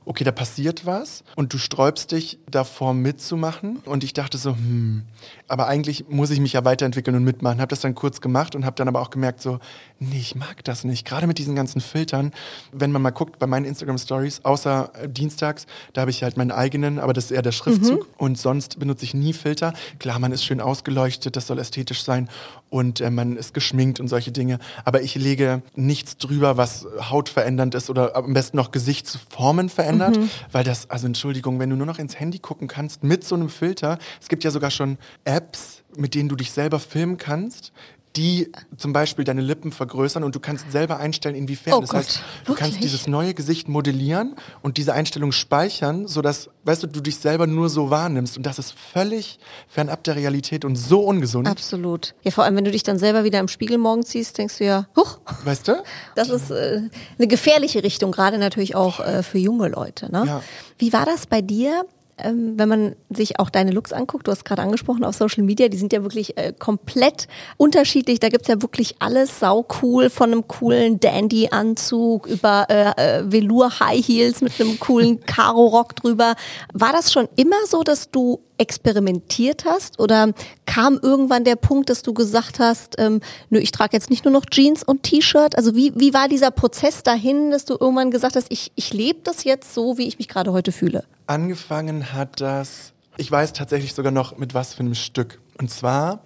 okay, 0.10 0.24
da 0.24 0.32
passiert 0.32 0.88
was 0.88 1.24
und 1.36 1.54
du 1.54 1.60
sträubst 1.60 2.12
dich 2.13 2.39
davor 2.50 2.96
mitzumachen. 2.96 3.78
Und 3.86 4.04
ich 4.04 4.13
dachte 4.13 4.39
so, 4.39 4.56
hm, 4.56 5.04
aber 5.48 5.68
eigentlich 5.68 6.10
muss 6.10 6.30
ich 6.30 6.40
mich 6.40 6.54
ja 6.54 6.66
weiterentwickeln 6.66 7.16
und 7.16 7.24
mitmachen. 7.24 7.60
Habe 7.60 7.70
das 7.70 7.82
dann 7.82 7.96
kurz 7.96 8.22
gemacht 8.22 8.56
und 8.56 8.66
habe 8.66 8.76
dann 8.76 8.88
aber 8.88 9.02
auch 9.02 9.10
gemerkt 9.10 9.42
so, 9.42 9.60
nee, 10.00 10.20
ich 10.20 10.36
mag 10.36 10.64
das 10.64 10.84
nicht. 10.84 11.06
Gerade 11.06 11.28
mit 11.28 11.38
diesen 11.38 11.56
ganzen 11.56 11.82
Filtern, 11.82 12.32
wenn 12.72 12.92
man 12.92 13.02
mal 13.02 13.12
guckt 13.12 13.40
bei 13.40 13.48
meinen 13.48 13.66
Instagram 13.66 13.98
Stories, 13.98 14.42
außer 14.44 14.92
äh, 15.02 15.10
dienstags, 15.10 15.66
da 15.94 16.02
habe 16.02 16.12
ich 16.12 16.24
halt 16.24 16.38
meinen 16.38 16.52
eigenen, 16.52 17.00
aber 17.00 17.14
das 17.14 17.26
ist 17.26 17.32
eher 17.32 17.42
der 17.42 17.52
Schriftzug. 17.52 18.08
Und 18.18 18.38
sonst 18.38 18.80
benutze 18.80 19.06
ich 19.06 19.14
nie 19.14 19.34
Filter. 19.34 19.74
Klar, 20.00 20.20
man 20.20 20.32
ist 20.32 20.44
schön 20.44 20.62
ausgeleuchtet, 20.62 21.36
das 21.36 21.48
soll 21.48 21.60
ästhetisch 21.60 22.04
sein 22.04 22.30
und 22.70 23.02
äh, 23.02 23.10
man 23.10 23.36
ist 23.36 23.54
geschminkt 23.54 24.00
und 24.00 24.08
solche 24.08 24.32
Dinge. 24.32 24.60
Aber 24.86 25.02
ich 25.02 25.16
lege 25.16 25.62
nichts 25.76 26.18
drüber, 26.18 26.58
was 26.58 26.88
hautverändernd 27.02 27.76
ist 27.76 27.90
oder 27.90 28.16
am 28.16 28.34
besten 28.34 28.58
noch 28.58 28.72
Gesichtsformen 28.72 29.70
verändert, 29.70 30.20
weil 30.52 30.64
das, 30.64 30.90
also 30.90 31.08
Entschuldigung, 31.08 31.60
wenn 31.60 31.70
du 31.70 31.76
nur 31.76 31.86
noch 31.86 32.00
ins 32.00 32.20
Handy 32.20 32.40
gucken 32.40 32.68
kannst 32.68 33.04
mit 33.04 33.24
so 33.24 33.36
einem 33.36 33.50
Filter, 33.50 33.98
es 34.22 34.28
gibt 34.30 34.44
ja 34.44 34.52
sogar 34.52 34.72
schon 34.72 34.98
Apps, 35.25 35.84
mit 35.96 36.16
denen 36.16 36.30
du 36.30 36.36
dich 36.36 36.51
selber 36.51 36.80
filmen 36.80 37.18
kannst. 37.18 37.72
Die 38.16 38.51
zum 38.75 38.92
Beispiel 38.92 39.24
deine 39.24 39.42
Lippen 39.42 39.72
vergrößern 39.72 40.24
und 40.24 40.34
du 40.34 40.39
kannst 40.39 40.72
selber 40.72 40.98
einstellen, 40.98 41.36
inwiefern. 41.36 41.75
Oh 41.75 41.82
das 41.82 41.89
Gott, 41.92 42.00
heißt, 42.00 42.24
du 42.46 42.56
kannst 42.56 42.84
dieses 42.84 43.06
neue 43.06 43.36
Gesicht 43.36 43.70
modellieren 43.70 44.36
und 44.63 44.78
diese 44.78 44.94
Einstellung 44.94 45.32
speichern, 45.32 46.08
sodass, 46.08 46.50
weißt 46.63 46.82
du, 46.84 46.88
du 46.88 47.01
dich 47.01 47.18
selber 47.18 47.46
nur 47.46 47.70
so 47.70 47.92
wahrnimmst. 47.92 48.36
Und 48.36 48.48
das 48.48 48.58
ist 48.58 48.74
völlig 48.74 49.38
fernab 49.68 50.04
der 50.06 50.16
Realität 50.16 50.66
und 50.66 50.75
so 50.75 51.01
ungesund. 51.01 51.48
Absolut. 51.48 52.16
Ja, 52.24 52.32
vor 52.32 52.46
allem, 52.46 52.56
wenn 52.56 52.66
du 52.66 52.72
dich 52.72 52.82
dann 52.82 52.98
selber 52.98 53.24
wieder 53.24 53.39
im 53.39 53.48
Spiegel 53.48 53.78
morgen 53.78 54.01
siehst, 54.01 54.39
denkst 54.39 54.58
du 54.58 54.66
ja, 54.66 54.88
huch, 54.98 55.20
Weißt 55.46 55.68
du? 55.68 55.84
das 56.16 56.30
ist 56.30 56.50
äh, 56.50 56.82
eine 57.20 57.28
gefährliche 57.28 57.84
Richtung, 57.84 58.12
gerade 58.12 58.39
natürlich 58.39 58.75
auch 58.75 59.01
äh, 59.01 59.22
für 59.22 59.38
junge 59.38 59.68
Leute. 59.68 60.12
Ne? 60.12 60.24
Ja. 60.25 60.44
Wie 60.80 60.92
war 60.94 61.06
das 61.06 61.28
bei 61.28 61.42
dir? 61.44 61.86
Ähm, 62.24 62.54
wenn 62.58 62.70
man 62.70 62.96
sich 63.10 63.40
auch 63.40 63.50
deine 63.50 63.72
Looks 63.72 63.94
anguckt, 63.94 64.28
du 64.28 64.32
hast 64.32 64.46
gerade 64.46 64.62
angesprochen 64.62 65.04
auf 65.04 65.16
Social 65.16 65.44
Media, 65.44 65.68
die 65.68 65.78
sind 65.78 65.94
ja 65.94 66.04
wirklich 66.04 66.38
äh, 66.38 66.54
komplett 66.58 67.28
unterschiedlich. 67.58 68.20
Da 68.20 68.30
gibt's 68.30 68.48
ja 68.48 68.62
wirklich 68.62 68.96
alles 69.00 69.40
sau 69.40 69.66
cool, 69.82 70.10
von 70.10 70.32
einem 70.32 70.48
coolen 70.48 71.00
Dandy-Anzug 71.00 72.28
über 72.28 72.68
äh, 72.70 73.20
äh, 73.20 73.32
Velour-High 73.32 74.06
Heels 74.06 74.42
mit 74.42 74.60
einem 74.60 74.80
coolen 74.80 75.22
Karo-Rock 75.22 75.96
drüber. 75.96 76.36
War 76.74 76.92
das 76.92 77.12
schon 77.12 77.28
immer 77.36 77.66
so, 77.68 77.84
dass 77.84 78.12
du 78.12 78.40
experimentiert 78.60 79.66
hast 79.66 80.00
oder 80.00 80.34
kam 80.66 81.00
irgendwann 81.01 81.44
der 81.44 81.56
Punkt, 81.56 81.89
dass 81.89 82.04
du 82.04 82.13
gesagt 82.13 82.60
hast, 82.60 82.96
ähm, 83.00 83.22
nö, 83.50 83.58
ich 83.60 83.72
trage 83.72 83.94
jetzt 83.94 84.10
nicht 84.10 84.25
nur 84.25 84.34
noch 84.34 84.46
Jeans 84.46 84.84
und 84.84 85.04
T-Shirt? 85.04 85.58
Also 85.58 85.75
wie, 85.75 85.94
wie 85.96 86.13
war 86.13 86.28
dieser 86.28 86.51
Prozess 86.51 87.01
dahin, 87.01 87.51
dass 87.51 87.66
du 87.66 87.78
irgendwann 87.80 88.12
gesagt 88.12 88.36
hast, 88.36 88.48
ich, 88.51 88.72
ich 88.75 88.94
lebe 88.94 89.20
das 89.24 89.46
jetzt 89.46 89.74
so, 89.74 89.98
wie 89.98 90.08
ich 90.08 90.20
mich 90.20 90.28
gerade 90.28 90.51
heute 90.51 90.72
fühle? 90.72 91.06
Angefangen 91.25 92.13
hat 92.13 92.42
das, 92.42 92.94
ich 93.18 93.32
weiß 93.32 93.54
tatsächlich 93.54 93.94
sogar 93.94 94.12
noch 94.12 94.38
mit 94.38 94.54
was 94.54 94.74
für 94.74 94.82
einem 94.82 94.96
Stück. 94.96 95.39
Und 95.58 95.72
zwar 95.72 96.22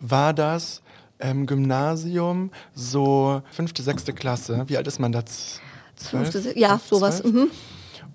war 0.00 0.34
das 0.34 0.82
ähm, 1.18 1.46
Gymnasium, 1.46 2.50
so 2.74 3.42
fünfte, 3.50 3.82
sechste 3.82 4.12
Klasse. 4.12 4.64
Wie 4.66 4.76
alt 4.76 4.86
ist 4.86 4.98
man 4.98 5.12
da? 5.12 5.22
Fünfte, 5.96 6.58
ja, 6.58 6.80
sowas. 6.88 7.22
Mhm. 7.24 7.50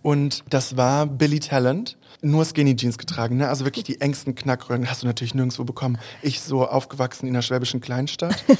Und 0.01 0.43
das 0.49 0.77
war 0.77 1.05
Billy 1.07 1.39
Talent. 1.39 1.97
Nur 2.25 2.43
Skinny 2.43 2.75
Jeans 2.75 2.97
getragen, 2.97 3.37
ne? 3.37 3.47
Also 3.49 3.65
wirklich 3.65 3.83
die 3.83 4.01
engsten 4.01 4.33
Knackröhren 4.33 4.89
hast 4.89 5.03
du 5.03 5.07
natürlich 5.07 5.35
nirgendwo 5.35 5.63
bekommen. 5.63 5.99
Ich 6.23 6.41
so 6.41 6.67
aufgewachsen 6.67 7.27
in 7.27 7.35
einer 7.35 7.43
schwäbischen 7.43 7.81
Kleinstadt. 7.81 8.43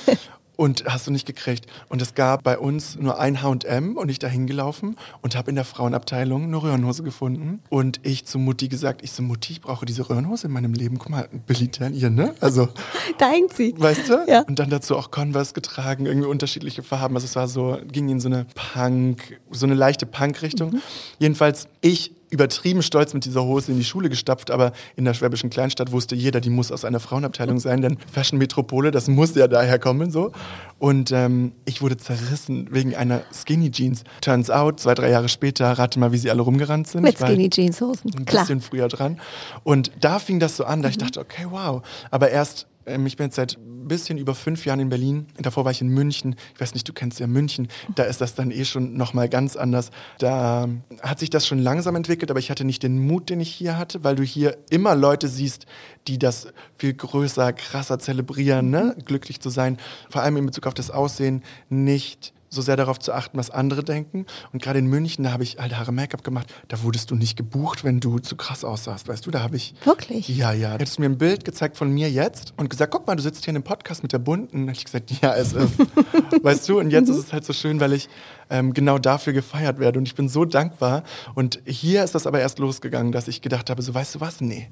Und 0.58 0.86
hast 0.86 1.06
du 1.06 1.12
nicht 1.12 1.26
gekriegt. 1.26 1.66
Und 1.90 2.02
es 2.02 2.14
gab 2.14 2.44
bei 2.44 2.58
uns 2.58 2.96
nur 2.96 3.20
ein 3.20 3.42
H&M 3.42 3.98
und 3.98 4.08
ich 4.08 4.20
da 4.20 4.28
hingelaufen 4.30 4.96
und 5.22 5.36
habe 5.36 5.50
in 5.50 5.56
der 5.56 5.66
Frauenabteilung 5.66 6.44
eine 6.44 6.56
Röhrenhose 6.56 7.04
gefunden. 7.04 7.62
Und 7.68 8.00
ich 8.04 8.24
zu 8.26 8.40
Mutti 8.40 8.70
gesagt, 8.70 9.04
ich 9.04 9.12
so, 9.12 9.22
Mutti, 9.22 9.52
ich 9.52 9.62
brauche 9.62 9.86
diese 9.86 10.10
Röhrenhose 10.10 10.48
in 10.48 10.54
meinem 10.54 10.72
Leben. 10.72 10.98
Guck 10.98 11.10
mal, 11.10 11.28
Billy 11.46 11.68
Talent, 11.68 11.98
ihr, 11.98 12.10
ne? 12.10 12.36
Also, 12.40 12.70
Da 13.18 13.32
hängt 13.32 13.52
sie. 13.52 13.76
weißt 13.78 14.08
du? 14.08 14.26
Ja. 14.30 14.44
Und 14.44 14.58
dann 14.58 14.70
dazu 14.70 14.96
auch 14.96 15.12
Converse 15.12 15.54
getragen, 15.54 16.06
irgendwie 16.06 16.30
unterschiedliche 16.30 16.84
Farben. 16.84 17.16
Also 17.16 17.26
es 17.26 17.36
war 17.36 17.50
so, 17.50 17.78
ging 17.92 18.08
in 18.08 18.22
so 18.22 18.30
eine 18.30 18.46
Punk, 18.56 19.42
so 19.52 19.66
eine 19.66 19.76
leichte 19.76 20.06
Punk-Richtung. 20.06 20.82
Jedenfalls 21.20 21.68
ich 21.82 22.14
übertrieben 22.36 22.84
stolz 22.84 23.14
mit 23.14 23.26
dieser 23.26 23.44
Hose 23.44 23.72
in 23.72 23.78
die 23.78 23.84
Schule 23.84 24.10
gestapft, 24.10 24.52
aber 24.52 24.74
in 24.96 25.06
der 25.06 25.14
schwäbischen 25.14 25.50
Kleinstadt 25.50 25.92
wusste 25.92 26.16
jeder, 26.16 26.42
die 26.42 26.50
muss 26.50 26.72
aus 26.72 26.86
einer 26.86 27.00
Frauenabteilung 27.00 27.60
sein, 27.60 27.82
denn 27.82 27.98
Fashion 28.12 28.38
Metropole, 28.38 28.92
das 28.92 29.08
muss 29.08 29.34
ja 29.36 29.48
daher 29.48 29.80
kommen 29.80 30.12
so. 30.12 30.32
Und 30.78 31.12
ähm, 31.12 31.54
ich 31.64 31.82
wurde 31.82 31.98
zerrissen 31.98 32.68
wegen 32.72 32.96
einer 32.96 33.22
Skinny 33.34 33.72
Jeans. 33.72 34.04
Turns 34.22 34.50
out, 34.50 34.80
zwei, 34.80 34.94
drei 34.94 35.10
Jahre 35.10 35.30
später, 35.30 35.72
rate 35.72 35.98
mal, 35.98 36.12
wie 36.12 36.18
sie 36.18 36.30
alle 36.30 36.42
rumgerannt 36.42 36.88
sind. 36.88 37.04
Mit 37.04 37.18
Skinny 37.18 37.50
Jeans 37.50 37.80
Hosen. 37.80 38.12
ein 38.16 38.26
Klar. 38.26 38.44
bisschen 38.44 38.62
früher 38.62 38.90
dran. 38.90 39.20
Und 39.64 39.92
da 40.02 40.20
fing 40.20 40.40
das 40.40 40.58
so 40.58 40.66
an, 40.66 40.82
da 40.82 40.90
ich 40.90 40.98
dachte, 40.98 41.22
okay, 41.22 41.48
wow. 41.50 41.82
Aber 42.12 42.30
erst, 42.30 42.68
ich 42.86 43.18
bin 43.18 43.26
jetzt 43.26 43.36
seit 43.36 43.58
ein 43.58 43.88
bisschen 43.88 44.18
über 44.18 44.36
fünf 44.36 44.66
Jahren 44.66 44.80
in 44.80 44.90
Berlin. 44.90 45.28
Davor 45.38 45.66
war 45.66 45.72
ich 45.72 45.82
in 45.82 45.90
München. 45.90 46.36
Ich 46.54 46.62
weiß 46.62 46.74
nicht, 46.74 46.88
du 46.88 46.94
kennst 46.94 47.20
ja 47.20 47.28
München. 47.28 47.68
Da 47.96 48.04
ist 48.04 48.22
das 48.22 48.36
dann 48.36 48.52
eh 48.52 48.66
schon 48.66 48.96
nochmal 48.96 49.30
ganz 49.30 49.56
anders. 49.56 49.92
Da 50.20 50.68
hat 51.02 51.20
sich 51.20 51.30
das 51.30 51.48
schon 51.48 51.60
langsam 51.60 51.96
entwickelt, 51.96 52.30
aber 52.30 52.40
ich 52.40 52.52
hatte 52.52 52.66
nicht 52.66 52.84
den 52.84 53.00
Mut, 53.00 53.30
den 53.30 53.40
ich 53.40 53.52
hier 53.52 53.78
hatte, 53.78 54.04
weil 54.04 54.16
du 54.16 54.24
hier 54.24 54.58
immer 54.70 54.96
Leute 54.96 55.28
siehst, 55.28 55.66
die 56.08 56.20
das 56.20 56.48
viel 56.78 56.94
größer, 56.94 57.54
krasser 57.54 58.00
zelebrieren, 58.00 58.70
ne? 58.70 58.96
glücklich 59.06 59.40
zu 59.40 59.50
sein. 59.50 59.78
Vor 60.10 60.22
allem 60.22 60.38
in 60.38 60.46
Bezug 60.46 60.68
auf 60.68 60.74
das 60.74 60.92
Aussehen 60.92 61.44
nicht 61.70 62.35
so 62.56 62.62
sehr 62.62 62.76
darauf 62.76 63.00
zu 63.00 63.14
achten, 63.14 63.38
was 63.38 63.50
andere 63.50 63.84
denken. 63.84 64.26
Und 64.54 64.64
gerade 64.64 64.80
in 64.80 64.88
München, 64.88 65.24
da 65.24 65.32
habe 65.32 65.44
ich 65.44 65.58
halt 65.58 65.78
Haare 65.78 65.92
Make-up 65.92 66.24
gemacht. 66.24 66.52
Da 66.68 66.82
wurdest 66.82 67.12
du 67.12 67.16
nicht 67.16 67.38
gebucht, 67.38 67.84
wenn 67.84 68.00
du 68.00 68.20
zu 68.20 68.36
krass 68.36 68.64
aussahst, 68.64 69.08
weißt 69.08 69.26
du? 69.26 69.32
Da 69.32 69.42
habe 69.42 69.56
ich. 69.58 69.76
Wirklich? 69.84 70.28
Ja, 70.30 70.54
ja. 70.54 70.74
Da 70.74 70.80
hättest 70.80 70.98
du 70.98 71.02
mir 71.02 71.10
ein 71.10 71.18
Bild 71.18 71.46
gezeigt 71.46 71.78
von 71.78 71.92
mir 71.92 72.10
jetzt 72.10 72.54
und 72.58 72.70
gesagt, 72.70 72.92
guck 72.92 73.06
mal, 73.06 73.16
du 73.16 73.22
sitzt 73.22 73.44
hier 73.46 73.52
in 73.52 73.58
einem 73.58 73.64
Podcast 73.64 74.02
mit 74.02 74.14
der 74.14 74.20
Bunten. 74.20 74.68
Hätte 74.68 74.80
ich 74.80 74.86
gesagt, 74.86 75.12
ja, 75.22 75.36
es 75.36 75.54
ist. 75.54 75.74
weißt 76.44 76.68
du? 76.70 76.80
Und 76.80 76.92
jetzt 76.92 77.10
ist 77.10 77.18
es 77.18 77.34
halt 77.34 77.46
so 77.46 77.54
schön, 77.54 77.80
weil 77.80 77.94
ich 77.94 78.10
ähm, 78.50 78.74
genau 78.74 78.98
dafür 78.98 79.34
gefeiert 79.34 79.80
werde. 79.80 80.00
Und 80.00 80.08
ich 80.08 80.16
bin 80.16 80.30
so 80.30 80.46
dankbar. 80.46 81.04
Und 81.34 81.60
hier 81.66 82.04
ist 82.04 82.16
das 82.16 82.26
aber 82.28 82.40
erst 82.40 82.60
losgegangen, 82.60 83.12
dass 83.12 83.28
ich 83.28 83.42
gedacht 83.42 83.70
habe, 83.70 83.82
so, 83.82 83.94
weißt 83.94 84.16
du 84.16 84.22
was? 84.22 84.42
Nee. 84.42 84.70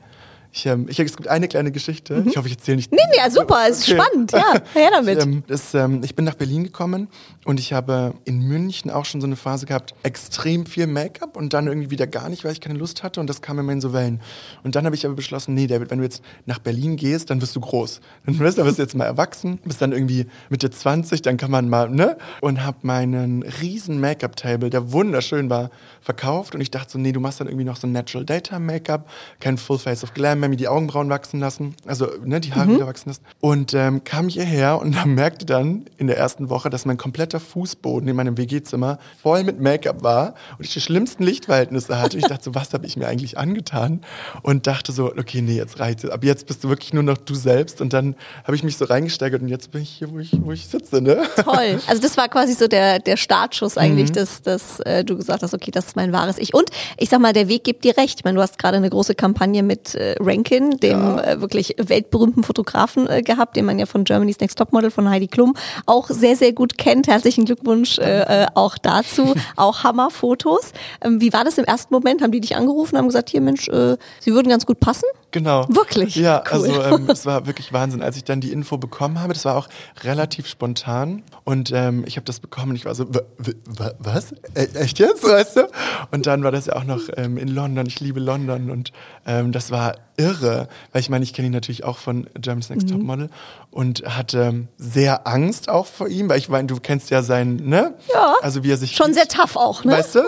Ich, 0.56 0.68
ähm, 0.68 0.86
ich, 0.88 1.00
es 1.00 1.18
gibt 1.18 1.28
eine 1.28 1.48
kleine 1.48 1.72
Geschichte. 1.72 2.24
Ich 2.28 2.38
hoffe, 2.38 2.48
ich 2.48 2.54
erzähle 2.54 2.78
nicht. 2.78 2.92
Nee, 2.92 3.00
nee, 3.10 3.18
ja, 3.18 3.32
super, 3.32 3.68
ist 3.68 3.89
spannend, 3.89 4.34
ja. 4.34 4.54
Her 4.76 4.89
damit. 4.94 5.18
Ich, 5.18 5.24
ähm, 5.26 5.44
das, 5.48 5.74
ähm, 5.74 6.02
ich 6.04 6.16
bin 6.16 6.26
nach 6.26 6.36
Berlin 6.36 6.63
gekommen 6.63 7.08
und 7.44 7.60
ich 7.60 7.74
habe 7.74 8.13
in 8.26 8.39
München 8.48 8.92
auch 8.92 9.06
schon 9.06 9.20
so 9.20 9.26
eine 9.26 9.36
Phase 9.36 9.66
gehabt, 9.66 9.96
extrem 10.04 10.68
viel 10.68 10.86
Make-up 10.86 11.38
und 11.38 11.54
dann 11.54 11.66
irgendwie 11.66 11.89
wieder 11.89 12.06
gar 12.06 12.30
nicht, 12.30 12.44
weil 12.44 12.52
ich 12.52 12.62
keine 12.62 12.78
Lust 12.78 13.02
hatte 13.02 13.20
und 13.20 13.28
das 13.28 13.42
kam 13.42 13.58
immer 13.58 13.72
in 13.72 13.82
so 13.82 13.94
Wellen. 13.94 14.22
Und 14.63 14.76
dann 14.76 14.86
habe 14.86 14.96
ich 14.96 15.08
aber 15.08 15.16
beschlossen, 15.16 15.56
nee, 15.56 15.66
David, 15.66 15.89
wenn 15.89 15.98
du 15.98 16.04
jetzt 16.04 16.22
nach 16.46 16.60
Berlin 16.60 16.98
gehst, 16.98 17.32
dann 17.32 17.42
wirst 17.42 17.56
du 17.56 17.60
groß. 17.60 18.00
Dann 18.28 18.38
wirst 18.38 18.60
du 18.60 18.63
jetzt 18.63 18.94
mal 18.94 19.06
erwachsen, 19.06 19.58
bist 19.66 19.82
dann 19.82 19.92
irgendwie 19.92 20.28
Mitte 20.50 20.70
20, 20.70 21.24
dann 21.24 21.38
kann 21.38 21.50
man 21.50 21.68
mal, 21.68 21.89
ne? 21.89 22.16
Und 22.42 22.63
habe 22.63 22.78
meinen 22.84 23.42
riesen 23.42 24.00
Make-up-Table, 24.00 24.70
der 24.70 24.92
wunderschön 24.92 25.50
war, 25.50 25.72
verkauft 26.00 26.54
und 26.54 26.62
ich 26.62 26.70
dachte 26.70 26.92
so, 26.92 27.00
nee, 27.00 27.12
du 27.12 27.20
machst 27.20 27.39
dann 27.39 27.48
irgendwie 27.48 27.66
noch 27.66 27.78
so 27.78 27.88
ein 27.88 27.92
Natural 27.92 28.24
Daytime 28.24 28.60
Make-up, 28.60 29.10
kein 29.39 29.58
Full 29.58 29.80
Face 29.80 30.04
of 30.04 30.13
Glam, 30.13 30.42
mehr, 30.43 30.49
mir 30.49 30.58
die 30.58 30.67
Augenbrauen 30.67 31.10
wachsen 31.10 31.39
lassen, 31.39 31.75
also 31.86 32.08
ne, 32.23 32.39
die 32.39 32.53
Haare 32.53 32.69
wieder 32.75 32.88
wachsen 32.88 33.10
lassen. 33.10 33.21
Und 33.39 33.73
ähm, 33.73 34.03
kam 34.03 34.29
hierher 34.29 34.79
und 34.79 35.06
merkte 35.06 35.45
dann 35.45 35.86
in 35.97 36.08
der 36.08 36.17
ersten 36.17 36.49
Woche, 36.49 36.69
dass 36.69 36.86
mein 36.86 36.97
kompletter 36.97 37.39
Fußboden 37.39 38.08
in 38.08 38.15
meinem 38.15 38.38
WG-Zimmer 38.38 38.99
voll 39.21 39.43
mit 39.43 39.60
Make-up 39.60 40.03
war 40.03 40.34
und 40.58 40.65
ich 40.65 40.73
die 40.73 40.82
schlimmsten 40.82 41.23
Lichtverhältnisse 41.23 42.01
hatte. 42.01 42.17
Ich 42.17 42.25
dachte 42.25 42.43
so, 42.43 42.56
was 42.56 42.73
habe 42.73 42.86
ich 42.86 42.97
mir 42.97 43.08
eigentlich 43.08 43.38
angetan? 43.38 44.01
Und 44.41 44.67
dachte 44.67 44.91
so, 44.91 45.06
okay, 45.17 45.41
nee, 45.41 45.56
jetzt 45.56 45.79
reicht's. 45.79 46.06
Ab 46.06 46.23
jetzt 46.23 46.47
bist 46.47 46.63
du 46.63 46.69
wirklich 46.69 46.93
nur 46.93 47.03
noch 47.03 47.17
du 47.17 47.36
selbst. 47.36 47.82
Und 47.82 47.93
dann 47.93 48.15
habe 48.43 48.56
ich 48.56 48.63
mich 48.63 48.77
so 48.77 48.86
reingesteigert 48.86 49.41
und 49.41 49.47
jetzt 49.47 49.71
bin 49.71 49.82
ich 49.82 49.89
hier, 49.89 50.12
wo 50.12 50.19
ich, 50.19 50.32
wo 50.41 50.51
ich 50.51 50.67
sitze, 50.67 51.01
ne? 51.01 51.23
Toll. 51.43 51.79
Also 51.88 52.01
das 52.01 52.17
war 52.17 52.27
quasi 52.29 52.53
so 52.53 52.67
der, 52.67 52.99
der 52.99 53.17
Startschuss 53.17 53.77
eigentlich, 53.77 54.10
Mhm. 54.10 54.13
dass, 54.13 54.41
dass 54.41 54.79
äh, 54.82 55.03
du 55.03 55.15
gesagt 55.15 55.43
hast, 55.43 55.53
okay, 55.53 55.69
das 55.71 55.88
ist 55.88 55.95
mein 55.95 56.12
wahres 56.12 56.38
Ich. 56.38 56.53
Und 56.53 56.69
ich 56.97 57.10
sag 57.10 57.19
mal, 57.19 57.34
der 57.34 57.47
Weg 57.47 57.63
gibt 57.63 57.84
dir 57.84 57.95
recht. 57.97 58.19
Ich 58.19 58.23
meine, 58.23 58.36
du 58.36 58.41
hast 58.41 58.58
gerade 58.58 58.77
eine 58.77 58.89
große 58.89 59.15
Kampagne 59.15 59.63
mit 59.63 59.95
äh, 59.95 60.15
Rankin, 60.34 60.78
dem 60.78 61.17
äh, 61.19 61.39
wirklich 61.39 61.76
weltberühmten 61.78 62.43
Fotografen, 62.43 63.08
äh, 63.10 63.22
gehabt, 63.22 63.56
den 63.56 63.65
man 63.65 63.78
ja 63.80 63.86
von 63.86 64.04
Germany's 64.04 64.39
Next 64.39 64.58
Topmodel 64.58 64.91
von 64.91 65.10
Heidi 65.10 65.28
Klum 65.28 65.56
auch 65.86 66.10
sehr, 66.10 66.36
sehr 66.36 66.54
gut 66.54 66.78
kennt. 66.78 67.08
Herzlichen 67.08 67.46
Glückwunsch 67.46 68.00
äh, 68.00 68.43
äh, 68.43 68.48
auch 68.56 68.78
dazu. 68.78 69.34
auch 69.56 69.84
Hammerfotos. 69.84 70.72
Ähm, 71.02 71.22
wie 71.22 71.32
war 71.34 71.43
das 71.43 71.58
im 71.58 71.65
ersten 71.65 71.93
Moment? 71.93 72.22
Haben 72.22 72.32
die 72.32 72.41
dich 72.41 72.56
angerufen, 72.56 72.98
haben 72.98 73.08
gesagt, 73.08 73.30
hier 73.30 73.41
Mensch, 73.41 73.67
äh, 73.69 73.98
sie 74.19 74.34
würden 74.34 74.50
ganz 74.50 74.65
gut 74.65 74.80
passen? 74.80 75.06
Genau. 75.32 75.65
Wirklich? 75.69 76.15
Ja, 76.15 76.43
Cool. 76.52 76.69
also 76.69 76.82
ähm, 76.96 77.06
es 77.10 77.26
war 77.26 77.46
wirklich 77.48 77.74
Wahnsinn, 77.74 78.02
als 78.04 78.17
ich 78.17 78.24
dann 78.24 78.39
die 78.41 78.52
Info 78.52 78.78
bekommen 78.78 79.19
habe. 79.22 79.34
Das 79.34 79.46
war 79.46 79.56
auch 79.56 79.67
relativ 80.04 80.48
spontan 80.48 81.24
und 81.43 81.72
ähm, 81.74 82.04
ich 82.08 82.17
habe 82.17 82.26
das 82.26 82.39
bekommen 82.39 82.72
und 82.72 82.76
ich 82.76 82.86
war 82.86 82.93
so, 82.96 83.12
"W- 83.13 83.19
w- 83.39 83.54
wa- 83.67 83.93
was? 84.00 84.34
E 84.56 84.65
echt 84.76 85.00
jetzt, 85.00 85.24
weißt 85.24 85.58
du? 85.58 85.67
Und 86.12 86.28
dann 86.28 86.43
war 86.43 86.52
das 86.52 86.67
ja 86.67 86.76
auch 86.76 86.84
noch 86.84 87.02
ähm, 87.17 87.38
in 87.38 87.48
London. 87.48 87.86
Ich 87.88 88.00
liebe 88.00 88.19
London 88.19 88.69
und 88.69 88.91
ähm, 89.26 89.52
das 89.52 89.72
war 89.72 89.96
irre, 90.17 90.67
weil 90.91 91.02
ich 91.02 91.10
meine, 91.10 91.23
ich 91.23 91.34
kenne 91.34 91.47
ihn 91.47 91.54
natürlich 91.54 91.84
auch 91.84 91.97
von 91.97 92.28
Germany's 92.39 92.69
Next 92.69 92.88
Mhm. 92.88 92.91
Topmodel 92.91 93.30
und 93.71 94.04
hatte 94.06 94.67
sehr 94.78 95.28
Angst 95.28 95.69
auch 95.69 95.86
vor 95.88 96.08
ihm, 96.08 96.30
weil 96.30 96.38
ich 96.38 96.49
meine, 96.49 96.67
du 96.67 96.80
kennst 96.80 97.10
ja 97.10 97.23
sein, 97.23 97.56
ne? 97.56 97.95
Ja. 98.13 98.36
Also 98.41 98.63
wie 98.63 98.71
er 98.71 98.78
sich 98.78 98.95
Schon 98.95 99.13
sehr 99.13 99.28
tough 99.28 99.56
auch, 99.56 99.84
ne? 99.84 99.93
Weißt 99.93 100.15
du? 100.15 100.21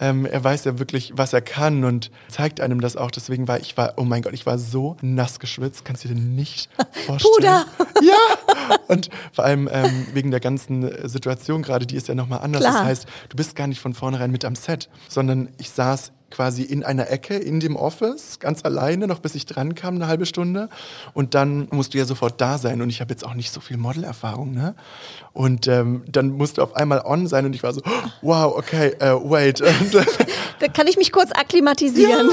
Ähm, 0.00 0.26
er 0.26 0.44
weiß 0.44 0.64
ja 0.64 0.78
wirklich, 0.78 1.12
was 1.16 1.32
er 1.32 1.40
kann 1.40 1.84
und 1.84 2.10
zeigt 2.28 2.60
einem 2.60 2.80
das 2.80 2.96
auch. 2.96 3.10
Deswegen 3.10 3.48
war 3.48 3.58
ich 3.60 3.76
war, 3.76 3.94
oh 3.96 4.04
mein 4.04 4.22
Gott, 4.22 4.34
ich 4.34 4.44
war 4.46 4.58
so 4.58 4.96
nass 5.00 5.40
geschwitzt, 5.40 5.84
kannst 5.84 6.04
du 6.04 6.08
dir 6.08 6.14
nicht 6.14 6.68
vorstellen. 7.06 7.34
Puder. 7.36 7.64
Ja. 8.02 8.76
Und 8.88 9.08
vor 9.32 9.44
allem 9.44 9.68
ähm, 9.72 10.06
wegen 10.12 10.30
der 10.30 10.40
ganzen 10.40 11.08
Situation 11.08 11.62
gerade, 11.62 11.86
die 11.86 11.96
ist 11.96 12.08
ja 12.08 12.14
nochmal 12.14 12.40
anders. 12.40 12.62
Klar. 12.62 12.74
Das 12.74 12.84
heißt, 12.84 13.06
du 13.30 13.36
bist 13.36 13.56
gar 13.56 13.66
nicht 13.66 13.80
von 13.80 13.94
vornherein 13.94 14.30
mit 14.30 14.44
am 14.44 14.54
Set, 14.54 14.88
sondern 15.08 15.48
ich 15.58 15.70
saß 15.70 16.12
quasi 16.30 16.62
in 16.62 16.84
einer 16.84 17.10
Ecke 17.10 17.36
in 17.36 17.60
dem 17.60 17.76
Office, 17.76 18.38
ganz 18.38 18.64
alleine, 18.64 19.06
noch 19.06 19.18
bis 19.18 19.34
ich 19.34 19.46
dran 19.46 19.74
kam, 19.74 19.96
eine 19.96 20.06
halbe 20.06 20.26
Stunde. 20.26 20.68
Und 21.14 21.34
dann 21.34 21.68
musst 21.70 21.94
du 21.94 21.98
ja 21.98 22.04
sofort 22.04 22.40
da 22.40 22.58
sein. 22.58 22.82
Und 22.82 22.90
ich 22.90 23.00
habe 23.00 23.12
jetzt 23.12 23.24
auch 23.24 23.34
nicht 23.34 23.52
so 23.52 23.60
viel 23.60 23.76
Modelerfahrung, 23.76 24.52
ne? 24.52 24.74
Und 25.32 25.68
ähm, 25.68 26.02
dann 26.10 26.30
musst 26.30 26.58
du 26.58 26.62
auf 26.62 26.74
einmal 26.74 27.02
on 27.04 27.26
sein 27.26 27.46
und 27.46 27.54
ich 27.54 27.62
war 27.62 27.72
so, 27.72 27.82
wow, 28.22 28.52
okay, 28.56 28.94
äh, 28.98 29.12
wait. 29.14 29.62
Da 30.60 30.68
kann 30.68 30.86
ich 30.86 30.98
mich 30.98 31.10
kurz 31.10 31.30
akklimatisieren. 31.32 32.28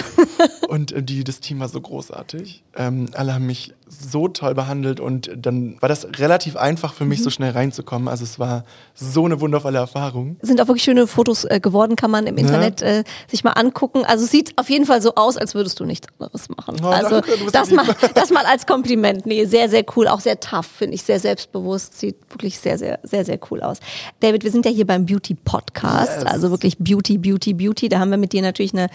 und 0.68 0.92
äh, 0.92 1.02
die, 1.02 1.24
das 1.24 1.40
Team 1.40 1.62
war 1.62 1.70
so 1.70 1.80
großartig. 1.80 2.62
Ähm, 2.76 3.08
alle 3.14 3.34
haben 3.34 3.46
mich 3.46 3.74
so 3.90 4.28
toll 4.28 4.54
behandelt 4.54 5.00
und 5.00 5.32
dann 5.36 5.78
war 5.82 5.90
das 5.90 6.08
relativ 6.20 6.56
einfach 6.56 6.94
für 6.94 7.06
mich, 7.06 7.24
so 7.24 7.30
schnell 7.30 7.52
reinzukommen. 7.52 8.08
Also 8.08 8.24
es 8.24 8.38
war 8.40 8.64
so 8.94 9.26
eine 9.26 9.40
wundervolle 9.42 9.78
Erfahrung. 9.78 10.38
Sind 10.42 10.62
auch 10.62 10.68
wirklich 10.68 10.84
schöne 10.84 11.08
Fotos 11.08 11.46
äh, 11.46 11.60
geworden, 11.60 11.96
kann 11.96 12.12
man 12.12 12.28
im 12.28 12.38
Internet 12.38 12.82
äh, 12.82 13.04
sich 13.28 13.44
mal 13.44 13.52
angucken. 13.52 14.04
Also 14.06 14.26
es 14.26 14.32
sieht 14.32 14.58
auf 14.58 14.70
jeden 14.70 14.86
Fall 14.86 15.02
so 15.02 15.16
aus, 15.16 15.38
als 15.38 15.56
würdest 15.56 15.80
du 15.80 15.86
nichts 15.86 16.08
anderes 16.20 16.50
machen. 16.50 16.78
Oh, 16.84 16.88
also 16.88 17.22
danke, 17.22 17.52
das, 17.52 17.70
lieb. 17.70 17.78
mal, 17.78 17.96
das 18.14 18.30
mal 18.30 18.46
als 18.46 18.66
Kompliment. 18.66 19.26
Nee, 19.26 19.46
sehr, 19.46 19.70
sehr 19.70 19.86
cool. 19.96 20.08
Auch 20.08 20.20
sehr 20.20 20.40
tough, 20.40 20.68
finde 20.68 20.96
ich. 20.96 21.04
Sehr 21.04 21.20
selbstbewusst. 21.20 22.00
Sieht 22.00 22.18
wirklich 22.30 22.60
sehr, 22.60 22.78
sehr, 22.78 23.00
sehr, 23.04 23.26
sehr 23.26 23.40
cool 23.50 23.62
aus. 23.62 23.80
David, 24.20 24.44
wir 24.44 24.52
sind 24.52 24.66
ja 24.66 24.72
hier 24.72 24.86
beim 24.86 25.06
Beauty 25.06 25.36
Podcast. 25.36 26.18
Yes. 26.18 26.26
Also 26.26 26.52
wirklich 26.52 26.78
Beauty, 26.78 27.18
Beauty, 27.18 27.54
Beauty. 27.54 27.90
Da 27.90 28.00
haben 28.00 28.12
wir 28.12 28.18
mit 28.18 28.34
dir 28.34 28.42
natürlich 28.42 28.74
eine 28.74 28.88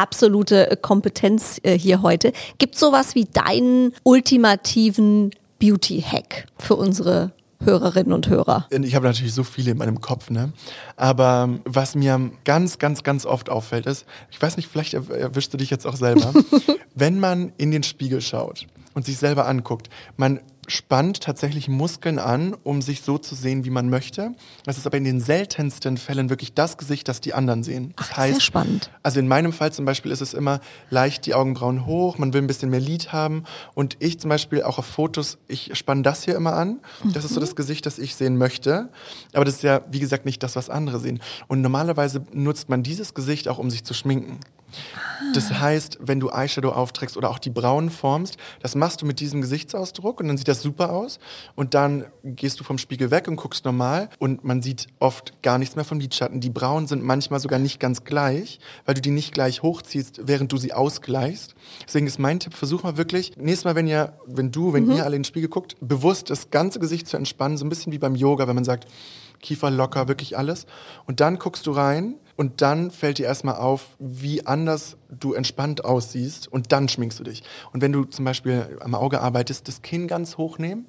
absolute 0.00 0.70
äh, 0.70 0.76
Kompetenz 0.76 1.60
äh, 1.62 1.78
hier 1.78 2.02
heute. 2.02 2.32
Gibt 2.58 2.76
sowas 2.76 3.14
wie 3.14 3.24
deinen 3.26 3.92
ultimativen 4.02 5.30
Beauty-Hack 5.58 6.46
für 6.58 6.74
unsere 6.76 7.32
Hörerinnen 7.62 8.12
und 8.14 8.28
Hörer? 8.28 8.66
Ich 8.70 8.94
habe 8.94 9.06
natürlich 9.06 9.34
so 9.34 9.44
viele 9.44 9.72
in 9.72 9.76
meinem 9.76 10.00
Kopf, 10.00 10.30
ne? 10.30 10.52
Aber 10.96 11.60
was 11.64 11.94
mir 11.94 12.30
ganz, 12.44 12.78
ganz, 12.78 13.02
ganz 13.02 13.26
oft 13.26 13.50
auffällt, 13.50 13.84
ist, 13.86 14.06
ich 14.30 14.40
weiß 14.40 14.56
nicht, 14.56 14.68
vielleicht 14.70 14.94
erw- 14.94 15.12
erwischst 15.12 15.52
du 15.52 15.58
dich 15.58 15.68
jetzt 15.68 15.86
auch 15.86 15.96
selber, 15.96 16.32
wenn 16.94 17.20
man 17.20 17.52
in 17.58 17.70
den 17.70 17.82
Spiegel 17.82 18.22
schaut 18.22 18.66
und 18.94 19.04
sich 19.04 19.18
selber 19.18 19.46
anguckt, 19.46 19.90
man 20.16 20.40
spannt 20.70 21.20
tatsächlich 21.20 21.68
Muskeln 21.68 22.18
an, 22.18 22.54
um 22.62 22.82
sich 22.82 23.02
so 23.02 23.18
zu 23.18 23.34
sehen, 23.34 23.64
wie 23.64 23.70
man 23.70 23.90
möchte. 23.90 24.32
Das 24.64 24.78
ist 24.78 24.86
aber 24.86 24.96
in 24.96 25.04
den 25.04 25.20
seltensten 25.20 25.96
Fällen 25.96 26.30
wirklich 26.30 26.54
das 26.54 26.78
Gesicht, 26.78 27.08
das 27.08 27.20
die 27.20 27.34
anderen 27.34 27.62
sehen. 27.62 27.92
Das 27.96 28.10
Ach, 28.12 28.24
sehr 28.24 28.40
spannend. 28.40 28.90
Also 29.02 29.20
in 29.20 29.28
meinem 29.28 29.52
Fall 29.52 29.72
zum 29.72 29.84
Beispiel 29.84 30.12
ist 30.12 30.20
es 30.20 30.34
immer 30.34 30.60
leicht 30.88 31.26
die 31.26 31.34
Augenbrauen 31.34 31.86
hoch, 31.86 32.18
man 32.18 32.32
will 32.32 32.42
ein 32.42 32.46
bisschen 32.46 32.70
mehr 32.70 32.80
Lid 32.80 33.12
haben 33.12 33.44
und 33.74 33.96
ich 34.00 34.18
zum 34.20 34.30
Beispiel 34.30 34.62
auch 34.62 34.78
auf 34.78 34.86
Fotos, 34.86 35.38
ich 35.48 35.76
spanne 35.76 36.02
das 36.02 36.24
hier 36.24 36.36
immer 36.36 36.54
an. 36.54 36.80
Das 37.12 37.24
ist 37.24 37.34
so 37.34 37.40
das 37.40 37.56
Gesicht, 37.56 37.86
das 37.86 37.98
ich 37.98 38.14
sehen 38.14 38.36
möchte. 38.36 38.88
Aber 39.32 39.44
das 39.44 39.54
ist 39.54 39.62
ja, 39.62 39.82
wie 39.90 40.00
gesagt, 40.00 40.24
nicht 40.24 40.42
das, 40.42 40.56
was 40.56 40.70
andere 40.70 41.00
sehen. 41.00 41.20
Und 41.48 41.60
normalerweise 41.60 42.22
nutzt 42.32 42.68
man 42.68 42.82
dieses 42.82 43.14
Gesicht 43.14 43.48
auch, 43.48 43.58
um 43.58 43.70
sich 43.70 43.84
zu 43.84 43.94
schminken. 43.94 44.38
Das 45.34 45.52
heißt, 45.52 45.98
wenn 46.00 46.18
du 46.20 46.30
Eyeshadow 46.30 46.70
aufträgst 46.70 47.16
oder 47.16 47.30
auch 47.30 47.38
die 47.38 47.50
Brauen 47.50 47.90
formst, 47.90 48.36
das 48.60 48.74
machst 48.74 49.02
du 49.02 49.06
mit 49.06 49.20
diesem 49.20 49.40
Gesichtsausdruck 49.40 50.20
und 50.20 50.28
dann 50.28 50.36
sieht 50.36 50.48
das 50.48 50.62
super 50.62 50.92
aus. 50.92 51.18
Und 51.54 51.74
dann 51.74 52.06
gehst 52.24 52.58
du 52.58 52.64
vom 52.64 52.78
Spiegel 52.78 53.10
weg 53.10 53.28
und 53.28 53.36
guckst 53.36 53.64
normal 53.64 54.08
und 54.18 54.44
man 54.44 54.62
sieht 54.62 54.88
oft 54.98 55.42
gar 55.42 55.58
nichts 55.58 55.76
mehr 55.76 55.84
vom 55.84 56.00
Lidschatten. 56.00 56.40
Die 56.40 56.50
Brauen 56.50 56.86
sind 56.86 57.04
manchmal 57.04 57.40
sogar 57.40 57.58
nicht 57.58 57.80
ganz 57.80 58.04
gleich, 58.04 58.58
weil 58.86 58.94
du 58.94 59.00
die 59.00 59.10
nicht 59.10 59.32
gleich 59.32 59.62
hochziehst, 59.62 60.22
während 60.24 60.50
du 60.52 60.56
sie 60.56 60.72
ausgleichst. 60.72 61.54
Deswegen 61.86 62.06
ist 62.06 62.18
mein 62.18 62.40
Tipp, 62.40 62.54
versuch 62.54 62.82
mal 62.82 62.96
wirklich, 62.96 63.36
nächstes 63.36 63.64
Mal, 63.64 63.74
wenn 63.74 63.86
ihr, 63.86 64.14
wenn 64.26 64.50
du, 64.50 64.72
wenn 64.72 64.90
ihr 64.90 65.04
alle 65.04 65.16
in 65.16 65.22
den 65.22 65.28
Spiegel 65.28 65.48
guckt, 65.48 65.76
bewusst 65.80 66.30
das 66.30 66.50
ganze 66.50 66.80
Gesicht 66.80 67.06
zu 67.08 67.16
entspannen, 67.16 67.56
so 67.56 67.64
ein 67.64 67.68
bisschen 67.68 67.92
wie 67.92 67.98
beim 67.98 68.14
Yoga, 68.14 68.48
wenn 68.48 68.54
man 68.54 68.64
sagt, 68.64 68.86
Kiefer 69.40 69.70
locker, 69.70 70.08
wirklich 70.08 70.36
alles. 70.36 70.66
Und 71.06 71.20
dann 71.20 71.38
guckst 71.38 71.66
du 71.66 71.72
rein 71.72 72.16
und 72.40 72.62
dann 72.62 72.90
fällt 72.90 73.18
dir 73.18 73.26
erstmal 73.26 73.56
auf, 73.56 73.98
wie 73.98 74.46
anders 74.46 74.96
du 75.10 75.34
entspannt 75.34 75.84
aussiehst 75.84 76.50
und 76.50 76.72
dann 76.72 76.88
schminkst 76.88 77.20
du 77.20 77.22
dich. 77.22 77.42
Und 77.70 77.82
wenn 77.82 77.92
du 77.92 78.04
zum 78.04 78.24
Beispiel 78.24 78.78
am 78.80 78.94
Auge 78.94 79.20
arbeitest, 79.20 79.68
das 79.68 79.82
Kinn 79.82 80.08
ganz 80.08 80.38
hochnehmen 80.38 80.86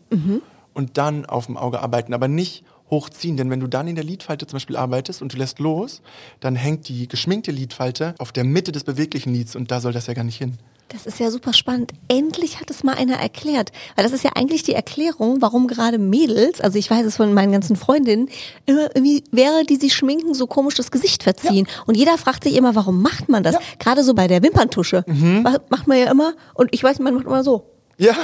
und 0.73 0.97
dann 0.97 1.25
auf 1.25 1.47
dem 1.47 1.57
Auge 1.57 1.81
arbeiten, 1.81 2.13
aber 2.13 2.29
nicht 2.29 2.63
hochziehen, 2.89 3.35
denn 3.35 3.49
wenn 3.49 3.59
du 3.59 3.67
dann 3.67 3.89
in 3.89 3.95
der 3.95 4.05
Lidfalte 4.05 4.47
zum 4.47 4.55
Beispiel 4.55 4.77
arbeitest 4.77 5.21
und 5.21 5.33
du 5.33 5.37
lässt 5.37 5.59
los, 5.59 6.01
dann 6.39 6.55
hängt 6.55 6.87
die 6.87 7.09
geschminkte 7.09 7.51
Lidfalte 7.51 8.15
auf 8.17 8.31
der 8.31 8.45
Mitte 8.45 8.71
des 8.71 8.85
beweglichen 8.85 9.33
Lids 9.33 9.53
und 9.53 9.71
da 9.71 9.81
soll 9.81 9.91
das 9.91 10.07
ja 10.07 10.13
gar 10.13 10.23
nicht 10.23 10.37
hin. 10.37 10.57
Das 10.91 11.05
ist 11.05 11.19
ja 11.19 11.31
super 11.31 11.53
spannend. 11.53 11.93
Endlich 12.09 12.59
hat 12.59 12.69
es 12.69 12.83
mal 12.83 12.95
einer 12.95 13.15
erklärt. 13.15 13.71
Weil 13.95 14.03
das 14.03 14.11
ist 14.13 14.23
ja 14.23 14.31
eigentlich 14.35 14.63
die 14.63 14.73
Erklärung, 14.73 15.41
warum 15.41 15.67
gerade 15.67 15.97
Mädels, 15.97 16.59
also 16.59 16.77
ich 16.77 16.89
weiß 16.91 17.05
es 17.05 17.15
von 17.17 17.33
meinen 17.33 17.51
ganzen 17.53 17.75
Freundinnen, 17.77 18.29
immer 18.65 18.93
irgendwie, 18.95 19.23
während 19.31 19.69
die 19.69 19.77
sich 19.77 19.93
schminken, 19.93 20.33
so 20.33 20.47
komisch 20.47 20.75
das 20.75 20.91
Gesicht 20.91 21.23
verziehen. 21.23 21.67
Und 21.85 21.95
jeder 21.95 22.17
fragt 22.17 22.43
sich 22.43 22.55
immer, 22.55 22.75
warum 22.75 23.01
macht 23.01 23.29
man 23.29 23.41
das? 23.43 23.55
Gerade 23.79 24.03
so 24.03 24.13
bei 24.13 24.27
der 24.27 24.43
Wimperntusche. 24.43 25.05
Ma- 25.43 25.59
Macht 25.69 25.87
man 25.87 25.97
ja 25.97 26.11
immer, 26.11 26.33
und 26.55 26.69
ich 26.73 26.83
weiß, 26.83 26.99
man 26.99 27.13
macht 27.15 27.25
immer 27.25 27.43
so. 27.43 27.63
Ja, 27.97 28.15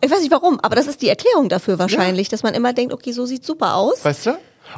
Ich 0.00 0.10
weiß 0.10 0.20
nicht 0.20 0.30
warum, 0.30 0.60
aber 0.60 0.76
das 0.76 0.86
ist 0.86 1.02
die 1.02 1.08
Erklärung 1.08 1.48
dafür 1.48 1.78
wahrscheinlich, 1.78 2.28
dass 2.28 2.42
man 2.42 2.54
immer 2.54 2.72
denkt, 2.72 2.92
okay, 2.92 3.10
so 3.12 3.26
sieht 3.26 3.44
super 3.44 3.74
aus. 3.74 4.04
Weißt 4.04 4.26
du? 4.26 4.30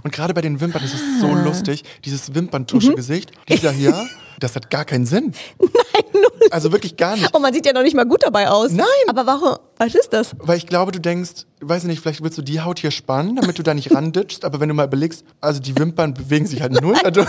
Und 0.03 0.13
gerade 0.13 0.35
bei 0.35 0.41
den 0.41 0.61
Wimpern 0.61 0.83
ist 0.83 0.95
es 0.95 1.21
so 1.21 1.29
lustig, 1.35 1.85
dieses 2.05 2.35
Wimperntusche-Gesicht, 2.35 3.33
dieser 3.49 3.71
hier, 3.71 4.07
das 4.41 4.55
hat 4.57 4.71
gar 4.71 4.85
keinen 4.85 5.07
Sinn. 5.07 5.33
Nein, 5.59 6.05
null. 6.13 6.49
Also 6.51 6.73
wirklich 6.73 6.97
gar 6.97 7.17
nicht. 7.17 7.35
Und 7.35 7.43
man 7.43 7.53
sieht 7.53 7.67
ja 7.67 7.73
noch 7.73 7.83
nicht 7.83 7.97
mal 7.97 8.05
gut 8.07 8.23
dabei 8.23 8.49
aus. 8.49 8.73
Nein. 8.73 8.87
Aber 9.09 9.27
warum? 9.27 9.57
Was 9.79 9.95
ist 9.95 10.13
das? 10.13 10.33
Weil 10.39 10.59
ich 10.59 10.67
glaube, 10.67 10.93
du 10.93 11.01
denkst, 11.01 11.47
weiß 11.61 11.83
ich 11.83 11.89
nicht, 11.89 12.01
vielleicht 12.01 12.23
willst 12.23 12.39
du 12.39 12.43
die 12.43 12.61
Haut 12.61 12.79
hier 12.79 12.91
spannen, 12.91 13.37
damit 13.37 13.59
du 13.59 13.63
da 13.63 13.75
nicht 13.75 13.95
randitschst, 13.95 14.45
aber 14.45 14.61
wenn 14.61 14.69
du 14.69 14.75
mal 14.75 14.87
überlegst, 14.87 15.25
also 15.41 15.61
die 15.61 15.77
Wimpern 15.79 16.15
bewegen 16.15 16.47
sich 16.47 16.63
halt 16.63 16.73
null 16.81 16.97
dadurch. 17.03 17.29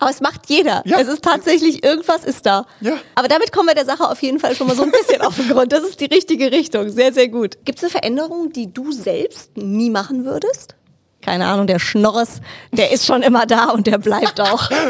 Aber 0.00 0.10
es 0.10 0.20
macht 0.20 0.48
jeder. 0.48 0.82
Ja. 0.86 0.98
Es 0.98 1.08
ist 1.08 1.22
tatsächlich, 1.22 1.84
irgendwas 1.84 2.24
ist 2.24 2.46
da. 2.46 2.66
Ja. 2.80 2.96
Aber 3.14 3.28
damit 3.28 3.52
kommen 3.52 3.68
wir 3.68 3.74
der 3.74 3.84
Sache 3.84 4.08
auf 4.08 4.22
jeden 4.22 4.38
Fall 4.40 4.56
schon 4.56 4.66
mal 4.66 4.74
so 4.74 4.82
ein 4.82 4.90
bisschen 4.90 5.20
auf 5.20 5.36
den 5.36 5.48
Grund. 5.48 5.72
Das 5.72 5.82
ist 5.82 6.00
die 6.00 6.06
richtige 6.06 6.50
Richtung. 6.50 6.88
Sehr, 6.88 7.12
sehr 7.12 7.28
gut. 7.28 7.58
Gibt 7.66 7.78
es 7.78 7.84
eine 7.84 7.90
Veränderung, 7.90 8.50
die 8.50 8.72
du 8.72 8.92
selbst 8.92 9.56
nie 9.58 9.90
machen 9.90 10.24
würdest? 10.24 10.74
Keine 11.22 11.46
Ahnung, 11.46 11.66
der 11.66 11.78
Schnorres, 11.78 12.40
der 12.72 12.92
ist 12.92 13.04
schon 13.04 13.22
immer 13.22 13.44
da 13.44 13.70
und 13.70 13.86
der 13.86 13.98
bleibt 13.98 14.40
auch. 14.40 14.70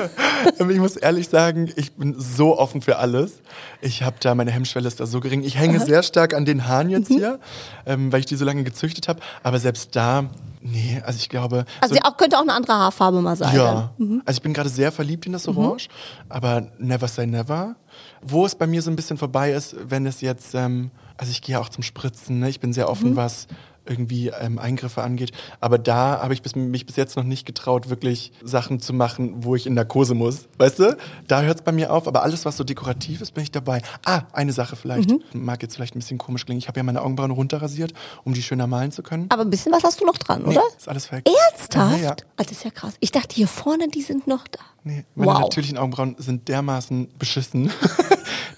Ich 0.58 0.78
muss 0.78 0.96
ehrlich 0.96 1.28
sagen, 1.28 1.70
ich 1.76 1.92
bin 1.92 2.18
so 2.18 2.58
offen 2.58 2.80
für 2.80 2.96
alles. 2.96 3.42
Ich 3.82 4.02
habe 4.02 4.16
da, 4.20 4.34
meine 4.34 4.50
Hemmschwelle 4.50 4.88
ist 4.88 4.98
da 4.98 5.04
so 5.04 5.20
gering. 5.20 5.42
Ich 5.42 5.58
hänge 5.58 5.80
sehr 5.80 6.02
stark 6.02 6.32
an 6.32 6.46
den 6.46 6.66
Haaren 6.66 6.88
jetzt 6.88 7.08
hier, 7.08 7.38
ähm, 7.84 8.10
weil 8.10 8.20
ich 8.20 8.26
die 8.26 8.36
so 8.36 8.46
lange 8.46 8.64
gezüchtet 8.64 9.06
habe. 9.08 9.20
Aber 9.42 9.58
selbst 9.58 9.94
da, 9.96 10.30
nee, 10.62 11.02
also 11.04 11.18
ich 11.18 11.28
glaube. 11.28 11.66
Also 11.82 11.94
so, 11.94 12.00
sie 12.00 12.04
auch, 12.04 12.16
könnte 12.16 12.38
auch 12.38 12.42
eine 12.42 12.54
andere 12.54 12.72
Haarfarbe 12.72 13.20
mal 13.20 13.36
sein. 13.36 13.54
ja, 13.54 13.90
also 13.98 14.38
ich 14.38 14.42
bin 14.42 14.54
gerade 14.54 14.70
sehr 14.70 14.92
verliebt 14.92 15.26
in 15.26 15.32
das 15.32 15.46
Orange, 15.46 15.88
aber 16.30 16.68
never 16.78 17.06
say 17.06 17.26
never. 17.26 17.76
Wo 18.22 18.46
es 18.46 18.54
bei 18.54 18.66
mir 18.66 18.80
so 18.80 18.90
ein 18.90 18.96
bisschen 18.96 19.18
vorbei 19.18 19.52
ist, 19.52 19.76
wenn 19.88 20.06
es 20.06 20.22
jetzt, 20.22 20.54
ähm, 20.54 20.90
also 21.18 21.30
ich 21.32 21.42
gehe 21.42 21.60
auch 21.60 21.68
zum 21.68 21.82
Spritzen, 21.82 22.40
ne? 22.40 22.48
ich 22.48 22.60
bin 22.60 22.72
sehr 22.72 22.88
offen, 22.88 23.16
was 23.16 23.46
irgendwie 23.90 24.28
ähm, 24.28 24.58
Eingriffe 24.58 25.02
angeht. 25.02 25.32
Aber 25.60 25.78
da 25.78 26.20
habe 26.22 26.32
ich 26.32 26.42
bis, 26.42 26.54
mich 26.54 26.86
bis 26.86 26.96
jetzt 26.96 27.16
noch 27.16 27.24
nicht 27.24 27.44
getraut, 27.44 27.90
wirklich 27.90 28.32
Sachen 28.42 28.80
zu 28.80 28.92
machen, 28.92 29.44
wo 29.44 29.56
ich 29.56 29.66
in 29.66 29.74
Narkose 29.74 30.14
muss. 30.14 30.48
Weißt 30.58 30.78
du? 30.78 30.96
Da 31.26 31.42
hört 31.42 31.58
es 31.58 31.62
bei 31.62 31.72
mir 31.72 31.92
auf. 31.92 32.06
Aber 32.06 32.22
alles, 32.22 32.44
was 32.44 32.56
so 32.56 32.64
dekorativ 32.64 33.20
ist, 33.20 33.34
bin 33.34 33.42
ich 33.42 33.50
dabei. 33.50 33.82
Ah, 34.04 34.22
eine 34.32 34.52
Sache 34.52 34.76
vielleicht. 34.76 35.10
Mag 35.34 35.62
jetzt 35.62 35.74
vielleicht 35.74 35.96
ein 35.96 35.98
bisschen 35.98 36.18
komisch 36.18 36.46
klingen. 36.46 36.58
Ich 36.58 36.68
habe 36.68 36.78
ja 36.78 36.84
meine 36.84 37.02
Augenbrauen 37.02 37.32
runterrasiert, 37.32 37.92
um 38.24 38.32
die 38.32 38.42
schöner 38.42 38.66
malen 38.66 38.92
zu 38.92 39.02
können. 39.02 39.26
Aber 39.30 39.42
ein 39.42 39.50
bisschen 39.50 39.72
was 39.72 39.82
hast 39.82 40.00
du 40.00 40.06
noch 40.06 40.16
dran, 40.18 40.44
oder? 40.44 40.62
Ist 40.76 40.88
alles 40.88 41.10
weg. 41.10 41.28
Ernsthaft? 41.50 41.98
Ja, 41.98 42.02
ja. 42.02 42.16
Ah, 42.36 42.42
das 42.44 42.52
ist 42.52 42.64
ja 42.64 42.70
krass. 42.70 42.94
Ich 43.00 43.10
dachte, 43.10 43.34
hier 43.34 43.48
vorne, 43.48 43.88
die 43.88 44.02
sind 44.02 44.26
noch 44.26 44.46
da. 44.46 44.60
Nee, 44.84 45.04
meine 45.14 45.32
wow. 45.32 45.40
natürlichen 45.40 45.76
Augenbrauen 45.76 46.16
sind 46.18 46.48
dermaßen 46.48 47.08
beschissen. 47.18 47.70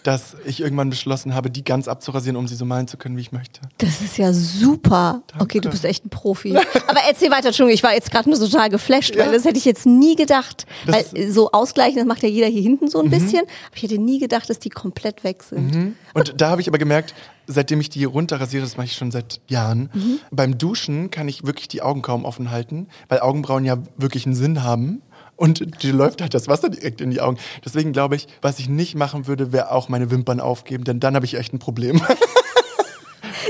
dass 0.02 0.36
ich 0.44 0.60
irgendwann 0.60 0.90
beschlossen 0.90 1.34
habe, 1.34 1.50
die 1.50 1.64
ganz 1.64 1.86
abzurasieren, 1.88 2.36
um 2.36 2.48
sie 2.48 2.56
so 2.56 2.64
malen 2.64 2.88
zu 2.88 2.96
können, 2.96 3.16
wie 3.16 3.20
ich 3.20 3.32
möchte. 3.32 3.60
Das 3.78 4.00
ist 4.00 4.18
ja 4.18 4.32
super. 4.32 5.22
Okay, 5.38 5.60
du 5.60 5.70
bist 5.70 5.84
echt 5.84 6.04
ein 6.04 6.10
Profi. 6.10 6.56
Aber 6.56 7.00
erzähl 7.08 7.30
weiter, 7.30 7.48
Entschuldigung, 7.48 7.74
ich 7.74 7.82
war 7.82 7.94
jetzt 7.94 8.10
gerade 8.10 8.28
nur 8.28 8.38
total 8.38 8.68
geflasht, 8.68 9.16
weil 9.16 9.26
Ja. 9.26 9.32
das 9.32 9.44
hätte 9.44 9.58
ich 9.58 9.64
jetzt 9.64 9.86
nie 9.86 10.16
gedacht. 10.16 10.66
Das- 10.86 11.12
weil 11.14 11.30
so 11.30 11.50
ausgleichen, 11.52 11.96
das 11.98 12.06
macht 12.06 12.22
ja 12.22 12.28
jeder 12.28 12.48
hier 12.48 12.62
hinten 12.62 12.88
so 12.88 13.00
ein 13.00 13.10
bisschen. 13.10 13.40
Aber 13.40 13.76
ich 13.76 13.82
hätte 13.84 13.98
nie 13.98 14.18
gedacht, 14.18 14.50
dass 14.50 14.58
die 14.58 14.70
komplett 14.70 15.24
weg 15.24 15.42
sind. 15.42 15.94
Und 16.14 16.40
da 16.40 16.50
habe 16.50 16.60
ich 16.60 16.68
aber 16.68 16.78
gemerkt, 16.78 17.14
seitdem 17.46 17.80
ich 17.80 17.88
die 17.90 18.04
runterrasiere, 18.04 18.62
das 18.62 18.76
mache 18.76 18.86
ich 18.86 18.94
schon 18.94 19.10
seit 19.10 19.40
Jahren, 19.48 19.90
beim 20.30 20.58
Duschen 20.58 21.10
kann 21.10 21.28
ich 21.28 21.44
wirklich 21.46 21.68
die 21.68 21.82
Augen 21.82 22.02
kaum 22.02 22.24
offen 22.24 22.50
halten, 22.50 22.88
weil 23.08 23.20
Augenbrauen 23.20 23.64
ja 23.64 23.78
wirklich 23.96 24.26
einen 24.26 24.34
Sinn 24.34 24.62
haben. 24.62 25.02
Und 25.36 25.82
die 25.82 25.90
läuft 25.90 26.20
halt 26.20 26.34
das 26.34 26.46
Wasser 26.48 26.68
direkt 26.68 27.00
in 27.00 27.10
die 27.10 27.20
Augen. 27.20 27.38
Deswegen 27.64 27.92
glaube 27.92 28.16
ich, 28.16 28.28
was 28.40 28.58
ich 28.58 28.68
nicht 28.68 28.94
machen 28.94 29.26
würde, 29.26 29.52
wäre 29.52 29.72
auch 29.72 29.88
meine 29.88 30.10
Wimpern 30.10 30.40
aufgeben, 30.40 30.84
denn 30.84 31.00
dann 31.00 31.14
habe 31.14 31.26
ich 31.26 31.34
echt 31.34 31.52
ein 31.52 31.58
Problem. 31.58 32.00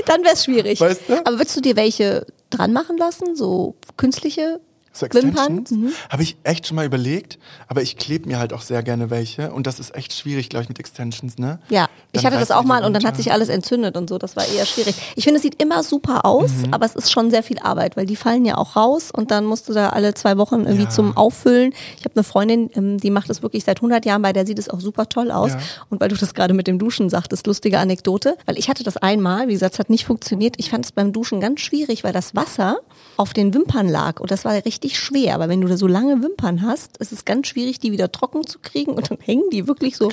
Dann 0.05 0.23
wäre 0.23 0.33
es 0.33 0.43
schwierig. 0.45 0.81
Weißt 0.81 1.03
du? 1.07 1.25
Aber 1.25 1.37
würdest 1.37 1.55
du 1.55 1.61
dir 1.61 1.75
welche 1.75 2.25
dran 2.49 2.73
machen 2.73 2.97
lassen? 2.97 3.35
So 3.35 3.75
künstliche 3.97 4.59
So 4.95 5.07
Wimpern? 5.11 5.57
Extensions 5.59 5.93
habe 6.09 6.21
ich 6.21 6.37
echt 6.43 6.67
schon 6.67 6.75
mal 6.75 6.85
überlegt, 6.85 7.39
aber 7.67 7.81
ich 7.81 7.97
klebe 7.97 8.27
mir 8.29 8.37
halt 8.37 8.53
auch 8.53 8.61
sehr 8.61 8.83
gerne 8.83 9.09
welche 9.09 9.51
und 9.51 9.65
das 9.65 9.79
ist 9.79 9.95
echt 9.95 10.13
schwierig, 10.13 10.49
glaube 10.49 10.63
ich, 10.63 10.69
mit 10.69 10.77
Extensions, 10.79 11.39
ne? 11.39 11.57
Ja, 11.69 11.87
ich 12.11 12.21
Dann 12.21 12.31
hatte 12.31 12.39
das 12.39 12.51
auch 12.51 12.63
mal 12.63 12.83
und 12.85 12.93
dann 12.93 13.01
hat 13.03 13.13
runter. 13.13 13.17
sich 13.23 13.31
alles 13.31 13.49
entzündet 13.49 13.97
und 13.97 14.07
so. 14.07 14.19
Das 14.19 14.35
war 14.35 14.45
eher 14.47 14.67
schwierig. 14.67 14.95
Ich 15.15 15.23
finde, 15.23 15.37
es 15.37 15.41
sieht 15.41 15.59
immer 15.61 15.81
super 15.81 16.25
aus, 16.25 16.51
Mhm. 16.67 16.73
aber 16.75 16.85
es 16.85 16.95
ist 16.95 17.11
schon 17.11 17.31
sehr 17.31 17.41
viel 17.41 17.57
Arbeit, 17.57 17.97
weil 17.97 18.05
die 18.05 18.15
fallen 18.15 18.45
ja 18.45 18.55
auch 18.57 18.75
raus 18.75 19.09
und 19.11 19.31
dann 19.31 19.45
musst 19.45 19.67
du 19.67 19.73
da 19.73 19.89
alle 19.89 20.13
zwei 20.13 20.37
Wochen 20.37 20.61
irgendwie 20.61 20.83
Ja. 20.83 20.89
zum 20.89 21.17
Auffüllen. 21.17 21.73
Ich 21.97 22.05
habe 22.05 22.15
eine 22.15 22.23
Freundin, 22.23 22.69
ähm, 22.75 22.99
die 22.99 23.09
macht 23.09 23.31
das 23.31 23.41
wirklich 23.41 23.63
seit 23.63 23.81
100 23.81 24.05
Jahren, 24.05 24.21
bei 24.21 24.31
der 24.31 24.45
sieht 24.45 24.59
es 24.59 24.69
auch 24.69 24.79
super 24.79 25.09
toll 25.09 25.31
aus. 25.31 25.53
Ja. 25.53 25.59
Und 25.89 26.01
weil 26.01 26.09
du 26.09 26.15
das 26.15 26.35
gerade 26.35 26.53
mit 26.53 26.67
dem 26.67 26.77
Duschen 26.77 27.09
sagtest, 27.09 27.47
lustige 27.47 27.79
Anekdote, 27.79 28.37
weil 28.45 28.59
ich 28.59 28.69
hatte 28.69 28.83
das 28.83 28.97
einmal, 28.97 29.47
wie 29.47 29.53
gesagt, 29.53 29.73
es 29.73 29.79
hat 29.79 29.89
nicht 29.89 30.05
funktioniert. 30.05 30.55
Ich 30.59 30.69
fand 30.69 30.85
es 30.85 30.91
beim 30.91 31.13
Duschen 31.13 31.41
ganz 31.41 31.61
schwierig, 31.61 32.03
weil 32.03 32.13
das 32.13 32.35
Wasser 32.35 32.77
auf 33.17 33.33
den 33.33 33.53
Wimpern 33.55 33.87
lag 33.89 34.19
und 34.19 34.29
das 34.29 34.45
war 34.45 34.53
richtig 34.53 34.82
schwer. 34.91 35.35
Aber 35.35 35.49
wenn 35.49 35.61
du 35.61 35.67
da 35.67 35.77
so 35.77 35.87
lange 35.87 36.21
Wimpern 36.21 36.61
hast, 36.61 36.97
ist 36.97 37.11
es 37.11 37.25
ganz 37.25 37.47
schwierig, 37.47 37.79
die 37.79 37.91
wieder 37.91 38.11
trocken 38.11 38.45
zu 38.45 38.59
kriegen 38.59 38.91
und 38.93 39.09
dann 39.09 39.17
hängen 39.19 39.49
die 39.51 39.67
wirklich 39.67 39.95
so 39.97 40.11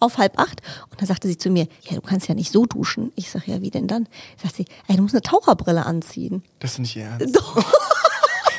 auf 0.00 0.18
halb 0.18 0.38
acht. 0.38 0.62
Und 0.90 1.00
dann 1.00 1.06
sagte 1.06 1.28
sie 1.28 1.36
zu 1.38 1.50
mir, 1.50 1.68
ja, 1.82 1.94
du 1.94 2.00
kannst 2.00 2.28
ja 2.28 2.34
nicht 2.34 2.50
so 2.52 2.66
duschen. 2.66 3.12
Ich 3.14 3.30
sag, 3.30 3.46
ja, 3.46 3.60
wie 3.60 3.70
denn 3.70 3.86
dann? 3.86 4.08
Sagt 4.42 4.56
sie, 4.56 4.64
ey, 4.88 4.96
du 4.96 5.02
musst 5.02 5.14
eine 5.14 5.22
Taucherbrille 5.22 5.84
anziehen. 5.84 6.42
Das 6.60 6.72
ist 6.72 6.78
nicht 6.78 6.96
Ernst. 6.96 7.38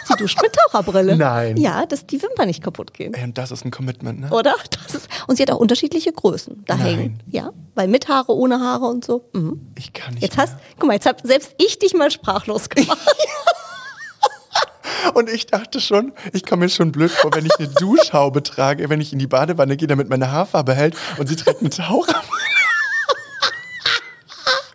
Sie 0.07 0.15
duscht 0.15 0.41
mit 0.41 0.51
Taucherbrille. 0.53 1.15
Nein. 1.15 1.55
Ja, 1.57 1.85
dass 1.85 2.07
die 2.07 2.19
Wimpern 2.19 2.47
nicht 2.47 2.63
kaputt 2.63 2.95
gehen. 2.95 3.13
Ey, 3.13 3.23
und 3.25 3.37
das 3.37 3.51
ist 3.51 3.63
ein 3.63 3.69
Commitment, 3.69 4.19
ne? 4.21 4.29
Oder? 4.31 4.55
Das 4.83 4.95
ist, 4.95 5.07
und 5.27 5.35
sie 5.35 5.43
hat 5.43 5.51
auch 5.51 5.59
unterschiedliche 5.59 6.11
Größen 6.11 6.63
da 6.65 6.77
Nein. 6.77 6.85
hängen. 6.85 7.19
Ja, 7.29 7.51
weil 7.75 7.87
mit 7.87 8.07
Haare, 8.07 8.35
ohne 8.35 8.59
Haare 8.59 8.85
und 8.85 9.05
so. 9.05 9.29
Mhm. 9.33 9.67
Ich 9.77 9.93
kann 9.93 10.15
nicht 10.15 10.23
Jetzt 10.23 10.37
mehr. 10.37 10.47
hast, 10.47 10.55
guck 10.79 10.87
mal, 10.87 10.93
jetzt 10.95 11.05
hab 11.05 11.21
selbst 11.21 11.53
ich 11.59 11.77
dich 11.77 11.93
mal 11.93 12.09
sprachlos 12.09 12.69
gemacht. 12.69 12.97
Und 15.13 15.29
ich 15.29 15.47
dachte 15.47 15.79
schon, 15.79 16.13
ich 16.33 16.45
komme 16.45 16.65
mir 16.65 16.69
schon 16.69 16.91
blöd 16.91 17.11
vor, 17.11 17.31
wenn 17.33 17.45
ich 17.45 17.57
eine 17.59 17.67
Duschhaube 17.79 18.43
trage, 18.43 18.89
wenn 18.89 19.01
ich 19.01 19.13
in 19.13 19.19
die 19.19 19.27
Badewanne 19.27 19.77
gehe, 19.77 19.87
damit 19.87 20.09
meine 20.09 20.31
Haarfarbe 20.31 20.73
hält 20.73 20.95
und 21.17 21.27
sie 21.27 21.35
trägt 21.35 21.61
eine 21.61 21.69
Taucher. 21.69 22.21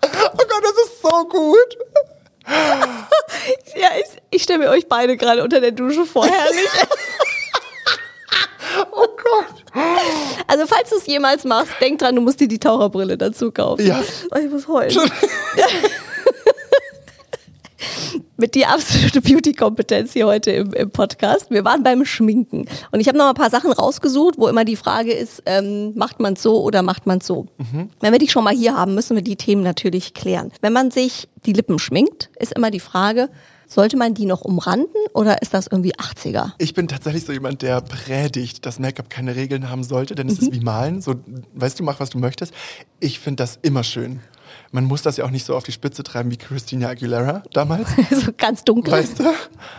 oh 0.03 0.09
Gott, 0.37 0.63
das 0.63 0.73
ist 0.87 1.03
so 1.03 1.29
gut. 1.29 1.77
ja, 3.77 3.89
ich, 3.99 4.23
ich 4.31 4.43
stelle 4.43 4.61
mir 4.61 4.71
euch 4.71 4.89
beide 4.89 5.17
gerade 5.17 5.43
unter 5.43 5.61
der 5.61 5.73
Dusche 5.73 6.05
vor. 6.05 6.27
Herrlich. 6.27 6.69
Oh 8.91 9.07
Gott. 9.07 9.65
Also 10.49 10.67
falls 10.67 10.91
du 10.91 10.97
es 10.97 11.07
jemals 11.07 11.45
machst, 11.45 11.73
denk 11.81 11.99
dran, 11.99 12.15
du 12.15 12.21
musst 12.21 12.41
dir 12.41 12.49
die 12.49 12.59
Taucherbrille 12.59 13.17
dazu 13.17 13.53
kaufen. 13.53 13.87
Ja. 13.87 14.03
Oh, 14.33 14.39
ich 14.39 14.51
muss 14.51 14.67
heulen. 14.67 15.11
Mit 18.37 18.57
die 18.57 18.67
absolute 18.67 19.21
Beauty-Kompetenz 19.21 20.13
hier 20.13 20.27
heute 20.27 20.51
im, 20.51 20.73
im 20.73 20.91
Podcast. 20.91 21.51
Wir 21.51 21.65
waren 21.65 21.85
beim 21.85 22.05
Schminken. 22.05 22.67
Und 22.91 22.99
ich 22.99 23.07
habe 23.07 23.17
noch 23.17 23.29
ein 23.29 23.35
paar 23.35 23.51
Sachen 23.51 23.71
rausgesucht, 23.71 24.35
wo 24.39 24.49
immer 24.49 24.65
die 24.65 24.75
Frage 24.75 25.13
ist, 25.13 25.43
ähm, 25.47 25.93
macht 25.95 26.19
man 26.19 26.35
so 26.35 26.63
oder 26.63 26.83
macht 26.83 27.07
man 27.07 27.21
so? 27.21 27.47
Wenn 28.01 28.13
wir 28.13 28.19
dich 28.19 28.33
schon 28.33 28.43
mal 28.43 28.55
hier 28.55 28.77
haben, 28.77 28.95
müssen 28.97 29.15
wir 29.15 29.23
die 29.23 29.37
Themen 29.37 29.63
natürlich 29.63 30.15
klären. 30.15 30.51
Wenn 30.61 30.73
man 30.73 30.91
sich 30.91 31.29
die 31.47 31.53
Lippen 31.53 31.79
schminkt, 31.79 32.31
ist 32.41 32.53
immer 32.53 32.73
die 32.73 32.81
Frage, 32.81 33.31
sollte 33.67 33.97
man 33.97 34.15
die 34.15 34.27
noch 34.27 34.43
umranden 34.43 34.97
oder 35.13 35.41
ist 35.41 35.55
das 35.55 35.69
irgendwie 35.69 35.95
80er? 35.95 36.53
Ich 36.59 36.75
bin 36.75 36.89
tatsächlich 36.89 37.25
so 37.25 37.33
jemand, 37.33 37.63
der 37.63 37.81
predigt, 37.81 38.67
dass 38.67 38.79
Make-up 38.79 39.11
keine 39.11 39.37
Regeln 39.37 39.71
haben 39.71 39.85
sollte, 39.85 40.15
denn 40.15 40.29
es 40.29 40.39
ist 40.39 40.53
wie 40.53 40.61
Malen. 40.61 41.01
So, 41.01 41.15
weißt 41.55 41.79
du, 41.79 41.85
mach 41.85 42.01
was 42.01 42.11
du 42.11 42.19
möchtest. 42.19 42.53
Ich 43.01 43.21
finde 43.21 43.43
das 43.43 43.59
immer 43.63 43.85
schön. 43.85 44.21
Man 44.75 44.87
muss 44.87 45.03
das 45.03 45.19
ja 45.19 45.25
auch 45.25 45.31
nicht 45.31 45.47
so 45.47 45.55
auf 45.55 45.63
die 45.63 45.71
Spitze 45.71 46.03
treiben 46.03 46.33
wie 46.33 46.37
Christina 46.37 46.89
Aguilera 46.89 47.45
damals. 47.53 47.91
so 48.11 48.33
ganz 48.37 48.65
dunkel. 48.65 48.93
Weißt 48.93 49.21
du? 49.21 49.33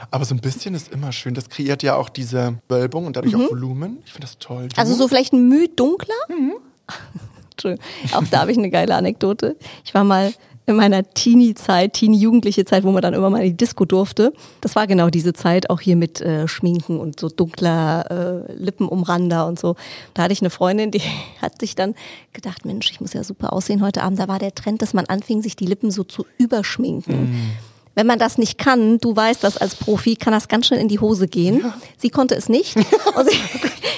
Aber 0.10 0.23
so 0.23 0.34
ein 0.34 0.39
bisschen 0.39 0.73
ist 0.73 0.89
immer 0.89 1.12
schön. 1.12 1.34
Das 1.34 1.49
kreiert 1.49 1.84
ja 1.84 1.97
auch 1.97 2.08
diese 2.08 2.60
Wölbung 2.69 3.05
und 3.05 3.17
dadurch 3.17 3.36
auch 3.36 3.51
Volumen. 3.51 3.97
Ich 4.05 4.13
finde 4.13 4.27
das 4.27 4.38
toll. 4.39 4.69
Also 4.77 4.93
so 4.95 5.10
vielleicht 5.10 5.34
ein 5.34 5.49
Mühe 5.49 5.67
dunkler? 5.67 6.15
Entschuldigung. 7.51 7.86
Auch 8.13 8.23
da 8.31 8.39
habe 8.39 8.53
ich 8.53 8.58
eine 8.58 8.69
geile 8.69 8.95
Anekdote. 8.95 9.58
Ich 9.84 9.93
war 9.93 10.05
mal 10.05 10.34
in 10.67 10.75
meiner 10.75 11.04
Teenie-Zeit, 11.04 11.93
Teenie-jugendliche 11.93 12.65
Zeit, 12.65 12.84
wo 12.84 12.91
man 12.91 13.01
dann 13.01 13.13
immer 13.13 13.30
mal 13.30 13.43
in 13.43 13.51
die 13.51 13.58
Disco 13.58 13.86
durfte. 13.86 14.34
Das 14.62 14.75
war 14.75 14.88
genau 14.88 15.10
diese 15.10 15.34
Zeit, 15.34 15.69
auch 15.69 15.80
hier 15.80 15.95
mit 15.95 16.21
äh, 16.21 16.47
Schminken 16.47 16.99
und 16.99 17.19
so 17.19 17.30
dunkler 17.30 18.45
äh, 18.49 18.54
Lippenumrander 18.54 19.45
und 19.45 19.60
so. 19.60 19.75
Da 20.13 20.23
hatte 20.23 20.34
ich 20.34 20.41
eine 20.41 20.49
Freundin, 20.49 20.91
die 20.91 21.01
hat 21.41 21.60
sich 21.60 21.75
dann 21.75 21.93
gedacht, 22.34 22.65
Mensch, 22.65 22.89
ich 22.91 22.99
muss 22.99 23.13
ja 23.13 23.23
super 23.23 23.54
aussehen 23.54 23.84
heute 23.84 24.01
Abend. 24.01 24.19
Da 24.19 24.28
war 24.28 24.39
der 24.39 24.56
Trend, 24.56 24.82
dass 24.82 24.93
man 24.93 25.06
anfing, 25.06 25.41
sich 25.41 25.56
die 25.56 25.67
Lippen 25.67 25.91
so 25.91 26.04
zu 26.04 26.25
überschminken. 26.38 27.56
Wenn 27.95 28.08
man 28.08 28.19
das 28.19 28.38
nicht 28.38 28.58
kann, 28.58 28.97
du 28.99 29.15
weißt 29.15 29.43
das 29.43 29.58
als 29.58 29.75
Profi, 29.75 30.15
kann 30.15 30.34
das 30.34 30.47
ganz 30.49 30.67
schnell 30.67 30.79
in 30.81 30.89
die 30.89 30.99
Hose 30.99 31.27
gehen. 31.27 31.73
Sie 31.97 32.10
konnte 32.10 32.36
es 32.36 32.49
nicht. 32.49 32.75
Und 33.15 33.29
sie, 33.29 33.39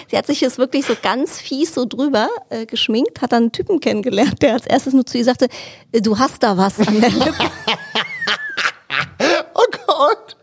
sie 0.10 0.18
hat 0.18 0.28
sich 0.28 0.40
jetzt 0.42 0.58
wirklich 0.60 0.86
so 0.86 0.94
ganz 1.02 1.40
fies 1.42 1.74
so 1.74 1.86
drüber 1.86 2.30
äh, 2.50 2.66
geschminkt, 2.68 3.22
hat 3.22 3.32
dann 3.32 3.44
einen 3.44 3.52
Typen 3.52 3.80
kennengelernt, 3.80 4.42
der 4.42 4.54
als 4.54 4.68
erstes 4.68 4.94
nur 4.94 5.06
zu 5.06 5.18
ihr 5.18 5.26
sagte, 5.26 5.48
äh, 5.92 6.00
du 6.02 6.18
hast 6.20 6.44
da 6.44 6.56
was 6.58 6.80
an 6.80 7.02
der 7.02 7.10
Lippe. 7.10 7.34
oh 9.54 9.66
Gott. 9.88 10.36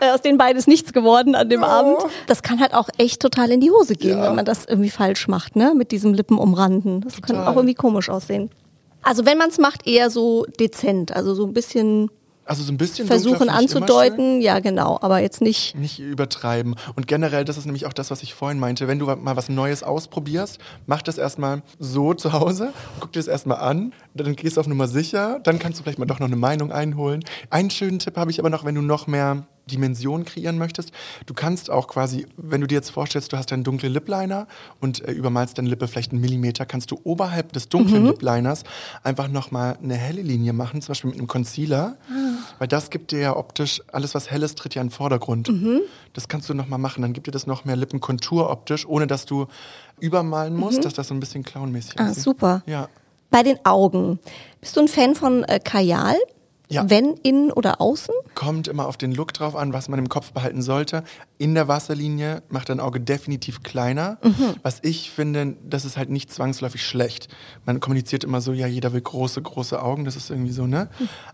Äh, 0.00 0.10
Aus 0.12 0.22
denen 0.22 0.38
beides 0.38 0.66
nichts 0.66 0.92
geworden 0.92 1.34
an 1.34 1.48
dem 1.48 1.64
Abend. 1.64 1.98
Das 2.26 2.42
kann 2.42 2.60
halt 2.60 2.72
auch 2.74 2.88
echt 2.98 3.20
total 3.20 3.50
in 3.50 3.60
die 3.60 3.70
Hose 3.70 3.94
gehen, 3.94 4.18
Ja. 4.18 4.24
wenn 4.28 4.36
man 4.36 4.44
das 4.44 4.64
irgendwie 4.64 4.90
falsch 4.90 5.26
macht, 5.28 5.56
ne? 5.56 5.74
Mit 5.76 5.90
diesem 5.90 6.14
Lippenumranden. 6.14 7.00
Das 7.02 7.14
kann 7.22 7.36
Total. 7.36 7.48
auch 7.52 7.56
irgendwie 7.56 7.74
komisch 7.74 8.08
aussehen. 8.08 8.50
Also 9.02 9.24
wenn 9.26 9.38
man 9.38 9.48
es 9.48 9.58
macht, 9.58 9.86
eher 9.86 10.10
so 10.10 10.44
dezent, 10.58 11.14
also 11.16 11.34
so 11.34 11.46
ein 11.46 11.52
bisschen 11.52 12.10
Also 12.50 12.64
so 12.64 12.72
ein 12.72 12.78
bisschen 12.78 13.06
versuchen 13.06 13.48
anzudeuten, 13.48 14.40
ja 14.40 14.58
genau, 14.58 14.98
aber 15.02 15.20
jetzt 15.20 15.40
nicht. 15.40 15.76
Nicht 15.76 16.00
übertreiben. 16.00 16.74
Und 16.96 17.06
generell, 17.06 17.44
das 17.44 17.56
ist 17.56 17.64
nämlich 17.64 17.86
auch 17.86 17.92
das, 17.92 18.10
was 18.10 18.24
ich 18.24 18.34
vorhin 18.34 18.58
meinte. 18.58 18.88
Wenn 18.88 18.98
du 18.98 19.06
mal 19.06 19.36
was 19.36 19.48
Neues 19.48 19.84
ausprobierst, 19.84 20.58
mach 20.88 21.00
das 21.00 21.16
erstmal 21.16 21.62
so 21.78 22.12
zu 22.12 22.32
Hause, 22.32 22.72
guck 22.98 23.12
dir 23.12 23.20
das 23.20 23.28
erstmal 23.28 23.58
an, 23.58 23.92
dann 24.14 24.34
gehst 24.34 24.56
du 24.56 24.60
auf 24.62 24.66
Nummer 24.66 24.88
sicher, 24.88 25.38
dann 25.44 25.60
kannst 25.60 25.78
du 25.78 25.84
vielleicht 25.84 26.00
mal 26.00 26.06
doch 26.06 26.18
noch 26.18 26.26
eine 26.26 26.34
Meinung 26.34 26.72
einholen. 26.72 27.22
Einen 27.50 27.70
schönen 27.70 28.00
Tipp 28.00 28.16
habe 28.16 28.32
ich 28.32 28.40
aber 28.40 28.50
noch, 28.50 28.64
wenn 28.64 28.74
du 28.74 28.82
noch 28.82 29.06
mehr 29.06 29.46
Dimension 29.70 30.24
kreieren 30.24 30.58
möchtest. 30.58 30.92
Du 31.26 31.34
kannst 31.34 31.70
auch 31.70 31.88
quasi, 31.88 32.26
wenn 32.36 32.60
du 32.60 32.66
dir 32.66 32.74
jetzt 32.74 32.90
vorstellst, 32.90 33.32
du 33.32 33.36
hast 33.36 33.52
einen 33.52 33.64
dunklen 33.64 33.92
Lip-Liner 33.92 34.46
und 34.80 35.02
äh, 35.06 35.12
übermalst 35.12 35.56
deine 35.58 35.68
Lippe 35.68 35.88
vielleicht 35.88 36.12
einen 36.12 36.20
Millimeter, 36.20 36.66
kannst 36.66 36.90
du 36.90 37.00
oberhalb 37.04 37.52
des 37.52 37.68
dunklen 37.68 38.06
Lip-Liners 38.06 38.64
einfach 39.02 39.28
nochmal 39.28 39.78
eine 39.82 39.94
helle 39.94 40.22
Linie 40.22 40.52
machen, 40.52 40.82
zum 40.82 40.88
Beispiel 40.92 41.10
mit 41.10 41.18
einem 41.18 41.28
Concealer, 41.28 41.96
weil 42.58 42.68
das 42.68 42.90
gibt 42.90 43.12
dir 43.12 43.20
ja 43.20 43.36
optisch, 43.36 43.80
alles 43.92 44.14
was 44.14 44.30
helles 44.30 44.54
tritt 44.54 44.74
ja 44.74 44.82
in 44.82 44.88
den 44.88 44.92
Vordergrund. 44.92 45.50
Das 46.12 46.28
kannst 46.28 46.48
du 46.48 46.54
nochmal 46.54 46.78
machen, 46.78 47.02
dann 47.02 47.12
gibt 47.12 47.26
dir 47.26 47.30
das 47.32 47.46
noch 47.46 47.64
mehr 47.64 47.76
Lippenkontur 47.76 48.50
optisch, 48.50 48.86
ohne 48.86 49.06
dass 49.06 49.26
du 49.26 49.46
übermalen 50.00 50.56
musst, 50.56 50.84
dass 50.84 50.94
das 50.94 51.08
so 51.08 51.14
ein 51.14 51.20
bisschen 51.20 51.44
clownmäßig 51.44 51.98
Ah, 52.00 52.10
aussieht. 52.10 52.22
super. 52.24 52.62
Ja. 52.66 52.88
Bei 53.30 53.42
den 53.42 53.64
Augen. 53.64 54.18
Bist 54.60 54.76
du 54.76 54.80
ein 54.80 54.88
Fan 54.88 55.14
von 55.14 55.44
äh, 55.44 55.60
Kajal? 55.60 56.16
Ja. 56.70 56.88
Wenn 56.88 57.14
innen 57.24 57.50
oder 57.50 57.80
außen? 57.80 58.14
Kommt 58.36 58.68
immer 58.68 58.86
auf 58.86 58.96
den 58.96 59.10
Look 59.12 59.32
drauf 59.32 59.56
an, 59.56 59.72
was 59.72 59.88
man 59.88 59.98
im 59.98 60.08
Kopf 60.08 60.32
behalten 60.32 60.62
sollte. 60.62 61.02
In 61.36 61.54
der 61.54 61.66
Wasserlinie 61.66 62.44
macht 62.48 62.68
dein 62.68 62.78
Auge 62.78 63.00
definitiv 63.00 63.64
kleiner. 63.64 64.18
Was 64.62 64.78
ich 64.82 65.10
finde, 65.10 65.56
das 65.68 65.84
ist 65.84 65.96
halt 65.96 66.10
nicht 66.10 66.32
zwangsläufig 66.32 66.86
schlecht. 66.86 67.28
Man 67.66 67.80
kommuniziert 67.80 68.22
immer 68.22 68.40
so, 68.40 68.52
ja, 68.52 68.68
jeder 68.68 68.92
will 68.92 69.00
große, 69.00 69.42
große 69.42 69.82
Augen, 69.82 70.04
das 70.04 70.14
ist 70.14 70.30
irgendwie 70.30 70.52
so, 70.52 70.66
ne? 70.66 70.88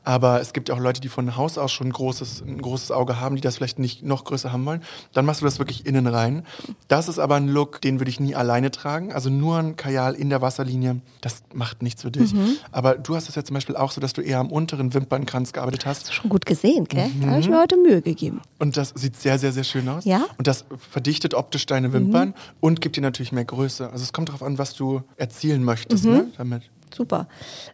Aber 0.04 0.40
es 0.40 0.54
gibt 0.54 0.70
ja 0.70 0.74
auch 0.74 0.80
Leute, 0.80 1.02
die 1.02 1.08
von 1.08 1.36
Haus 1.36 1.58
aus 1.58 1.70
schon 1.70 1.88
ein 1.88 1.92
großes, 1.92 2.42
ein 2.46 2.62
großes 2.62 2.90
Auge 2.90 3.20
haben, 3.20 3.36
die 3.36 3.42
das 3.42 3.56
vielleicht 3.56 3.78
nicht 3.78 4.02
noch 4.02 4.24
größer 4.24 4.52
haben 4.52 4.64
wollen. 4.64 4.82
Dann 5.12 5.26
machst 5.26 5.42
du 5.42 5.44
das 5.44 5.58
wirklich 5.58 5.84
innen 5.84 6.06
rein. 6.06 6.46
Das 6.88 7.08
ist 7.08 7.18
aber 7.18 7.34
ein 7.34 7.48
Look, 7.48 7.82
den 7.82 8.00
würde 8.00 8.10
ich 8.10 8.20
nie 8.20 8.34
alleine 8.34 8.70
tragen. 8.70 9.12
Also 9.12 9.28
nur 9.28 9.58
ein 9.58 9.76
Kajal 9.76 10.14
in 10.14 10.30
der 10.30 10.40
Wasserlinie, 10.40 11.02
das 11.20 11.42
macht 11.52 11.82
nichts 11.82 12.02
für 12.02 12.10
dich. 12.10 12.34
Aber 12.72 12.94
du 12.94 13.16
hast 13.16 13.28
es 13.28 13.34
ja 13.34 13.44
zum 13.44 13.52
Beispiel 13.52 13.76
auch 13.76 13.90
so, 13.90 14.00
dass 14.00 14.14
du 14.14 14.22
eher 14.22 14.38
am 14.38 14.50
unteren 14.50 14.94
Wimpernkern 14.94 15.25
Lidschattenkranz 15.26 15.52
gearbeitet 15.52 15.86
hast. 15.86 16.12
Schon 16.12 16.30
gut 16.30 16.46
gesehen, 16.46 16.86
gell? 16.86 17.10
Da 17.20 17.28
habe 17.28 17.40
ich 17.40 17.48
mir 17.48 17.60
heute 17.60 17.76
Mühe 17.76 18.00
gegeben. 18.00 18.40
Und 18.58 18.76
das 18.76 18.92
sieht 18.94 19.16
sehr, 19.16 19.38
sehr, 19.38 19.52
sehr 19.52 19.64
schön 19.64 19.88
aus. 19.88 20.04
Ja? 20.04 20.24
Und 20.38 20.46
das 20.46 20.64
verdichtet 20.90 21.34
optisch 21.34 21.66
deine 21.66 21.92
Wimpern 21.92 22.34
und 22.60 22.80
gibt 22.80 22.96
dir 22.96 23.02
natürlich 23.02 23.32
mehr 23.32 23.44
Größe. 23.44 23.90
Also 23.90 24.02
es 24.02 24.12
kommt 24.12 24.28
darauf 24.28 24.42
an, 24.42 24.58
was 24.58 24.74
du 24.74 25.02
erzielen 25.16 25.64
möchtest 25.64 26.04
ne, 26.04 26.28
damit. 26.38 26.62
Super. 26.94 27.28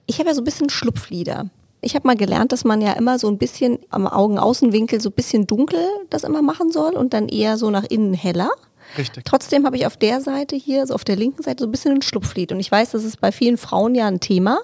Ich 0.06 0.18
habe 0.18 0.30
ja 0.30 0.34
so 0.34 0.40
ein 0.40 0.44
bisschen 0.44 0.70
Schlupflider. 0.70 1.50
Ich 1.80 1.94
habe 1.94 2.06
mal 2.06 2.16
gelernt, 2.16 2.52
dass 2.52 2.64
man 2.64 2.80
ja 2.80 2.92
immer 2.92 3.18
so 3.18 3.28
ein 3.28 3.38
bisschen 3.38 3.78
am 3.90 4.06
Augenaußenwinkel 4.06 5.00
so 5.00 5.10
ein 5.10 5.14
bisschen 5.14 5.46
dunkel 5.46 5.84
das 6.10 6.22
immer 6.22 6.40
machen 6.40 6.70
soll 6.70 6.94
und 6.94 7.12
dann 7.12 7.28
eher 7.28 7.58
so 7.58 7.70
nach 7.70 7.84
innen 7.84 8.14
heller. 8.14 8.50
Richtig. 8.98 9.24
Trotzdem 9.24 9.64
habe 9.66 9.76
ich 9.76 9.86
auf 9.86 9.96
der 9.96 10.20
Seite 10.20 10.56
hier, 10.56 10.86
so 10.86 10.94
auf 10.94 11.04
der 11.04 11.16
linken 11.16 11.42
Seite, 11.42 11.62
so 11.64 11.68
ein 11.68 11.70
bisschen 11.70 11.92
ein 11.94 12.02
Schlupflied. 12.02 12.52
Und 12.52 12.60
ich 12.60 12.70
weiß, 12.70 12.90
das 12.92 13.04
ist 13.04 13.20
bei 13.20 13.32
vielen 13.32 13.56
Frauen 13.56 13.94
ja 13.94 14.06
ein 14.06 14.20
Thema. 14.20 14.58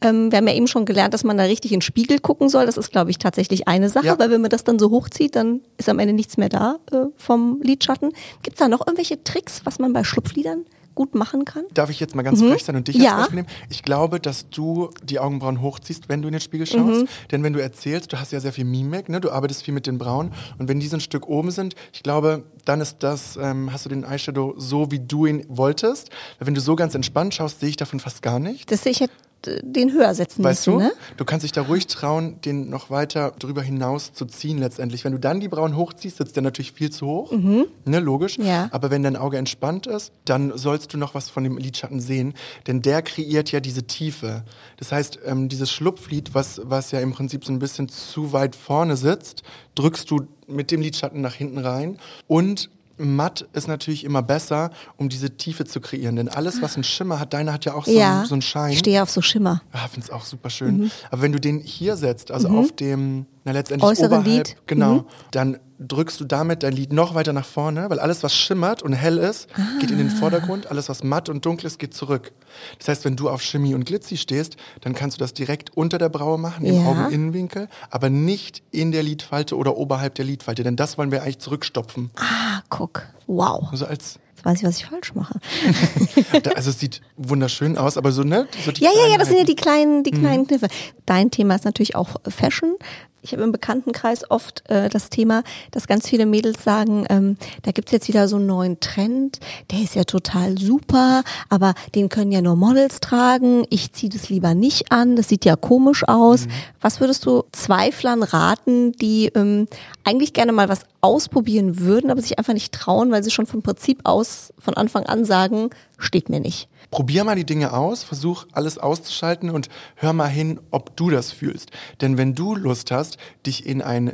Ähm, 0.00 0.30
wir 0.30 0.38
haben 0.38 0.48
ja 0.48 0.54
eben 0.54 0.66
schon 0.66 0.84
gelernt, 0.84 1.14
dass 1.14 1.24
man 1.24 1.36
da 1.38 1.44
richtig 1.44 1.72
in 1.72 1.76
den 1.78 1.82
Spiegel 1.82 2.18
gucken 2.18 2.48
soll. 2.48 2.66
Das 2.66 2.76
ist, 2.76 2.90
glaube 2.92 3.10
ich, 3.10 3.18
tatsächlich 3.18 3.68
eine 3.68 3.88
Sache, 3.88 4.06
Ja. 4.06 4.18
weil 4.18 4.30
wenn 4.30 4.40
man 4.40 4.50
das 4.50 4.64
dann 4.64 4.78
so 4.78 4.90
hochzieht, 4.90 5.36
dann 5.36 5.60
ist 5.78 5.88
am 5.88 5.98
Ende 5.98 6.12
nichts 6.14 6.36
mehr 6.36 6.48
da 6.48 6.78
äh, 6.92 7.06
vom 7.16 7.60
Lidschatten. 7.62 8.12
Gibt 8.42 8.56
es 8.56 8.58
da 8.58 8.68
noch 8.68 8.80
irgendwelche 8.86 9.22
Tricks, 9.24 9.62
was 9.64 9.78
man 9.78 9.92
bei 9.92 10.04
Schlupflidern 10.04 10.64
gut 11.00 11.14
machen 11.14 11.46
kann? 11.46 11.64
Darf 11.72 11.88
ich 11.88 11.98
jetzt 11.98 12.14
mal 12.14 12.22
ganz 12.22 12.40
frech 12.42 12.62
sein 12.62 12.76
und 12.76 12.86
dich 12.88 12.96
Mhm. 12.98 13.02
Ja. 13.04 13.10
als 13.12 13.18
Beispiel 13.22 13.36
nehmen? 13.36 13.48
Ich 13.70 13.82
glaube, 13.82 14.20
dass 14.20 14.50
du 14.50 14.90
die 15.02 15.18
Augenbrauen 15.18 15.62
hochziehst, 15.62 16.10
wenn 16.10 16.20
du 16.20 16.28
in 16.28 16.32
den 16.32 16.40
Spiegel 16.42 16.66
schaust. 16.66 17.02
Mhm. 17.02 17.08
Denn 17.30 17.42
wenn 17.42 17.54
du 17.54 17.62
erzählst, 17.62 18.12
du 18.12 18.20
hast 18.20 18.32
ja 18.32 18.40
sehr 18.40 18.52
viel 18.52 18.66
Mimik, 18.66 19.08
ne? 19.08 19.18
du 19.20 19.30
arbeitest 19.30 19.62
viel 19.62 19.72
mit 19.72 19.86
den 19.86 19.96
Brauen. 19.96 20.32
Und 20.58 20.68
wenn 20.68 20.78
die 20.78 20.88
so 20.88 20.96
ein 20.98 21.00
Stück 21.00 21.26
oben 21.26 21.50
sind, 21.50 21.74
ich 21.94 22.02
glaube, 22.02 22.42
dann 22.66 22.82
ist 22.82 22.98
das, 23.00 23.38
ähm, 23.40 23.72
hast 23.72 23.86
du 23.86 23.88
den 23.88 24.04
Eyeshadow 24.04 24.54
so, 24.58 24.90
wie 24.90 24.98
du 25.00 25.24
ihn 25.24 25.46
wolltest. 25.48 26.10
Weil 26.38 26.48
wenn 26.48 26.54
du 26.54 26.60
so 26.60 26.76
ganz 26.76 26.94
entspannt 26.94 27.32
schaust, 27.32 27.60
sehe 27.60 27.70
ich 27.70 27.76
davon 27.78 27.98
fast 27.98 28.20
gar 28.20 28.38
nichts. 28.38 28.66
Das 28.66 28.82
sehe 28.82 28.92
ich 28.92 29.00
hätte 29.00 29.14
den 29.46 29.92
höher 29.92 30.14
setzen 30.14 30.44
Weißt 30.44 30.66
müssen, 30.66 30.78
du? 30.78 30.84
ne? 30.84 30.92
Du 31.16 31.24
kannst 31.24 31.44
dich 31.44 31.52
da 31.52 31.62
ruhig 31.62 31.86
trauen, 31.86 32.40
den 32.42 32.68
noch 32.68 32.90
weiter 32.90 33.32
drüber 33.38 33.62
hinaus 33.62 34.12
zu 34.12 34.26
ziehen 34.26 34.58
letztendlich. 34.58 35.04
Wenn 35.04 35.12
du 35.12 35.18
dann 35.18 35.40
die 35.40 35.48
Brauen 35.48 35.76
hochziehst, 35.76 36.18
sitzt 36.18 36.36
der 36.36 36.42
natürlich 36.42 36.72
viel 36.72 36.90
zu 36.90 37.06
hoch. 37.06 37.32
Ne, 37.32 38.00
logisch. 38.00 38.38
Mhm. 38.38 38.44
Ja. 38.44 38.68
Aber 38.72 38.90
wenn 38.90 39.02
dein 39.02 39.16
Auge 39.16 39.38
entspannt 39.38 39.86
ist, 39.86 40.12
dann 40.24 40.56
sollst 40.56 40.92
du 40.92 40.98
noch 40.98 41.14
was 41.14 41.30
von 41.30 41.44
dem 41.44 41.56
Lidschatten 41.58 42.00
sehen. 42.00 42.34
Denn 42.66 42.82
der 42.82 43.02
kreiert 43.02 43.50
ja 43.52 43.60
diese 43.60 43.84
Tiefe. 43.84 44.44
Das 44.76 44.92
heißt, 44.92 45.20
ähm, 45.24 45.48
dieses 45.48 45.70
Schlupflid, 45.70 46.34
was, 46.34 46.60
was 46.64 46.90
ja 46.90 47.00
im 47.00 47.12
Prinzip 47.12 47.44
so 47.44 47.52
ein 47.52 47.58
bisschen 47.58 47.88
zu 47.88 48.32
weit 48.32 48.54
vorne 48.56 48.96
sitzt, 48.96 49.42
drückst 49.74 50.10
du 50.10 50.26
mit 50.46 50.70
dem 50.70 50.80
Lidschatten 50.80 51.20
nach 51.20 51.34
hinten 51.34 51.58
rein. 51.58 51.98
Und 52.26 52.70
matt 53.00 53.46
ist 53.52 53.68
natürlich 53.68 54.04
immer 54.04 54.22
besser, 54.22 54.70
um 54.96 55.08
diese 55.08 55.36
Tiefe 55.36 55.64
zu 55.64 55.80
kreieren. 55.80 56.16
Denn 56.16 56.28
alles, 56.28 56.62
was 56.62 56.74
einen 56.74 56.84
Schimmer 56.84 57.18
hat, 57.18 57.32
deine 57.32 57.52
hat 57.52 57.64
ja 57.64 57.74
auch 57.74 57.86
so, 57.86 57.92
ja, 57.92 58.18
einen, 58.18 58.26
so 58.26 58.34
einen 58.34 58.42
Schein. 58.42 58.72
ich 58.72 58.78
stehe 58.78 59.02
auf 59.02 59.10
so 59.10 59.22
Schimmer. 59.22 59.62
Ah, 59.72 59.88
finde 59.88 60.06
es 60.06 60.10
auch 60.10 60.24
super 60.24 60.50
schön. 60.50 60.78
Mhm. 60.78 60.90
Aber 61.10 61.22
wenn 61.22 61.32
du 61.32 61.40
den 61.40 61.58
hier 61.58 61.96
setzt, 61.96 62.30
also 62.30 62.48
auf 62.48 62.72
dem, 62.72 63.26
na 63.44 63.52
letztendlich 63.52 63.88
Äußeren 63.90 64.20
oberhalb, 64.20 64.26
Lid. 64.48 64.56
genau, 64.66 64.94
Mhm. 64.94 65.04
dann 65.30 65.58
drückst 65.78 66.20
du 66.20 66.24
damit 66.26 66.62
dein 66.62 66.74
Lid 66.74 66.92
noch 66.92 67.14
weiter 67.14 67.32
nach 67.32 67.46
vorne, 67.46 67.88
weil 67.88 67.98
alles, 68.00 68.22
was 68.22 68.34
schimmert 68.34 68.82
und 68.82 68.92
hell 68.92 69.16
ist, 69.16 69.48
geht 69.80 69.90
in 69.90 69.96
den 69.96 70.08
Ah. 70.08 70.16
Vordergrund, 70.18 70.70
alles, 70.70 70.90
was 70.90 71.02
matt 71.02 71.30
und 71.30 71.46
dunkel 71.46 71.66
ist, 71.66 71.78
geht 71.78 71.94
zurück. 71.94 72.32
Das 72.78 72.88
heißt, 72.88 73.04
wenn 73.06 73.16
du 73.16 73.30
auf 73.30 73.40
Chemie 73.42 73.74
und 73.74 73.84
Glitzy 73.86 74.18
stehst, 74.18 74.56
dann 74.82 74.94
kannst 74.94 75.16
du 75.16 75.20
das 75.20 75.32
direkt 75.32 75.74
unter 75.74 75.96
der 75.96 76.10
Braue 76.10 76.36
machen, 76.36 76.66
im 76.66 76.74
Ja. 76.74 76.86
Augeninnenwinkel, 76.90 77.68
aber 77.88 78.10
nicht 78.10 78.62
in 78.72 78.92
der 78.92 79.02
Lidfalte 79.02 79.56
oder 79.56 79.78
oberhalb 79.78 80.14
der 80.16 80.26
Lidfalte, 80.26 80.64
denn 80.64 80.76
das 80.76 80.98
wollen 80.98 81.10
wir 81.12 81.22
eigentlich 81.22 81.38
zurückstopfen. 81.38 82.10
Ah, 82.16 82.60
guck. 82.68 83.06
Wow. 83.26 83.68
Also 83.72 83.86
als 83.86 84.18
Jetzt 84.36 84.46
weiß 84.46 84.58
ich, 84.60 84.64
was 84.68 84.76
ich 84.78 84.86
falsch 84.86 85.14
mache. 85.14 85.38
also 86.56 86.70
es 86.70 86.78
sieht 86.80 87.02
wunderschön 87.18 87.76
aus, 87.76 87.98
aber 87.98 88.10
so, 88.10 88.22
ne? 88.22 88.48
So 88.64 88.70
Ja, 88.72 88.90
ja, 88.90 89.10
ja, 89.12 89.18
das 89.18 89.28
sind 89.28 89.36
ja 89.36 89.44
die 89.44 89.54
kleinen, 89.54 89.98
Mhm. 89.98 90.02
die 90.04 90.10
kleinen 90.12 90.46
Kniffe. 90.46 90.68
Dein 91.04 91.30
Thema 91.30 91.56
ist 91.56 91.66
natürlich 91.66 91.94
auch 91.94 92.16
Fashion. 92.26 92.76
Ich 93.22 93.32
habe 93.32 93.42
im 93.42 93.52
Bekanntenkreis 93.52 94.30
oft 94.30 94.68
äh, 94.70 94.88
das 94.88 95.10
Thema, 95.10 95.42
dass 95.70 95.86
ganz 95.86 96.08
viele 96.08 96.26
Mädels 96.26 96.64
sagen, 96.64 97.04
ähm, 97.10 97.36
da 97.62 97.72
gibt's 97.72 97.92
jetzt 97.92 98.08
wieder 98.08 98.28
so 98.28 98.36
einen 98.36 98.46
neuen 98.46 98.80
Trend, 98.80 99.40
der 99.70 99.80
ist 99.80 99.94
ja 99.94 100.04
total 100.04 100.56
super, 100.58 101.22
aber 101.48 101.74
den 101.94 102.08
können 102.08 102.32
ja 102.32 102.40
nur 102.40 102.56
Models 102.56 103.00
tragen. 103.00 103.64
Ich 103.70 103.92
ziehe 103.92 104.10
das 104.10 104.30
lieber 104.30 104.54
nicht 104.54 104.90
an, 104.90 105.16
das 105.16 105.28
sieht 105.28 105.44
ja 105.44 105.56
komisch 105.56 106.06
aus. 106.08 106.46
Mhm. 106.46 106.50
Was 106.80 107.00
würdest 107.00 107.26
du 107.26 107.44
Zweiflern 107.52 108.22
raten, 108.22 108.92
die 108.92 109.26
ähm, 109.34 109.68
eigentlich 110.04 110.32
gerne 110.32 110.52
mal 110.52 110.68
was 110.68 110.80
ausprobieren 111.00 111.78
würden, 111.78 112.10
aber 112.10 112.20
sich 112.20 112.38
einfach 112.38 112.52
nicht 112.52 112.72
trauen, 112.72 113.10
weil 113.10 113.22
sie 113.22 113.30
schon 113.30 113.46
vom 113.46 113.62
Prinzip 113.62 114.00
aus 114.04 114.52
von 114.58 114.74
Anfang 114.74 115.04
an 115.04 115.24
sagen, 115.24 115.70
steht 115.98 116.28
mir 116.28 116.40
nicht. 116.40 116.68
Probier 116.90 117.24
mal 117.24 117.36
die 117.36 117.46
Dinge 117.46 117.72
aus, 117.72 118.02
versuch 118.02 118.46
alles 118.52 118.78
auszuschalten 118.78 119.50
und 119.50 119.68
hör 119.94 120.12
mal 120.12 120.28
hin, 120.28 120.60
ob 120.70 120.96
du 120.96 121.10
das 121.10 121.32
fühlst. 121.32 121.70
Denn 122.00 122.18
wenn 122.18 122.34
du 122.34 122.54
Lust 122.54 122.90
hast, 122.90 123.16
dich 123.46 123.66
in 123.66 123.80
einen 123.80 124.12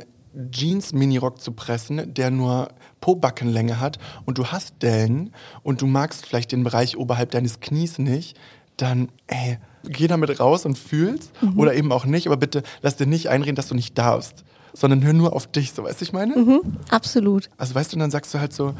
Jeans-Minirock 0.51 1.41
zu 1.41 1.51
pressen, 1.51 2.13
der 2.13 2.29
nur 2.29 2.69
Po-Backenlänge 3.01 3.79
hat 3.79 3.97
und 4.25 4.37
du 4.37 4.47
hast 4.47 4.81
Dellen 4.81 5.33
und 5.63 5.81
du 5.81 5.87
magst 5.87 6.25
vielleicht 6.25 6.51
den 6.51 6.63
Bereich 6.63 6.97
oberhalb 6.97 7.31
deines 7.31 7.59
Knies 7.59 7.97
nicht, 7.97 8.37
dann 8.77 9.09
ey, 9.25 9.57
geh 9.83 10.07
damit 10.07 10.39
raus 10.39 10.65
und 10.65 10.77
fühl's 10.77 11.31
oder 11.55 11.73
eben 11.73 11.91
auch 11.91 12.05
nicht, 12.05 12.27
aber 12.27 12.37
bitte 12.37 12.63
lass 12.81 12.95
dir 12.95 13.07
nicht 13.07 13.29
einreden, 13.29 13.55
dass 13.55 13.67
du 13.67 13.75
nicht 13.75 13.97
darfst, 13.97 14.43
sondern 14.77 15.03
hör 15.03 15.13
nur 15.13 15.33
auf 15.33 15.47
dich, 15.47 15.73
so 15.73 15.83
weißt 15.83 16.01
du, 16.01 16.05
ich 16.05 16.13
meine? 16.13 16.61
Absolut. 16.89 17.49
Also 17.57 17.73
weißt 17.73 17.91
du, 17.91 17.95
und 17.95 18.01
dann 18.01 18.11
sagst 18.11 18.33
du 18.33 18.39
halt 18.39 18.53
so, 18.53 18.75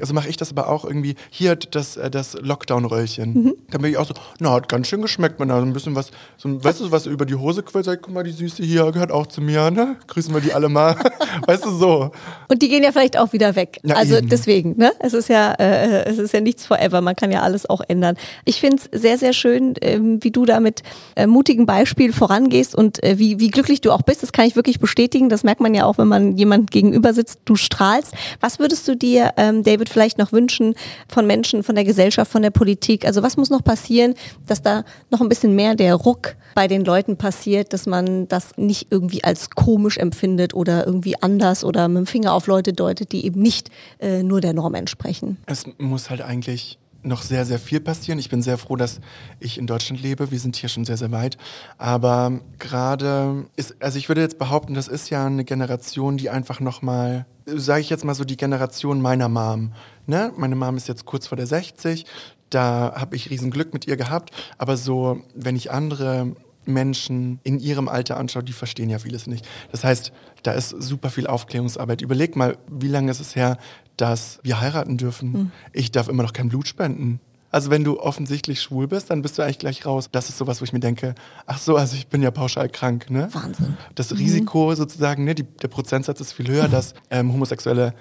also 0.00 0.14
mache 0.14 0.28
ich 0.28 0.36
das 0.36 0.50
aber 0.50 0.68
auch 0.68 0.84
irgendwie, 0.84 1.14
hier 1.30 1.50
hat 1.52 1.74
das, 1.74 1.96
äh, 1.96 2.10
das 2.10 2.36
Lockdown-Röllchen. 2.40 3.32
Mhm. 3.34 3.54
Dann 3.70 3.82
bin 3.82 3.90
ich 3.90 3.96
auch 3.96 4.06
so, 4.06 4.14
na, 4.38 4.52
hat 4.52 4.68
ganz 4.68 4.86
schön 4.88 5.02
geschmeckt, 5.02 5.38
man, 5.38 5.48
da 5.48 5.58
so 5.58 5.66
ein 5.66 5.72
bisschen 5.72 5.94
was, 5.94 6.10
so, 6.36 6.48
ein- 6.48 6.62
weißt 6.62 6.80
du, 6.80 6.90
was 6.92 7.06
über 7.06 7.26
die 7.26 7.34
Hose 7.34 7.62
quillt, 7.62 7.84
sag, 7.84 8.02
guck 8.02 8.14
mal, 8.14 8.22
die 8.24 8.32
Süße 8.32 8.62
hier 8.62 8.90
gehört 8.92 9.10
auch 9.12 9.26
zu 9.26 9.40
mir, 9.40 9.70
ne? 9.70 9.96
Grüßen 10.06 10.32
wir 10.34 10.40
die 10.40 10.52
alle 10.52 10.68
mal. 10.68 10.96
weißt 11.46 11.64
du, 11.64 11.70
so. 11.70 12.10
Und 12.48 12.62
die 12.62 12.68
gehen 12.68 12.82
ja 12.82 12.92
vielleicht 12.92 13.18
auch 13.18 13.32
wieder 13.32 13.56
weg. 13.56 13.78
Ja, 13.82 13.96
also 13.96 14.16
eben. 14.16 14.28
deswegen, 14.28 14.76
ne? 14.76 14.92
Es 15.00 15.12
ist 15.14 15.28
ja, 15.28 15.52
äh, 15.54 16.04
es 16.04 16.18
ist 16.18 16.32
ja 16.32 16.40
nichts 16.40 16.66
forever. 16.66 17.00
Man 17.00 17.16
kann 17.16 17.30
ja 17.32 17.42
alles 17.42 17.68
auch 17.68 17.80
ändern. 17.88 18.16
Ich 18.44 18.60
finde 18.60 18.78
es 18.90 19.00
sehr, 19.00 19.18
sehr 19.18 19.32
schön, 19.32 19.74
ähm, 19.80 20.18
wie 20.22 20.30
du 20.30 20.44
da 20.44 20.60
mit 20.60 20.82
äh, 21.16 21.26
mutigem 21.26 21.66
Beispiel 21.66 22.12
vorangehst 22.12 22.74
und 22.74 23.02
äh, 23.02 23.18
wie, 23.18 23.38
wie 23.40 23.48
glücklich 23.48 23.80
du 23.80 23.92
auch 23.92 24.02
bist. 24.02 24.22
Das 24.22 24.32
kann 24.32 24.46
ich 24.46 24.56
wirklich 24.56 24.80
bestätigen. 24.80 25.28
Das 25.28 25.44
merkt 25.44 25.60
man 25.60 25.74
ja 25.74 25.84
auch, 25.84 25.98
wenn 25.98 26.08
man 26.08 26.36
jemand 26.36 26.70
gegenüber 26.70 27.12
sitzt. 27.12 27.40
Du 27.44 27.56
strahlst. 27.56 28.12
Was 28.40 28.58
würdest 28.58 28.86
du 28.88 28.96
dir, 28.96 29.32
ähm, 29.36 29.62
David, 29.62 29.88
vielleicht 29.90 30.18
noch 30.18 30.32
wünschen 30.32 30.74
von 31.08 31.26
Menschen, 31.26 31.62
von 31.62 31.74
der 31.74 31.84
Gesellschaft, 31.84 32.30
von 32.30 32.42
der 32.42 32.50
Politik? 32.50 33.04
Also 33.04 33.22
was 33.22 33.36
muss 33.36 33.50
noch 33.50 33.62
passieren, 33.62 34.14
dass 34.46 34.62
da 34.62 34.84
noch 35.10 35.20
ein 35.20 35.28
bisschen 35.28 35.54
mehr 35.54 35.74
der 35.74 35.94
Ruck 35.94 36.36
bei 36.54 36.66
den 36.66 36.84
Leuten 36.84 37.16
passiert, 37.16 37.72
dass 37.72 37.86
man 37.86 38.26
das 38.28 38.56
nicht 38.56 38.88
irgendwie 38.90 39.22
als 39.24 39.50
komisch 39.50 39.98
empfindet 39.98 40.54
oder 40.54 40.86
irgendwie 40.86 41.20
anders 41.22 41.64
oder 41.64 41.88
mit 41.88 41.98
dem 41.98 42.06
Finger 42.06 42.34
auf 42.34 42.46
Leute 42.46 42.72
deutet, 42.72 43.12
die 43.12 43.24
eben 43.24 43.40
nicht 43.40 43.70
äh, 44.00 44.22
nur 44.22 44.40
der 44.40 44.52
Norm 44.52 44.74
entsprechen. 44.74 45.38
Es 45.46 45.64
muss 45.78 46.10
halt 46.10 46.22
eigentlich 46.22 46.79
noch 47.02 47.22
sehr, 47.22 47.44
sehr 47.44 47.58
viel 47.58 47.80
passieren. 47.80 48.18
Ich 48.18 48.28
bin 48.28 48.42
sehr 48.42 48.58
froh, 48.58 48.76
dass 48.76 49.00
ich 49.38 49.58
in 49.58 49.66
Deutschland 49.66 50.02
lebe. 50.02 50.30
Wir 50.30 50.38
sind 50.38 50.56
hier 50.56 50.68
schon 50.68 50.84
sehr, 50.84 50.96
sehr 50.96 51.12
weit. 51.12 51.36
Aber 51.78 52.40
gerade 52.58 53.46
ist, 53.56 53.82
also 53.82 53.98
ich 53.98 54.08
würde 54.08 54.20
jetzt 54.20 54.38
behaupten, 54.38 54.74
das 54.74 54.88
ist 54.88 55.10
ja 55.10 55.26
eine 55.26 55.44
Generation, 55.44 56.16
die 56.16 56.30
einfach 56.30 56.60
nochmal, 56.60 57.26
sage 57.46 57.80
ich 57.80 57.90
jetzt 57.90 58.04
mal 58.04 58.14
so, 58.14 58.24
die 58.24 58.36
Generation 58.36 59.00
meiner 59.00 59.28
Mom. 59.28 59.72
Ne? 60.06 60.32
Meine 60.36 60.56
Mom 60.56 60.76
ist 60.76 60.88
jetzt 60.88 61.06
kurz 61.06 61.26
vor 61.26 61.36
der 61.36 61.46
60. 61.46 62.04
Da 62.50 62.92
habe 62.96 63.16
ich 63.16 63.30
riesen 63.30 63.50
Glück 63.50 63.72
mit 63.72 63.86
ihr 63.86 63.96
gehabt. 63.96 64.30
Aber 64.58 64.76
so, 64.76 65.22
wenn 65.34 65.56
ich 65.56 65.70
andere 65.70 66.34
Menschen 66.66 67.40
in 67.42 67.58
ihrem 67.58 67.88
Alter 67.88 68.16
anschaue, 68.16 68.44
die 68.44 68.52
verstehen 68.52 68.90
ja 68.90 68.98
vieles 68.98 69.26
nicht. 69.26 69.46
Das 69.72 69.84
heißt, 69.84 70.12
da 70.42 70.52
ist 70.52 70.70
super 70.70 71.10
viel 71.10 71.26
Aufklärungsarbeit. 71.26 72.02
Überleg 72.02 72.36
mal, 72.36 72.58
wie 72.70 72.88
lange 72.88 73.10
ist 73.10 73.20
es 73.20 73.34
her, 73.34 73.56
dass 74.00 74.40
wir 74.42 74.60
heiraten 74.60 74.96
dürfen? 74.96 75.52
Ich 75.72 75.90
darf 75.92 76.08
immer 76.08 76.22
noch 76.22 76.32
kein 76.32 76.48
Blut 76.48 76.68
spenden. 76.68 77.20
Also 77.52 77.70
wenn 77.70 77.82
du 77.82 77.98
offensichtlich 77.98 78.62
schwul 78.62 78.86
bist, 78.86 79.10
dann 79.10 79.22
bist 79.22 79.36
du 79.36 79.42
eigentlich 79.42 79.58
gleich 79.58 79.84
raus. 79.84 80.08
Das 80.12 80.28
ist 80.28 80.38
sowas, 80.38 80.60
wo 80.60 80.64
ich 80.64 80.72
mir 80.72 80.78
denke, 80.80 81.16
ach 81.46 81.58
so, 81.58 81.76
also 81.76 81.96
ich 81.96 82.06
bin 82.06 82.22
ja 82.22 82.30
pauschal 82.30 82.68
krank, 82.68 83.10
ne? 83.10 83.28
Wahnsinn. 83.32 83.76
Das 83.96 84.16
Risiko 84.16 84.72
sozusagen, 84.74 85.24
ne, 85.24 85.34
die, 85.34 85.42
der 85.42 85.66
Prozentsatz 85.66 86.20
ist 86.20 86.32
viel 86.32 86.46
höher, 86.48 86.68
dass 86.68 86.94
ähm, 87.10 87.32
Homosexuelle, 87.32 87.94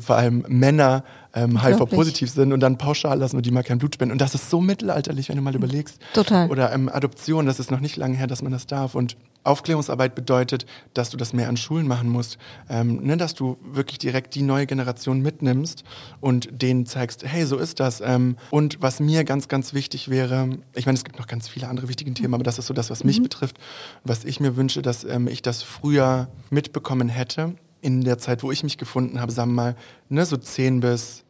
vor 0.00 0.16
allem 0.16 0.44
Männer, 0.48 1.04
ähm, 1.34 1.62
HIV-positiv 1.62 2.30
sind 2.30 2.52
und 2.52 2.60
dann 2.60 2.78
pauschal 2.78 3.18
lassen 3.18 3.36
und 3.36 3.44
die 3.44 3.50
mal 3.50 3.62
kein 3.62 3.78
Blut 3.78 3.94
spenden. 3.94 4.12
Und 4.12 4.20
das 4.20 4.34
ist 4.34 4.48
so 4.50 4.60
mittelalterlich, 4.60 5.28
wenn 5.28 5.36
du 5.36 5.42
mal 5.42 5.54
überlegst. 5.54 5.98
Total. 6.14 6.48
Oder 6.50 6.72
ähm, 6.72 6.88
Adoption, 6.88 7.46
das 7.46 7.60
ist 7.60 7.70
noch 7.70 7.80
nicht 7.80 7.96
lange 7.96 8.16
her, 8.16 8.26
dass 8.26 8.42
man 8.42 8.52
das 8.52 8.66
darf. 8.66 8.94
Und 8.94 9.16
Aufklärungsarbeit 9.44 10.14
bedeutet, 10.14 10.66
dass 10.94 11.10
du 11.10 11.16
das 11.16 11.32
mehr 11.32 11.48
an 11.48 11.56
Schulen 11.56 11.86
machen 11.86 12.08
musst. 12.08 12.38
Ähm, 12.68 13.02
ne, 13.02 13.16
dass 13.16 13.34
du 13.34 13.58
wirklich 13.62 13.98
direkt 13.98 14.34
die 14.34 14.42
neue 14.42 14.66
Generation 14.66 15.20
mitnimmst 15.20 15.84
und 16.20 16.48
denen 16.50 16.86
zeigst, 16.86 17.24
hey, 17.24 17.44
so 17.44 17.56
ist 17.56 17.78
das. 17.78 18.00
Ähm, 18.00 18.36
und 18.50 18.82
was 18.82 18.98
mir 18.98 19.24
ganz, 19.24 19.48
ganz 19.48 19.74
wichtig 19.74 20.08
wäre, 20.08 20.48
ich 20.74 20.86
meine, 20.86 20.96
es 20.96 21.04
gibt 21.04 21.18
noch 21.18 21.26
ganz 21.26 21.48
viele 21.48 21.68
andere 21.68 21.88
wichtige 21.88 22.12
Themen, 22.12 22.34
aber 22.34 22.44
das 22.44 22.58
ist 22.58 22.66
so 22.66 22.74
das, 22.74 22.90
was 22.90 23.04
mich 23.04 23.22
betrifft, 23.22 23.58
was 24.04 24.24
ich 24.24 24.40
mir 24.40 24.56
wünsche, 24.56 24.82
dass 24.82 25.04
ähm, 25.04 25.28
ich 25.28 25.42
das 25.42 25.62
früher 25.62 26.28
mitbekommen 26.50 27.08
hätte, 27.08 27.54
in 27.86 28.02
der 28.02 28.18
Zeit, 28.18 28.42
wo 28.42 28.50
ich 28.50 28.64
mich 28.64 28.78
gefunden 28.78 29.20
habe, 29.20 29.30
sagen 29.30 29.52
wir 29.52 29.62
mal, 29.62 29.76
ne, 30.08 30.26
so 30.26 30.36
10 30.36 30.80
bis 30.80 31.22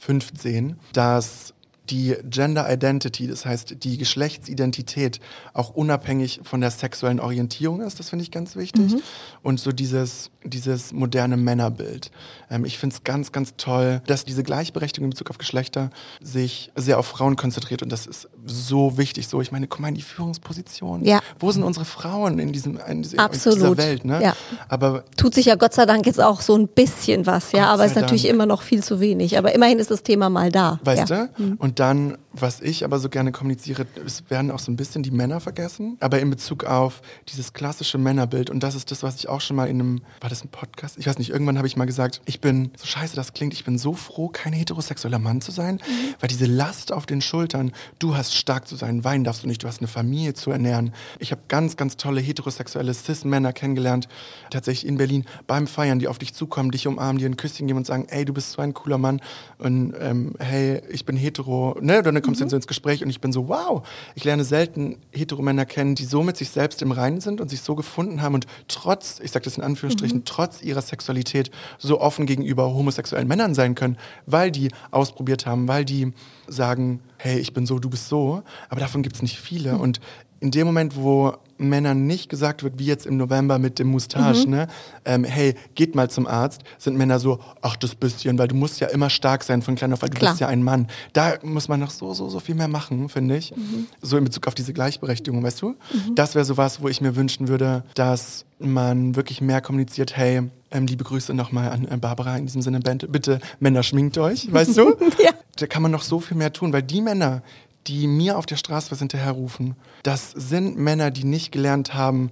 15, 0.00 0.76
dass 0.92 1.54
die 1.88 2.16
Gender 2.28 2.70
Identity, 2.72 3.28
das 3.28 3.46
heißt 3.46 3.84
die 3.84 3.96
Geschlechtsidentität, 3.96 5.20
auch 5.54 5.70
unabhängig 5.70 6.40
von 6.42 6.60
der 6.60 6.72
sexuellen 6.72 7.20
Orientierung 7.20 7.80
ist. 7.80 8.00
Das 8.00 8.10
finde 8.10 8.24
ich 8.24 8.32
ganz 8.32 8.56
wichtig. 8.56 8.92
Mhm. 8.92 9.02
Und 9.42 9.60
so 9.60 9.70
dieses, 9.70 10.32
dieses 10.44 10.92
moderne 10.92 11.36
Männerbild. 11.36 12.10
Ähm, 12.50 12.64
ich 12.64 12.78
finde 12.78 12.94
es 12.94 13.04
ganz, 13.04 13.32
ganz 13.32 13.54
toll, 13.56 14.02
dass 14.06 14.24
diese 14.24 14.42
Gleichberechtigung 14.42 15.06
in 15.06 15.10
Bezug 15.10 15.30
auf 15.30 15.38
Geschlechter 15.38 15.90
sich 16.22 16.72
sehr 16.76 16.98
auf 16.98 17.06
Frauen 17.06 17.36
konzentriert. 17.36 17.82
Und 17.82 17.90
das 17.90 18.06
ist 18.06 18.28
so 18.46 18.96
wichtig. 18.96 19.28
So, 19.28 19.40
ich 19.40 19.52
meine, 19.52 19.66
guck 19.66 19.80
mal 19.80 19.88
in 19.88 19.94
die 19.94 20.02
Führungsposition. 20.02 21.04
Ja. 21.04 21.20
Wo 21.38 21.52
sind 21.52 21.62
unsere 21.62 21.84
Frauen 21.84 22.38
in, 22.38 22.52
diesem, 22.52 22.78
in 22.88 23.06
Absolut. 23.18 23.58
dieser 23.58 23.76
Welt? 23.76 24.04
Ne? 24.04 24.22
Ja. 24.22 24.36
Aber 24.68 25.04
Tut 25.16 25.34
sich 25.34 25.46
ja 25.46 25.56
Gott 25.56 25.74
sei 25.74 25.86
Dank 25.86 26.06
jetzt 26.06 26.20
auch 26.20 26.40
so 26.40 26.56
ein 26.56 26.68
bisschen 26.68 27.26
was, 27.26 27.52
ja, 27.52 27.66
aber 27.66 27.84
ist 27.84 27.96
natürlich 27.96 28.22
Dank. 28.22 28.34
immer 28.34 28.46
noch 28.46 28.62
viel 28.62 28.82
zu 28.82 29.00
wenig. 29.00 29.36
Aber 29.36 29.54
immerhin 29.54 29.78
ist 29.78 29.90
das 29.90 30.02
Thema 30.02 30.30
mal 30.30 30.50
da. 30.50 30.80
Weißt 30.84 31.10
ja. 31.10 31.26
du? 31.36 31.42
Mhm. 31.42 31.54
Und 31.56 31.78
dann, 31.78 32.16
was 32.32 32.60
ich 32.60 32.84
aber 32.84 32.98
so 32.98 33.08
gerne 33.08 33.32
kommuniziere, 33.32 33.86
es 34.04 34.30
werden 34.30 34.50
auch 34.50 34.58
so 34.58 34.72
ein 34.72 34.76
bisschen 34.76 35.02
die 35.02 35.10
Männer 35.10 35.40
vergessen, 35.40 35.96
aber 36.00 36.20
in 36.20 36.30
Bezug 36.30 36.64
auf 36.64 37.02
dieses 37.28 37.52
klassische 37.52 37.98
Männerbild. 37.98 38.50
Und 38.50 38.62
das 38.62 38.74
ist 38.74 38.90
das, 38.90 39.02
was 39.02 39.16
ich 39.16 39.28
auch 39.28 39.40
schon 39.40 39.56
mal 39.56 39.68
in 39.68 39.80
einem, 39.80 40.00
das 40.30 40.44
ein 40.44 40.48
Podcast? 40.48 40.98
Ich 40.98 41.06
weiß 41.06 41.18
nicht, 41.18 41.30
irgendwann 41.30 41.58
habe 41.58 41.66
ich 41.66 41.76
mal 41.76 41.84
gesagt, 41.84 42.20
ich 42.24 42.40
bin, 42.40 42.70
so 42.76 42.86
scheiße 42.86 43.16
das 43.16 43.32
klingt, 43.32 43.52
ich 43.52 43.64
bin 43.64 43.78
so 43.78 43.94
froh, 43.94 44.28
kein 44.28 44.52
heterosexueller 44.52 45.18
Mann 45.18 45.40
zu 45.40 45.50
sein, 45.50 45.76
mhm. 45.76 46.14
weil 46.20 46.28
diese 46.28 46.46
Last 46.46 46.92
auf 46.92 47.06
den 47.06 47.20
Schultern, 47.20 47.72
du 47.98 48.16
hast 48.16 48.34
stark 48.34 48.66
zu 48.66 48.76
sein, 48.76 49.04
weinen 49.04 49.24
darfst 49.24 49.42
du 49.42 49.48
nicht, 49.48 49.62
du 49.62 49.68
hast 49.68 49.80
eine 49.80 49.88
Familie 49.88 50.34
zu 50.34 50.50
ernähren. 50.50 50.92
Ich 51.18 51.32
habe 51.32 51.42
ganz, 51.48 51.76
ganz 51.76 51.96
tolle 51.96 52.20
heterosexuelle 52.20 52.94
Cis-Männer 52.94 53.52
kennengelernt, 53.52 54.08
tatsächlich 54.50 54.88
in 54.88 54.96
Berlin, 54.96 55.24
beim 55.46 55.66
Feiern, 55.66 55.98
die 55.98 56.08
auf 56.08 56.18
dich 56.18 56.34
zukommen, 56.34 56.70
dich 56.70 56.86
umarmen, 56.86 57.18
dir 57.18 57.28
ein 57.28 57.36
Küsschen 57.36 57.66
geben 57.66 57.78
und 57.78 57.86
sagen, 57.86 58.06
ey, 58.08 58.24
du 58.24 58.32
bist 58.32 58.52
so 58.52 58.62
ein 58.62 58.74
cooler 58.74 58.98
Mann 58.98 59.20
und 59.58 59.94
ähm, 60.00 60.34
hey, 60.38 60.82
ich 60.90 61.04
bin 61.04 61.16
hetero, 61.16 61.76
ne? 61.80 61.98
Und 61.98 62.04
dann 62.04 62.22
kommst 62.22 62.40
du 62.40 62.44
mhm. 62.44 62.50
so 62.50 62.56
ins 62.56 62.66
Gespräch 62.66 63.02
und 63.02 63.10
ich 63.10 63.20
bin 63.20 63.32
so, 63.32 63.48
wow, 63.48 63.86
ich 64.14 64.24
lerne 64.24 64.44
selten 64.44 64.96
hetero 65.10 65.42
Männer 65.42 65.66
kennen, 65.66 65.94
die 65.94 66.04
so 66.04 66.22
mit 66.22 66.36
sich 66.36 66.50
selbst 66.50 66.82
im 66.82 66.92
Reinen 66.92 67.20
sind 67.20 67.40
und 67.40 67.48
sich 67.48 67.60
so 67.60 67.74
gefunden 67.74 68.22
haben 68.22 68.34
und 68.34 68.46
trotz, 68.68 69.20
ich 69.22 69.30
sage 69.30 69.44
das 69.44 69.56
in 69.56 69.62
Anführungsstrichen, 69.62 70.18
mhm. 70.18 70.19
Trotz 70.24 70.62
ihrer 70.62 70.82
Sexualität 70.82 71.50
so 71.78 72.00
offen 72.00 72.26
gegenüber 72.26 72.74
homosexuellen 72.74 73.28
Männern 73.28 73.54
sein 73.54 73.74
können, 73.74 73.96
weil 74.26 74.50
die 74.50 74.70
ausprobiert 74.90 75.46
haben, 75.46 75.68
weil 75.68 75.84
die 75.84 76.12
sagen, 76.46 77.00
hey, 77.16 77.38
ich 77.38 77.52
bin 77.52 77.66
so, 77.66 77.78
du 77.78 77.90
bist 77.90 78.08
so. 78.08 78.42
Aber 78.68 78.80
davon 78.80 79.02
gibt 79.02 79.16
es 79.16 79.22
nicht 79.22 79.38
viele. 79.38 79.76
Und 79.76 80.00
in 80.40 80.50
dem 80.50 80.66
Moment, 80.66 80.96
wo 80.96 81.34
Männern 81.60 82.06
nicht 82.06 82.28
gesagt 82.28 82.62
wird, 82.62 82.78
wie 82.78 82.86
jetzt 82.86 83.06
im 83.06 83.16
November 83.16 83.58
mit 83.58 83.78
dem 83.78 83.88
Moustache, 83.88 84.46
mhm. 84.46 84.50
ne, 84.50 84.68
ähm, 85.04 85.24
hey, 85.24 85.54
geht 85.74 85.94
mal 85.94 86.10
zum 86.10 86.26
Arzt, 86.26 86.62
sind 86.78 86.96
Männer 86.96 87.18
so, 87.18 87.38
ach, 87.60 87.76
das 87.76 87.94
bisschen, 87.94 88.38
weil 88.38 88.48
du 88.48 88.54
musst 88.54 88.80
ja 88.80 88.88
immer 88.88 89.10
stark 89.10 89.44
sein 89.44 89.62
von 89.62 89.74
klein 89.74 89.92
auf, 89.92 90.02
weil 90.02 90.08
du 90.08 90.16
Klar. 90.16 90.32
bist 90.32 90.40
ja 90.40 90.48
ein 90.48 90.62
Mann. 90.62 90.88
Da 91.12 91.34
muss 91.42 91.68
man 91.68 91.78
noch 91.78 91.90
so, 91.90 92.14
so, 92.14 92.28
so 92.28 92.40
viel 92.40 92.54
mehr 92.54 92.68
machen, 92.68 93.08
finde 93.08 93.36
ich. 93.36 93.54
Mhm. 93.54 93.86
So 94.00 94.16
in 94.16 94.24
Bezug 94.24 94.46
auf 94.46 94.54
diese 94.54 94.72
Gleichberechtigung, 94.72 95.42
weißt 95.42 95.60
du? 95.60 95.68
Mhm. 95.70 96.14
Das 96.14 96.34
wäre 96.34 96.44
so 96.44 96.56
was, 96.56 96.80
wo 96.82 96.88
ich 96.88 97.00
mir 97.00 97.16
wünschen 97.16 97.48
würde, 97.48 97.84
dass 97.94 98.46
man 98.58 99.16
wirklich 99.16 99.40
mehr 99.40 99.60
kommuniziert, 99.60 100.16
hey, 100.16 100.42
ähm, 100.70 100.86
liebe 100.86 101.04
Grüße 101.04 101.34
nochmal 101.34 101.70
an 101.70 101.88
äh, 101.90 101.96
Barbara 101.96 102.36
in 102.36 102.46
diesem 102.46 102.62
Sinne, 102.62 102.80
bitte 102.80 103.40
Männer 103.58 103.82
schminkt 103.82 104.16
euch, 104.18 104.52
weißt 104.52 104.76
du? 104.76 104.96
ja. 105.22 105.32
Da 105.56 105.66
kann 105.66 105.82
man 105.82 105.90
noch 105.90 106.02
so 106.02 106.20
viel 106.20 106.36
mehr 106.36 106.52
tun, 106.52 106.72
weil 106.72 106.82
die 106.82 107.02
Männer, 107.02 107.42
die 107.86 108.06
mir 108.06 108.38
auf 108.38 108.46
der 108.46 108.56
Straße 108.56 108.90
was 108.90 108.98
hinterherrufen, 108.98 109.76
das 110.02 110.30
sind 110.30 110.76
Männer, 110.76 111.10
die 111.10 111.24
nicht 111.24 111.52
gelernt 111.52 111.94
haben, 111.94 112.30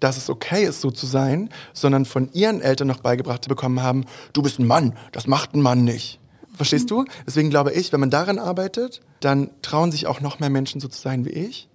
dass 0.00 0.16
es 0.16 0.28
okay 0.28 0.64
ist, 0.64 0.80
so 0.80 0.90
zu 0.90 1.06
sein, 1.06 1.50
sondern 1.72 2.04
von 2.04 2.30
ihren 2.32 2.60
Eltern 2.60 2.88
noch 2.88 3.00
beigebracht 3.00 3.48
bekommen 3.48 3.82
haben, 3.82 4.04
du 4.32 4.42
bist 4.42 4.58
ein 4.58 4.66
Mann, 4.66 4.94
das 5.12 5.26
macht 5.26 5.54
ein 5.54 5.62
Mann 5.62 5.84
nicht. 5.84 6.20
Verstehst 6.54 6.90
du? 6.90 7.04
Deswegen 7.26 7.50
glaube 7.50 7.72
ich, 7.72 7.92
wenn 7.92 8.00
man 8.00 8.10
daran 8.10 8.38
arbeitet, 8.38 9.02
dann 9.20 9.50
trauen 9.62 9.92
sich 9.92 10.06
auch 10.06 10.20
noch 10.20 10.40
mehr 10.40 10.48
Menschen 10.50 10.80
so 10.80 10.88
zu 10.88 11.00
sein 11.00 11.24
wie 11.24 11.30
ich. 11.30 11.68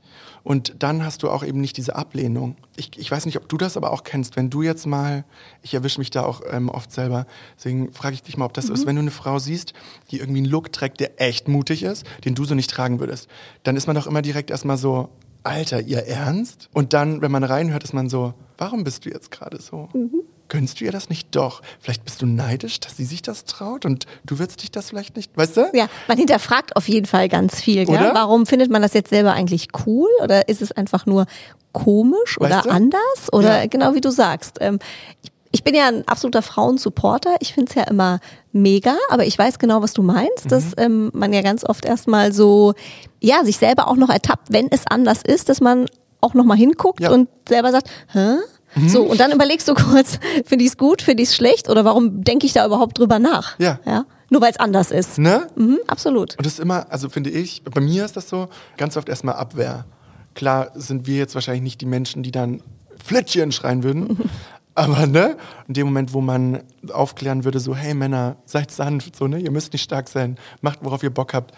Und 0.44 0.76
dann 0.80 1.06
hast 1.06 1.24
du 1.24 1.30
auch 1.30 1.44
eben 1.44 1.62
nicht 1.62 1.78
diese 1.78 1.96
Ablehnung. 1.96 2.56
Ich, 2.76 2.92
ich 2.98 3.10
weiß 3.10 3.26
nicht, 3.26 3.38
ob 3.38 3.48
du 3.48 3.58
das 3.58 3.78
aber 3.78 3.92
auch 3.92 4.04
kennst. 4.04 4.36
Wenn 4.36 4.50
du 4.50 4.62
jetzt 4.62 4.86
mal, 4.86 5.24
ich 5.62 5.74
erwische 5.74 6.00
mich 6.00 6.10
da 6.10 6.24
auch 6.24 6.42
ähm, 6.50 6.70
oft 6.70 6.92
selber, 6.92 7.26
deswegen 7.58 7.92
frage 7.94 8.16
ich 8.16 8.24
dich 8.24 8.38
mal, 8.38 8.46
ob 8.46 8.54
das 8.54 8.68
mhm. 8.68 8.74
ist, 8.74 8.86
wenn 8.86 8.96
du 8.96 9.02
eine 9.02 9.12
Frau 9.12 9.40
siehst, 9.40 9.74
die 10.10 10.20
irgendwie 10.20 10.40
einen 10.40 10.50
Look 10.50 10.72
trägt, 10.72 11.00
der 11.00 11.22
echt 11.22 11.48
mutig 11.48 11.84
ist, 11.84 12.06
den 12.26 12.36
du 12.36 12.46
so 12.46 12.56
nicht 12.56 12.70
tragen 12.70 13.00
würdest, 13.00 13.28
dann 13.64 13.76
ist 13.76 13.88
man 13.88 13.96
doch 13.96 14.08
immer 14.08 14.22
direkt 14.22 14.50
erstmal 14.50 14.78
so, 14.78 15.10
Alter, 15.44 15.82
ihr 15.82 16.06
Ernst? 16.06 16.70
Und 16.74 16.94
dann, 16.94 17.22
wenn 17.22 17.32
man 17.32 17.44
reinhört, 17.44 17.84
ist 17.84 17.94
man 17.94 18.10
so, 18.10 18.34
warum 18.58 18.84
bist 18.84 19.06
du 19.06 19.10
jetzt 19.10 19.32
gerade 19.32 19.60
so? 19.62 19.90
Mhm 19.94 20.22
gönnst 20.52 20.82
du 20.82 20.86
ihr 20.86 20.92
das 20.92 21.10
nicht 21.10 21.34
doch? 21.34 21.62
Vielleicht 21.80 22.04
bist 22.04 22.22
du 22.22 22.26
neidisch, 22.26 22.82
dass 22.82 22.98
sie 22.98 23.06
sich 23.06 23.22
das 23.22 23.46
traut 23.46 23.86
und 23.86 24.06
du 24.26 24.38
würdest 24.38 24.62
dich 24.62 24.70
das 24.70 24.90
vielleicht 24.90 25.16
nicht, 25.16 25.32
weißt 25.36 25.56
du? 25.56 25.70
Ja, 25.74 25.88
man 26.10 26.18
hinterfragt 26.18 26.76
auf 26.76 26.90
jeden 26.90 27.06
Fall 27.06 27.30
ganz 27.30 27.62
viel. 27.62 27.86
Gell? 27.86 28.12
Warum 28.14 28.46
findet 28.46 28.70
man 28.70 28.82
das 28.82 28.94
jetzt 28.94 29.10
selber 29.10 29.32
eigentlich 29.32 29.70
cool 29.86 30.10
oder 30.22 30.50
ist 30.50 30.62
es 30.62 30.74
einfach 30.74 31.06
nur 31.06 31.26
komisch 31.72 32.38
oder 32.38 32.58
weißt 32.58 32.66
du? 32.66 32.70
anders? 32.70 33.32
Oder 33.32 33.62
ja. 33.62 33.66
genau 33.68 33.96
wie 33.96 34.02
du 34.02 34.12
sagst. 34.12 34.58
Ähm, 34.60 34.80
ich 35.54 35.64
bin 35.64 35.74
ja 35.74 35.88
ein 35.88 36.06
absoluter 36.06 36.42
Frauensupporter. 36.42 37.38
Ich 37.40 37.54
finde 37.54 37.70
es 37.70 37.76
ja 37.76 37.84
immer 37.84 38.20
mega, 38.52 38.96
aber 39.10 39.26
ich 39.26 39.38
weiß 39.38 39.58
genau, 39.58 39.82
was 39.82 39.94
du 39.94 40.04
meinst, 40.04 40.46
mhm. 40.46 40.50
dass 40.50 40.74
ähm, 40.76 41.12
man 41.14 41.32
ja 41.32 41.42
ganz 41.44 41.64
oft 41.64 41.86
erstmal 41.86 42.34
so, 42.34 42.74
ja, 43.22 43.46
sich 43.46 43.58
selber 43.58 43.88
auch 43.88 43.96
noch 43.96 44.10
ertappt, 44.10 44.52
wenn 44.52 44.68
es 44.70 44.86
anders 44.86 45.22
ist, 45.22 45.48
dass 45.48 45.62
man 45.62 45.86
auch 46.20 46.34
nochmal 46.34 46.58
hinguckt 46.58 47.00
ja. 47.00 47.12
und 47.12 47.30
selber 47.48 47.72
sagt, 47.72 47.90
hä? 48.12 48.36
Mhm. 48.76 48.90
So, 48.90 49.04
und 49.04 49.20
dann 49.20 49.32
überlegst 49.32 49.68
du 49.68 49.74
kurz, 49.76 50.20
finde 50.46 50.66
ich 50.66 50.72
es 50.72 50.78
gut, 50.78 51.02
finde 51.02 51.24
ich 51.24 51.30
es 51.30 51.36
schlecht 51.36 51.70
oder 51.70 51.86
warum 51.86 52.24
denke 52.24 52.46
ich 52.46 52.54
da 52.54 52.66
überhaupt 52.66 52.98
drüber 53.00 53.20
nach? 53.20 53.60
Ja. 53.60 53.80
ja? 53.86 54.06
Nur 54.30 54.42
weil 54.42 54.52
es 54.52 54.60
anders 54.60 54.92
ist. 54.92 55.18
Ne? 55.18 55.48
Mhm, 55.56 55.80
absolut. 55.88 56.38
Und 56.38 56.46
das 56.46 56.54
ist 56.54 56.60
immer, 56.60 56.88
also 56.90 57.10
finde 57.10 57.30
ich, 57.30 57.64
bei 57.64 57.82
mir 57.82 58.06
ist 58.06 58.16
das 58.16 58.30
so, 58.30 58.48
ganz 58.78 58.96
oft 58.98 59.10
erstmal 59.10 59.36
Abwehr. 59.36 59.86
Klar 60.36 60.72
sind 60.76 61.06
wir 61.06 61.18
jetzt 61.18 61.36
wahrscheinlich 61.36 61.64
nicht 61.64 61.82
die 61.82 61.86
Menschen, 61.86 62.24
die 62.24 62.32
dann 62.32 62.64
Flittchen 63.04 63.52
schreien 63.52 63.84
würden. 63.84 64.18
Aber 64.74 65.06
ne, 65.06 65.36
in 65.68 65.74
dem 65.74 65.88
Moment, 65.88 66.14
wo 66.14 66.22
man 66.22 66.64
aufklären 66.94 67.44
würde, 67.44 67.60
so, 67.60 67.76
hey 67.76 67.94
Männer, 67.94 68.38
seid 68.46 68.72
sanft, 68.72 69.18
so, 69.18 69.28
ne, 69.28 69.38
ihr 69.38 69.52
müsst 69.52 69.74
nicht 69.74 69.84
stark 69.84 70.08
sein, 70.08 70.38
macht, 70.62 70.80
worauf 70.82 71.04
ihr 71.04 71.10
Bock 71.10 71.34
habt, 71.34 71.54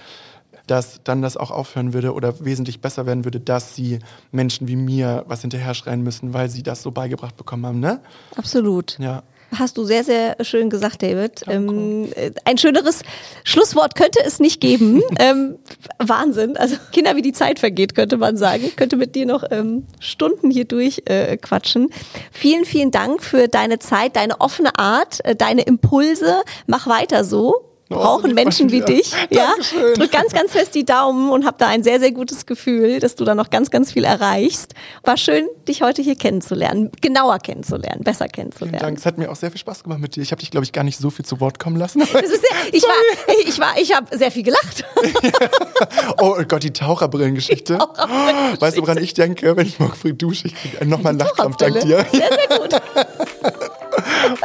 dass 0.67 1.01
dann 1.03 1.21
das 1.21 1.37
auch 1.37 1.51
aufhören 1.51 1.93
würde 1.93 2.13
oder 2.13 2.43
wesentlich 2.45 2.81
besser 2.81 3.05
werden 3.05 3.25
würde, 3.25 3.39
dass 3.39 3.75
sie 3.75 3.99
Menschen 4.31 4.67
wie 4.67 4.75
mir 4.75 5.25
was 5.27 5.41
hinterher 5.41 5.73
schreien 5.73 6.01
müssen, 6.01 6.33
weil 6.33 6.49
sie 6.49 6.63
das 6.63 6.81
so 6.81 6.91
beigebracht 6.91 7.35
bekommen 7.35 7.65
haben, 7.65 7.79
ne? 7.79 7.99
Absolut. 8.35 8.97
Ja. 8.99 9.23
Hast 9.57 9.77
du 9.77 9.83
sehr, 9.83 10.03
sehr 10.03 10.37
schön 10.41 10.69
gesagt, 10.69 11.03
David. 11.03 11.43
Ähm, 11.47 12.09
ein 12.45 12.57
schöneres 12.57 13.03
Schlusswort 13.43 13.95
könnte 13.95 14.19
es 14.25 14.39
nicht 14.39 14.61
geben. 14.61 15.01
ähm, 15.19 15.57
Wahnsinn. 15.99 16.57
Also 16.57 16.77
Kinder, 16.91 17.15
wie 17.15 17.21
die 17.21 17.33
Zeit 17.33 17.59
vergeht, 17.59 17.93
könnte 17.93 18.17
man 18.17 18.37
sagen. 18.37 18.63
Ich 18.65 18.75
könnte 18.75 18.95
mit 18.95 19.15
dir 19.15 19.25
noch 19.25 19.43
ähm, 19.51 19.85
Stunden 19.99 20.49
hier 20.49 20.65
durch 20.65 21.03
äh, 21.05 21.37
quatschen. 21.37 21.89
Vielen, 22.31 22.65
vielen 22.65 22.91
Dank 22.91 23.23
für 23.23 23.47
deine 23.47 23.79
Zeit, 23.79 24.15
deine 24.15 24.41
offene 24.41 24.77
Art, 24.77 25.23
äh, 25.23 25.35
deine 25.35 25.63
Impulse. 25.63 26.41
Mach 26.65 26.87
weiter 26.87 27.23
so 27.23 27.72
brauchen 27.93 28.33
Menschen 28.33 28.71
wie 28.71 28.81
dich. 28.81 29.11
Ja, 29.29 29.53
drück 29.95 30.11
ganz, 30.11 30.33
ganz 30.33 30.51
fest 30.51 30.75
die 30.75 30.85
Daumen 30.85 31.31
und 31.31 31.45
hab 31.45 31.57
da 31.57 31.67
ein 31.67 31.83
sehr, 31.83 31.99
sehr 31.99 32.11
gutes 32.11 32.45
Gefühl, 32.45 32.99
dass 32.99 33.15
du 33.15 33.25
da 33.25 33.35
noch 33.35 33.49
ganz, 33.49 33.71
ganz 33.71 33.91
viel 33.91 34.03
erreichst. 34.03 34.73
War 35.03 35.17
schön, 35.17 35.47
dich 35.67 35.81
heute 35.81 36.01
hier 36.01 36.15
kennenzulernen, 36.15 36.91
genauer 37.01 37.39
kennenzulernen, 37.39 38.03
besser 38.03 38.27
kennenzulernen. 38.27 38.79
Vielen 38.79 38.81
Dank. 38.81 38.97
Es 38.97 39.05
hat 39.05 39.17
mir 39.17 39.31
auch 39.31 39.35
sehr 39.35 39.51
viel 39.51 39.59
Spaß 39.59 39.83
gemacht 39.83 39.99
mit 39.99 40.15
dir. 40.15 40.21
Ich 40.21 40.31
habe 40.31 40.39
dich, 40.39 40.51
glaube 40.51 40.65
ich, 40.65 40.71
gar 40.71 40.83
nicht 40.83 40.97
so 40.97 41.09
viel 41.09 41.25
zu 41.25 41.39
Wort 41.39 41.59
kommen 41.59 41.77
lassen. 41.77 42.03
Sehr, 42.05 42.23
ich 42.71 42.83
war, 42.83 42.93
ich 43.45 43.59
war, 43.59 43.77
ich 43.77 43.95
habe 43.95 44.17
sehr 44.17 44.31
viel 44.31 44.43
gelacht. 44.43 44.85
oh 46.19 46.35
Gott, 46.47 46.63
die 46.63 46.71
Taucherbrillengeschichte. 46.71 47.77
Taucherbrillen 47.77 48.61
weißt 48.61 48.77
du, 48.77 48.81
woran 48.81 48.97
ich 48.97 49.13
denke, 49.13 49.55
wenn 49.55 49.67
ich 49.67 49.79
morgen 49.79 49.95
früh 49.95 50.13
dusche? 50.13 50.47
Ich 50.47 50.55
kriege 50.55 50.85
nochmal 50.85 51.11
einen 51.11 51.19
Lachkrampf 51.19 51.57
dank 51.57 51.79
dir. 51.81 52.05
Sehr, 52.11 52.29
sehr 52.29 52.59
gut. 52.59 52.73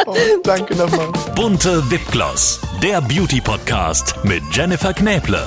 oh, 0.08 0.16
danke 0.42 0.74
nochmal. 0.74 1.08
Bunte 1.34 1.90
Wipgloss, 1.90 2.60
der 2.82 3.00
Beauty 3.00 3.40
Podcast 3.40 4.14
mit 4.24 4.42
Jennifer 4.50 4.92
Knäble. 4.92 5.46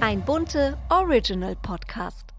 Ein 0.00 0.20
bunte 0.22 0.76
Original 0.90 1.56
Podcast. 1.56 2.31